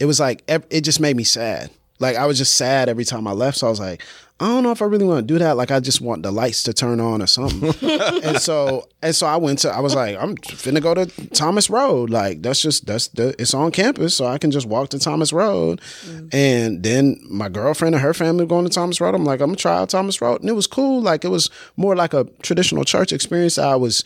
it 0.00 0.06
was 0.06 0.20
like, 0.20 0.42
it 0.48 0.80
just 0.82 1.00
made 1.00 1.16
me 1.16 1.24
sad. 1.24 1.70
Like 1.98 2.16
I 2.16 2.26
was 2.26 2.36
just 2.36 2.54
sad 2.54 2.88
every 2.88 3.04
time 3.04 3.26
I 3.28 3.32
left. 3.32 3.58
So 3.58 3.68
I 3.68 3.70
was 3.70 3.80
like, 3.80 4.02
I 4.40 4.46
don't 4.46 4.64
know 4.64 4.72
if 4.72 4.82
I 4.82 4.86
really 4.86 5.04
want 5.04 5.20
to 5.28 5.34
do 5.34 5.38
that. 5.38 5.56
Like 5.56 5.70
I 5.70 5.78
just 5.78 6.00
want 6.00 6.24
the 6.24 6.32
lights 6.32 6.64
to 6.64 6.72
turn 6.72 6.98
on 6.98 7.22
or 7.22 7.28
something. 7.28 7.72
and 8.24 8.40
so, 8.40 8.88
and 9.00 9.14
so 9.14 9.28
I 9.28 9.36
went 9.36 9.60
to, 9.60 9.70
I 9.70 9.78
was 9.78 9.94
like, 9.94 10.16
I'm 10.18 10.34
finna 10.36 10.82
go 10.82 10.94
to 10.94 11.06
Thomas 11.28 11.70
Road. 11.70 12.10
Like 12.10 12.42
that's 12.42 12.60
just, 12.60 12.84
that's 12.84 13.06
the, 13.08 13.36
it's 13.40 13.54
on 13.54 13.70
campus. 13.70 14.16
So 14.16 14.26
I 14.26 14.38
can 14.38 14.50
just 14.50 14.66
walk 14.66 14.88
to 14.90 14.98
Thomas 14.98 15.32
Road. 15.32 15.80
Mm. 16.04 16.34
And 16.34 16.82
then 16.82 17.20
my 17.30 17.48
girlfriend 17.48 17.94
and 17.94 18.02
her 18.02 18.12
family 18.12 18.42
were 18.42 18.48
going 18.48 18.64
to 18.64 18.70
Thomas 18.70 19.00
Road. 19.00 19.14
I'm 19.14 19.24
like, 19.24 19.40
I'm 19.40 19.50
gonna 19.50 19.56
try 19.56 19.76
out 19.76 19.90
Thomas 19.90 20.20
Road. 20.20 20.40
And 20.40 20.50
it 20.50 20.54
was 20.54 20.66
cool. 20.66 21.00
Like 21.00 21.24
it 21.24 21.28
was 21.28 21.48
more 21.76 21.94
like 21.94 22.12
a 22.12 22.24
traditional 22.42 22.84
church 22.84 23.12
experience 23.12 23.58
I 23.58 23.76
was, 23.76 24.02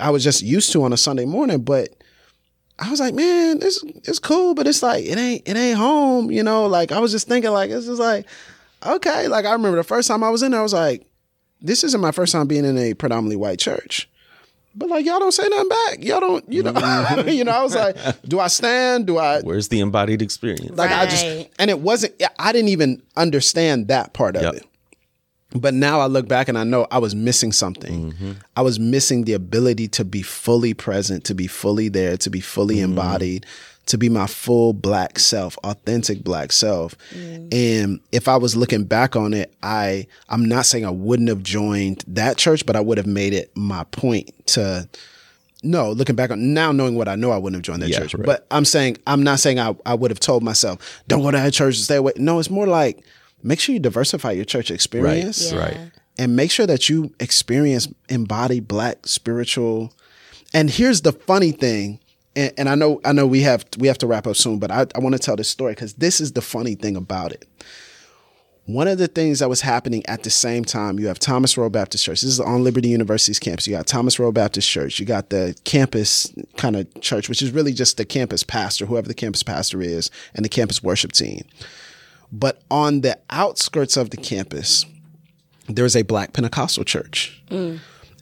I 0.00 0.10
was 0.10 0.22
just 0.24 0.42
used 0.42 0.72
to 0.72 0.82
on 0.82 0.92
a 0.92 0.96
Sunday 0.96 1.24
morning. 1.24 1.62
But 1.62 1.90
I 2.78 2.90
was 2.90 3.00
like, 3.00 3.14
man, 3.14 3.58
this 3.58 3.82
it's 4.04 4.18
cool, 4.18 4.54
but 4.54 4.66
it's 4.66 4.82
like 4.82 5.04
it 5.04 5.16
ain't 5.18 5.48
it 5.48 5.56
ain't 5.56 5.78
home, 5.78 6.30
you 6.30 6.42
know. 6.42 6.66
Like 6.66 6.92
I 6.92 6.98
was 7.00 7.12
just 7.12 7.28
thinking, 7.28 7.50
like 7.52 7.70
it's 7.70 7.86
just 7.86 8.00
like, 8.00 8.26
okay. 8.84 9.28
Like 9.28 9.44
I 9.44 9.52
remember 9.52 9.76
the 9.76 9.84
first 9.84 10.08
time 10.08 10.22
I 10.24 10.30
was 10.30 10.42
in 10.42 10.52
there, 10.52 10.60
I 10.60 10.62
was 10.62 10.72
like, 10.72 11.06
this 11.60 11.84
isn't 11.84 12.00
my 12.00 12.12
first 12.12 12.32
time 12.32 12.46
being 12.46 12.64
in 12.64 12.78
a 12.78 12.94
predominantly 12.94 13.36
white 13.36 13.58
church. 13.58 14.08
But 14.74 14.88
like 14.88 15.04
y'all 15.04 15.18
don't 15.18 15.32
say 15.32 15.48
nothing 15.48 15.68
back. 15.68 16.04
Y'all 16.04 16.20
don't, 16.20 16.48
you 16.52 16.62
know, 16.62 16.70
you 17.26 17.42
know. 17.42 17.50
I 17.50 17.62
was 17.64 17.74
like, 17.74 17.96
do 18.22 18.38
I 18.38 18.46
stand? 18.46 19.06
Do 19.08 19.18
I 19.18 19.40
Where's 19.40 19.68
the 19.68 19.80
embodied 19.80 20.22
experience? 20.22 20.76
like 20.78 20.92
I 20.92 21.06
just 21.06 21.26
and 21.58 21.70
it 21.70 21.80
wasn't 21.80 22.14
I 22.38 22.52
didn't 22.52 22.68
even 22.68 23.02
understand 23.16 23.88
that 23.88 24.12
part 24.12 24.36
of 24.36 24.42
Yep. 24.42 24.54
it. 24.54 24.66
But 25.52 25.74
now 25.74 26.00
I 26.00 26.06
look 26.06 26.28
back 26.28 26.48
and 26.48 26.56
I 26.56 26.64
know 26.64 26.86
I 26.90 26.98
was 26.98 27.14
missing 27.14 27.52
something. 27.52 28.12
Mm-hmm. 28.12 28.32
I 28.56 28.62
was 28.62 28.78
missing 28.78 29.24
the 29.24 29.32
ability 29.32 29.88
to 29.88 30.04
be 30.04 30.22
fully 30.22 30.74
present, 30.74 31.24
to 31.24 31.34
be 31.34 31.46
fully 31.46 31.88
there, 31.88 32.16
to 32.18 32.30
be 32.30 32.40
fully 32.40 32.76
mm-hmm. 32.76 32.84
embodied, 32.84 33.46
to 33.86 33.98
be 33.98 34.08
my 34.08 34.26
full 34.28 34.72
black 34.72 35.18
self, 35.18 35.58
authentic 35.64 36.22
black 36.22 36.52
self. 36.52 36.96
Mm. 37.12 37.52
And 37.52 38.00
if 38.12 38.28
I 38.28 38.36
was 38.36 38.54
looking 38.54 38.84
back 38.84 39.16
on 39.16 39.34
it, 39.34 39.52
I 39.62 40.06
I'm 40.28 40.44
not 40.44 40.66
saying 40.66 40.86
I 40.86 40.90
wouldn't 40.90 41.28
have 41.28 41.42
joined 41.42 42.04
that 42.06 42.36
church, 42.36 42.64
but 42.64 42.76
I 42.76 42.80
would 42.80 42.98
have 42.98 43.08
made 43.08 43.32
it 43.32 43.50
my 43.56 43.82
point 43.84 44.30
to 44.48 44.88
no, 45.62 45.90
looking 45.90 46.16
back 46.16 46.30
on 46.30 46.54
now 46.54 46.72
knowing 46.72 46.94
what 46.94 47.08
I 47.08 47.16
know, 47.16 47.32
I 47.32 47.36
wouldn't 47.36 47.56
have 47.56 47.62
joined 47.62 47.82
that 47.82 47.90
Yeah, 47.90 47.98
church. 47.98 48.14
right. 48.14 48.24
But 48.24 48.46
I'm 48.50 48.64
saying 48.64 48.98
I'm 49.06 49.24
not 49.24 49.40
saying 49.40 49.58
I, 49.58 49.74
I 49.84 49.94
would 49.94 50.10
have 50.10 50.20
told 50.20 50.42
myself, 50.42 51.02
don't 51.08 51.22
go 51.22 51.30
to 51.32 51.36
that 51.36 51.52
church, 51.52 51.76
stay 51.76 51.96
away. 51.96 52.12
No, 52.16 52.38
it's 52.38 52.50
more 52.50 52.66
like 52.68 53.04
make 53.42 53.60
sure 53.60 53.72
you 53.72 53.80
diversify 53.80 54.32
your 54.32 54.44
church 54.44 54.70
experience. 54.70 55.52
Yeah. 55.52 55.58
Right. 55.58 55.78
And 56.18 56.36
make 56.36 56.50
sure 56.50 56.66
that 56.66 56.88
you 56.88 57.14
experience 57.18 57.88
embody 58.08 58.60
black 58.60 59.06
spiritual. 59.06 59.92
And 60.52 60.68
here's 60.68 61.02
the 61.02 61.12
funny 61.12 61.52
thing, 61.52 62.00
and, 62.36 62.52
and 62.58 62.68
I 62.68 62.74
know 62.74 63.00
I 63.04 63.12
know 63.12 63.26
we 63.26 63.42
have 63.42 63.64
we 63.78 63.88
have 63.88 63.98
to 63.98 64.06
wrap 64.06 64.26
up 64.26 64.36
soon, 64.36 64.58
but 64.58 64.70
I, 64.70 64.86
I 64.94 64.98
want 64.98 65.14
to 65.14 65.18
tell 65.18 65.36
this 65.36 65.48
story 65.48 65.72
because 65.72 65.94
this 65.94 66.20
is 66.20 66.32
the 66.32 66.42
funny 66.42 66.74
thing 66.74 66.96
about 66.96 67.32
it. 67.32 67.46
One 68.66 68.86
of 68.86 68.98
the 68.98 69.08
things 69.08 69.40
that 69.40 69.48
was 69.48 69.62
happening 69.62 70.04
at 70.06 70.22
the 70.22 70.30
same 70.30 70.64
time, 70.64 71.00
you 71.00 71.08
have 71.08 71.18
Thomas 71.18 71.56
Road 71.56 71.72
Baptist 71.72 72.04
Church. 72.04 72.20
This 72.20 72.30
is 72.30 72.38
on 72.38 72.62
Liberty 72.62 72.88
University's 72.88 73.40
campus. 73.40 73.66
You 73.66 73.74
got 73.74 73.86
Thomas 73.86 74.18
Road 74.18 74.32
Baptist 74.32 74.68
Church. 74.68 75.00
You 75.00 75.06
got 75.06 75.30
the 75.30 75.58
campus 75.64 76.32
kind 76.56 76.76
of 76.76 77.00
church, 77.00 77.28
which 77.28 77.42
is 77.42 77.50
really 77.50 77.72
just 77.72 77.96
the 77.96 78.04
campus 78.04 78.44
pastor, 78.44 78.86
whoever 78.86 79.08
the 79.08 79.14
campus 79.14 79.42
pastor 79.42 79.82
is, 79.82 80.10
and 80.34 80.44
the 80.44 80.48
campus 80.48 80.82
worship 80.84 81.10
team. 81.12 81.42
But 82.32 82.62
on 82.70 83.00
the 83.00 83.18
outskirts 83.30 83.96
of 83.96 84.10
the 84.10 84.16
campus, 84.16 84.86
there's 85.68 85.96
a 85.96 86.02
black 86.02 86.32
Pentecostal 86.32 86.84
church. 86.84 87.42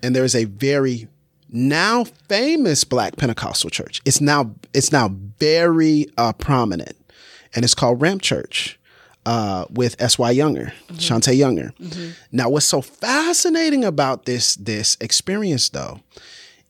And 0.03 0.15
there's 0.17 0.35
a 0.35 0.45
very 0.45 1.09
now 1.51 2.05
famous 2.29 2.85
black 2.85 3.17
Pentecostal 3.17 3.71
church. 3.71 4.01
It's 4.05 4.21
now 4.21 4.55
it's 4.75 4.93
now 4.93 5.09
very 5.39 6.07
uh, 6.17 6.33
prominent, 6.35 6.97
and 7.55 7.65
it's 7.65 7.75
called 7.75 8.01
Ramp 8.01 8.23
Church 8.23 8.79
uh, 9.27 9.65
with 9.71 9.97
S. 10.01 10.19
Y. 10.19 10.31
Younger, 10.31 10.73
Shante 10.93 11.37
Younger. 11.37 11.73
Now, 12.33 12.49
what's 12.49 12.67
so 12.67 12.81
fascinating 12.81 13.85
about 13.85 14.25
this 14.25 14.57
this 14.57 14.97
experience 15.01 15.69
though 15.71 16.01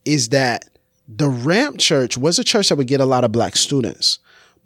is 0.05 0.31
that 0.31 0.69
the 1.07 1.29
Ramp 1.29 1.79
Church 1.79 2.17
was 2.17 2.39
a 2.39 2.45
church 2.45 2.69
that 2.71 2.77
would 2.77 2.87
get 2.87 3.01
a 3.01 3.05
lot 3.07 3.25
of 3.25 3.33
black 3.33 3.57
students, 3.57 4.19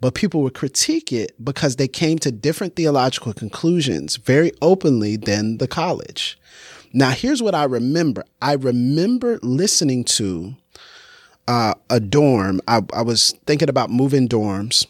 but 0.03 0.15
people 0.15 0.41
would 0.41 0.53
critique 0.53 1.13
it 1.13 1.33
because 1.41 1.77
they 1.77 1.87
came 1.87 2.19
to 2.19 2.29
different 2.29 2.75
theological 2.75 3.31
conclusions 3.31 4.17
very 4.17 4.51
openly 4.61 5.15
than 5.15 5.59
the 5.59 5.67
college. 5.67 6.37
Now, 6.91 7.11
here's 7.11 7.41
what 7.41 7.55
I 7.55 7.63
remember. 7.63 8.25
I 8.41 8.55
remember 8.55 9.39
listening 9.41 10.03
to 10.19 10.55
uh, 11.47 11.75
a 11.89 12.01
dorm. 12.01 12.59
I, 12.67 12.81
I 12.91 13.01
was 13.01 13.33
thinking 13.45 13.69
about 13.69 13.91
moving 13.91 14.27
dorms, 14.27 14.85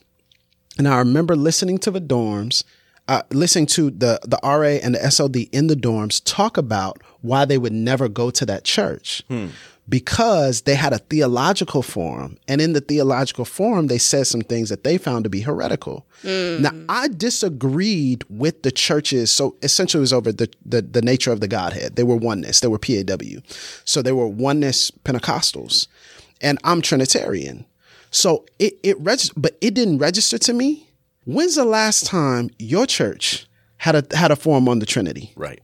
and 0.80 0.88
I 0.88 0.97
remember 0.97 1.36
listening 1.36 1.78
to 1.80 1.91
the 1.91 2.01
dorms, 2.01 2.64
uh, 3.07 3.22
listening 3.30 3.68
to 3.68 3.91
the 3.91 4.20
the 4.24 4.39
RA 4.41 4.80
and 4.82 4.95
the 4.95 4.99
SLD 4.99 5.47
in 5.51 5.68
the 5.68 5.76
dorms 5.76 6.24
talk 6.26 6.57
about 6.57 7.03
why 7.22 7.45
they 7.45 7.59
would 7.59 7.72
never 7.72 8.09
go 8.09 8.32
to 8.32 8.47
that 8.47 8.64
church. 8.64 9.22
Because 9.90 10.62
they 10.62 10.76
had 10.76 10.94
a 10.94 10.98
theological 10.98 11.82
forum, 11.82 12.38
and 12.48 12.62
in 12.62 12.72
the 12.72 12.80
theological 12.80 13.44
forum, 13.44 13.88
they 13.88 13.98
said 13.98 14.28
some 14.28 14.40
things 14.42 14.70
that 14.70 14.86
they 14.86 14.98
found 14.98 15.26
to 15.26 15.30
be 15.30 15.42
heretical. 15.42 16.06
Now, 16.24 16.70
mm. 16.70 16.86
I 16.88 17.10
disagreed 17.10 18.24
with 18.30 18.64
the 18.64 18.72
churches. 18.72 19.30
So 19.30 19.58
essentially, 19.62 20.00
it 20.00 20.02
was 20.02 20.14
over 20.14 20.32
the, 20.32 20.50
the 20.66 20.82
the 20.82 21.02
nature 21.02 21.34
of 21.34 21.42
the 21.42 21.50
Godhead. 21.50 21.98
They 21.98 22.04
were 22.04 22.16
oneness. 22.16 22.62
They 22.62 22.70
were 22.70 22.80
PAW. 22.80 23.42
So 23.84 24.02
they 24.02 24.14
were 24.14 24.28
oneness 24.28 24.90
Pentecostals, 24.90 25.88
and 26.40 26.58
I'm 26.64 26.82
Trinitarian. 26.82 27.66
So 28.10 28.46
it 28.60 28.80
it 28.84 28.98
registered, 29.02 29.42
but 29.42 29.58
it 29.60 29.74
didn't 29.74 29.98
register 29.98 30.38
to 30.38 30.54
me. 30.54 30.88
When's 31.26 31.56
the 31.56 31.66
last 31.66 32.06
time 32.06 32.52
your 32.58 32.86
church 32.86 33.48
had 33.78 33.96
a 33.96 34.16
had 34.16 34.32
a 34.32 34.38
forum 34.38 34.70
on 34.70 34.80
the 34.80 34.86
Trinity? 34.86 35.34
Right. 35.36 35.62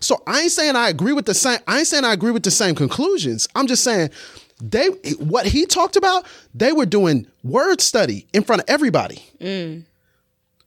So 0.00 0.22
I 0.26 0.42
ain't 0.42 0.52
saying 0.52 0.76
I 0.76 0.88
agree 0.88 1.12
with 1.12 1.26
the 1.26 1.34
same. 1.34 1.58
I 1.66 1.78
ain't 1.78 1.86
saying 1.86 2.04
I 2.04 2.12
agree 2.12 2.30
with 2.30 2.42
the 2.42 2.50
same 2.50 2.74
conclusions. 2.74 3.46
I'm 3.54 3.66
just 3.66 3.84
saying 3.84 4.10
they 4.62 4.88
what 5.18 5.46
he 5.46 5.66
talked 5.66 5.96
about. 5.96 6.26
They 6.54 6.72
were 6.72 6.86
doing 6.86 7.26
word 7.44 7.80
study 7.80 8.26
in 8.32 8.42
front 8.42 8.62
of 8.62 8.70
everybody. 8.70 9.22
Mm. 9.40 9.84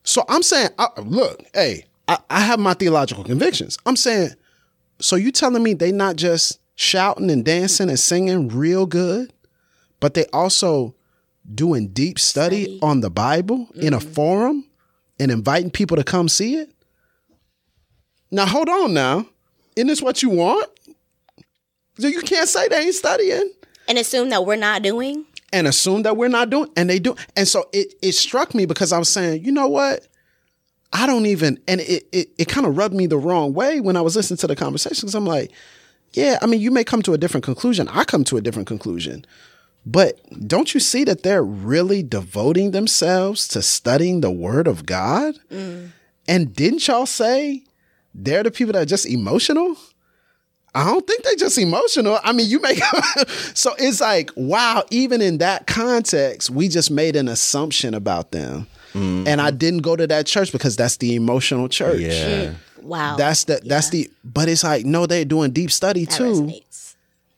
So 0.04 0.24
I'm 0.28 0.44
saying, 0.44 0.70
I, 0.78 0.88
look, 1.02 1.44
hey, 1.54 1.86
I, 2.08 2.18
I 2.30 2.42
have 2.42 2.60
my 2.60 2.74
theological 2.74 3.24
convictions. 3.24 3.78
I'm 3.86 3.96
saying, 3.96 4.32
so 5.00 5.16
you 5.16 5.32
telling 5.32 5.64
me 5.64 5.74
they 5.74 5.92
not 5.92 6.16
just 6.16 6.60
shouting 6.76 7.32
and 7.32 7.46
dancing 7.46 7.90
and 7.90 8.00
singing 8.00 8.50
real 8.50 8.86
good, 8.86 9.32
but 10.00 10.14
they 10.14 10.26
also 10.34 10.94
doing 11.54 11.88
deep 11.90 12.20
study, 12.20 12.64
Study. 12.64 12.80
on 12.82 13.02
the 13.02 13.10
Bible 13.10 13.68
in 13.76 13.94
a 13.94 14.00
mm. 14.00 14.14
forum 14.14 14.66
and 15.20 15.32
inviting 15.32 15.72
people 15.72 15.98
to 15.98 16.04
come 16.04 16.28
see 16.28 16.56
it? 16.56 16.72
Now 18.34 18.48
hold 18.48 18.68
on 18.68 18.94
now. 18.96 19.28
Isn't 19.76 19.88
this 19.88 20.02
what 20.02 20.24
you 20.24 20.30
want? 20.32 20.70
So 22.00 22.08
you 22.08 22.22
can't 22.22 22.50
say 22.50 22.68
they 22.68 22.80
ain't 22.80 22.96
studying 22.96 23.52
and 23.88 23.98
assume 24.00 24.30
that 24.30 24.46
we're 24.46 24.56
not 24.56 24.82
doing. 24.82 25.26
and 25.52 25.68
assume 25.68 26.02
that 26.04 26.18
we're 26.18 26.30
not 26.30 26.50
doing 26.50 26.68
and 26.76 26.90
they 26.90 26.98
do 26.98 27.16
and 27.36 27.48
so 27.48 27.70
it 27.72 27.94
it 28.02 28.14
struck 28.14 28.56
me 28.56 28.66
because 28.66 28.92
I 28.92 28.98
was 28.98 29.10
saying, 29.10 29.46
you 29.46 29.52
know 29.52 29.68
what? 29.68 30.08
I 30.92 31.06
don't 31.06 31.28
even 31.28 31.60
and 31.68 31.80
it 31.82 32.08
it, 32.12 32.30
it 32.40 32.48
kind 32.48 32.66
of 32.66 32.76
rubbed 32.76 32.96
me 32.96 33.06
the 33.06 33.18
wrong 33.18 33.54
way 33.54 33.80
when 33.80 33.96
I 33.96 34.02
was 34.02 34.16
listening 34.16 34.38
to 34.38 34.48
the 34.48 34.56
conversation 34.56 35.02
because 35.02 35.14
I'm 35.16 35.28
like, 35.28 35.52
yeah, 36.14 36.40
I 36.42 36.48
mean, 36.48 36.60
you 36.60 36.72
may 36.72 36.84
come 36.84 37.04
to 37.04 37.14
a 37.14 37.20
different 37.20 37.44
conclusion. 37.44 37.88
I 37.90 38.04
come 38.04 38.24
to 38.26 38.38
a 38.38 38.42
different 38.42 38.68
conclusion. 38.68 39.26
But 39.86 40.20
don't 40.48 40.74
you 40.74 40.80
see 40.80 41.04
that 41.04 41.22
they're 41.24 41.44
really 41.44 42.02
devoting 42.02 42.72
themselves 42.72 43.48
to 43.50 43.62
studying 43.62 44.22
the 44.22 44.32
word 44.32 44.66
of 44.66 44.86
God? 44.86 45.36
Mm. 45.52 45.90
And 46.28 46.56
didn't 46.56 46.88
y'all 46.88 47.06
say 47.06 47.64
they're 48.14 48.44
the 48.44 48.52
people 48.52 48.74
that 48.74 48.82
are 48.82 48.86
just 48.86 49.06
emotional? 49.06 49.76
I 50.76 50.86
don't 50.86 51.06
think 51.06 51.24
they're 51.24 51.36
just 51.36 51.58
emotional. 51.60 52.20
I 52.24 52.32
mean, 52.34 52.50
you 52.50 52.60
make 52.60 52.80
so 53.54 53.74
it's 53.78 54.02
like, 54.02 54.32
wow, 54.36 54.84
even 54.90 55.22
in 55.22 55.38
that 55.38 55.68
context, 55.68 56.50
we 56.50 56.68
just 56.68 56.90
made 56.90 57.16
an 57.16 57.28
assumption 57.28 57.94
about 57.94 58.32
them. 58.32 58.66
Mm-hmm. 58.94 59.28
And 59.28 59.40
I 59.42 59.52
didn't 59.52 59.82
go 59.82 59.96
to 59.96 60.08
that 60.08 60.26
church 60.26 60.52
because 60.52 60.76
that's 60.76 60.98
the 60.98 61.16
emotional 61.16 61.68
church. 61.70 62.00
Yeah. 62.02 62.54
Wow. 62.82 63.16
That's 63.18 63.44
the 63.46 63.62
that's 63.64 63.90
the 63.90 64.10
but 64.24 64.50
it's 64.50 64.64
like 64.64 64.86
no, 64.86 65.06
they're 65.06 65.26
doing 65.26 65.52
deep 65.52 65.72
study 65.72 66.06
that 66.06 66.16
too. 66.18 66.24
resonates. 66.24 66.96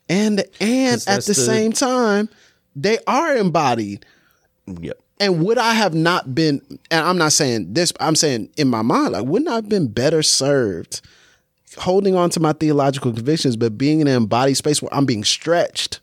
And 0.10 0.44
and 0.60 0.94
'Cause 0.94 1.08
at 1.08 1.22
the, 1.24 1.28
the- 1.28 1.34
same 1.34 1.72
time, 1.72 2.30
they 2.76 3.00
are 3.08 3.36
embodied. 3.38 4.06
Yep. 4.68 4.98
And 5.20 5.44
would 5.46 5.58
I 5.58 5.74
have 5.74 5.94
not 5.94 6.36
been, 6.36 6.62
and 6.92 7.06
I'm 7.06 7.18
not 7.18 7.32
saying 7.32 7.74
this, 7.74 7.94
I'm 8.00 8.16
saying 8.16 8.50
in 8.58 8.68
my 8.68 8.82
mind, 8.82 9.14
like, 9.14 9.26
wouldn't 9.26 9.50
I 9.50 9.56
have 9.56 9.70
been 9.70 9.88
better 9.88 10.22
served 10.22 11.02
holding 11.78 12.16
on 12.16 12.30
to 12.32 12.40
my 12.40 12.54
theological 12.54 13.14
convictions, 13.14 13.56
but 13.56 13.78
being 13.78 14.00
in 14.00 14.08
an 14.08 14.16
embodied 14.16 14.58
space 14.58 14.82
where 14.82 14.94
I'm 14.94 15.06
being 15.06 15.24
stretched 15.24 16.00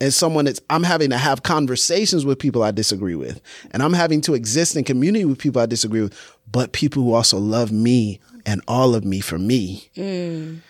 as 0.00 0.16
someone 0.16 0.44
that's, 0.44 0.60
I'm 0.70 0.82
having 0.82 1.10
to 1.10 1.18
have 1.18 1.42
conversations 1.42 2.24
with 2.24 2.38
people 2.38 2.62
I 2.62 2.72
disagree 2.72 3.14
with, 3.14 3.40
and 3.70 3.82
I'm 3.82 3.92
having 3.92 4.20
to 4.22 4.34
exist 4.34 4.76
in 4.76 4.84
community 4.84 5.24
with 5.24 5.38
people 5.38 5.62
I 5.62 5.66
disagree 5.66 6.02
with, 6.02 6.36
but 6.50 6.72
people 6.72 7.02
who 7.02 7.14
also 7.14 7.38
love 7.38 7.70
me 7.70 8.20
and 8.44 8.60
all 8.66 8.94
of 8.94 9.04
me 9.04 9.20
for 9.20 9.38
me. 9.38 9.88
Mm. 9.96 10.60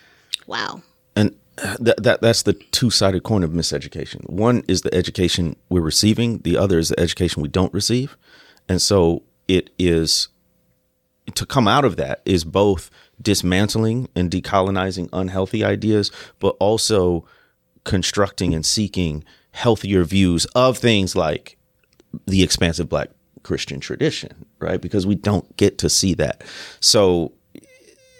Wow. 0.45 0.81
And 1.15 1.35
that, 1.79 2.01
that 2.03 2.21
that's 2.21 2.43
the 2.43 2.53
two 2.53 2.89
sided 2.89 3.23
coin 3.23 3.43
of 3.43 3.51
miseducation. 3.51 4.27
One 4.29 4.63
is 4.67 4.81
the 4.81 4.93
education 4.93 5.55
we're 5.69 5.81
receiving. 5.81 6.39
The 6.39 6.57
other 6.57 6.79
is 6.79 6.89
the 6.89 6.99
education 6.99 7.41
we 7.41 7.49
don't 7.49 7.73
receive. 7.73 8.17
And 8.67 8.81
so 8.81 9.23
it 9.47 9.69
is 9.77 10.29
to 11.35 11.45
come 11.45 11.67
out 11.67 11.85
of 11.85 11.95
that 11.97 12.21
is 12.25 12.43
both 12.43 12.89
dismantling 13.21 14.09
and 14.15 14.29
decolonizing 14.31 15.09
unhealthy 15.13 15.63
ideas, 15.63 16.11
but 16.39 16.55
also 16.59 17.25
constructing 17.83 18.53
and 18.53 18.65
seeking 18.65 19.23
healthier 19.51 20.03
views 20.03 20.45
of 20.55 20.77
things 20.77 21.15
like 21.15 21.57
the 22.25 22.43
expansive 22.43 22.89
black 22.89 23.09
Christian 23.43 23.79
tradition, 23.79 24.45
right? 24.59 24.81
Because 24.81 25.05
we 25.05 25.15
don't 25.15 25.55
get 25.57 25.77
to 25.79 25.89
see 25.89 26.13
that. 26.15 26.43
So 26.79 27.33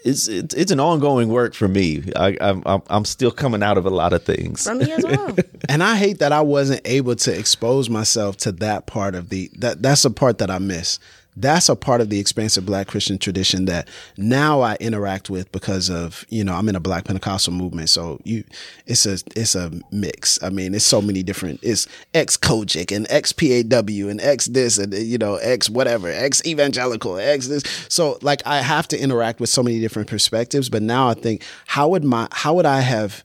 it's 0.03 0.27
it's, 0.27 0.53
it's 0.53 0.71
an 0.71 0.79
ongoing 0.79 1.29
work 1.29 1.53
for 1.53 1.67
me. 1.67 2.03
I, 2.15 2.37
I'm 2.41 2.61
I'm 2.65 2.81
I'm 2.89 3.05
still 3.05 3.31
coming 3.31 3.63
out 3.63 3.77
of 3.77 3.85
a 3.85 3.89
lot 3.89 4.13
of 4.13 4.23
things. 4.23 4.65
From 4.65 4.79
me 4.79 4.91
as 4.91 5.03
well. 5.03 5.35
And 5.69 5.81
I 5.81 5.95
hate 5.95 6.19
that 6.19 6.33
I 6.33 6.41
wasn't 6.41 6.81
able 6.83 7.15
to 7.15 7.37
expose 7.37 7.89
myself 7.89 8.35
to 8.37 8.51
that 8.53 8.85
part 8.85 9.15
of 9.15 9.29
the 9.29 9.49
that 9.59 9.81
that's 9.81 10.03
a 10.03 10.11
part 10.11 10.39
that 10.39 10.51
I 10.51 10.59
miss. 10.59 10.99
That's 11.35 11.69
a 11.69 11.75
part 11.75 12.01
of 12.01 12.09
the 12.09 12.19
expansive 12.19 12.65
black 12.65 12.87
Christian 12.87 13.17
tradition 13.17 13.65
that 13.65 13.87
now 14.17 14.61
I 14.61 14.75
interact 14.79 15.29
with 15.29 15.51
because 15.51 15.89
of, 15.89 16.25
you 16.29 16.43
know, 16.43 16.53
I'm 16.53 16.69
in 16.69 16.75
a 16.75 16.79
black 16.79 17.05
Pentecostal 17.05 17.53
movement. 17.53 17.89
So 17.89 18.19
you 18.23 18.43
it's 18.85 19.05
a 19.05 19.17
it's 19.35 19.55
a 19.55 19.71
mix. 19.91 20.41
I 20.43 20.49
mean, 20.49 20.75
it's 20.75 20.85
so 20.85 21.01
many 21.01 21.23
different 21.23 21.59
it's 21.63 21.87
ex 22.13 22.37
COGIC 22.37 22.95
and 22.95 23.07
ex 23.09 23.33
PAW 23.33 24.09
and 24.09 24.21
ex 24.21 24.45
this 24.45 24.77
and 24.77 24.93
you 24.93 25.17
know, 25.17 25.35
ex 25.35 25.69
whatever, 25.69 26.07
ex 26.07 26.45
evangelical, 26.45 27.17
ex 27.17 27.47
this. 27.47 27.63
So 27.89 28.19
like 28.21 28.41
I 28.45 28.61
have 28.61 28.87
to 28.89 28.99
interact 28.99 29.39
with 29.39 29.49
so 29.49 29.63
many 29.63 29.79
different 29.79 30.09
perspectives. 30.09 30.69
But 30.69 30.83
now 30.83 31.09
I 31.09 31.13
think 31.15 31.43
how 31.65 31.89
would 31.89 32.03
my 32.03 32.27
how 32.31 32.53
would 32.53 32.65
I 32.65 32.81
have 32.81 33.23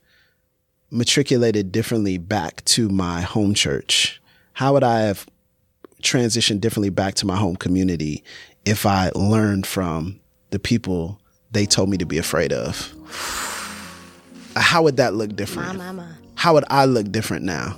matriculated 0.91 1.71
differently 1.71 2.17
back 2.17 2.65
to 2.65 2.89
my 2.89 3.21
home 3.21 3.53
church? 3.53 4.21
How 4.53 4.73
would 4.73 4.83
I 4.83 5.01
have 5.01 5.27
transitioned 6.01 6.61
differently 6.61 6.89
back 6.89 7.15
to 7.15 7.25
my 7.25 7.35
home 7.35 7.55
community 7.55 8.23
if 8.65 8.85
I 8.85 9.11
learned 9.15 9.65
from 9.67 10.19
the 10.51 10.59
people 10.59 11.19
they 11.51 11.65
told 11.65 11.89
me 11.89 11.97
to 11.97 12.05
be 12.05 12.17
afraid 12.17 12.53
of? 12.53 12.93
How 14.55 14.83
would 14.83 14.97
that 14.97 15.13
look 15.13 15.29
my 15.29 15.35
different? 15.35 15.77
mama. 15.77 16.17
How 16.35 16.53
would 16.53 16.65
I 16.69 16.85
look 16.85 17.11
different 17.11 17.43
now? 17.45 17.77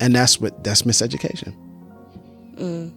And 0.00 0.14
that's 0.14 0.40
what 0.40 0.62
that's 0.64 0.82
miseducation. 0.82 1.54
Mm. 2.56 2.92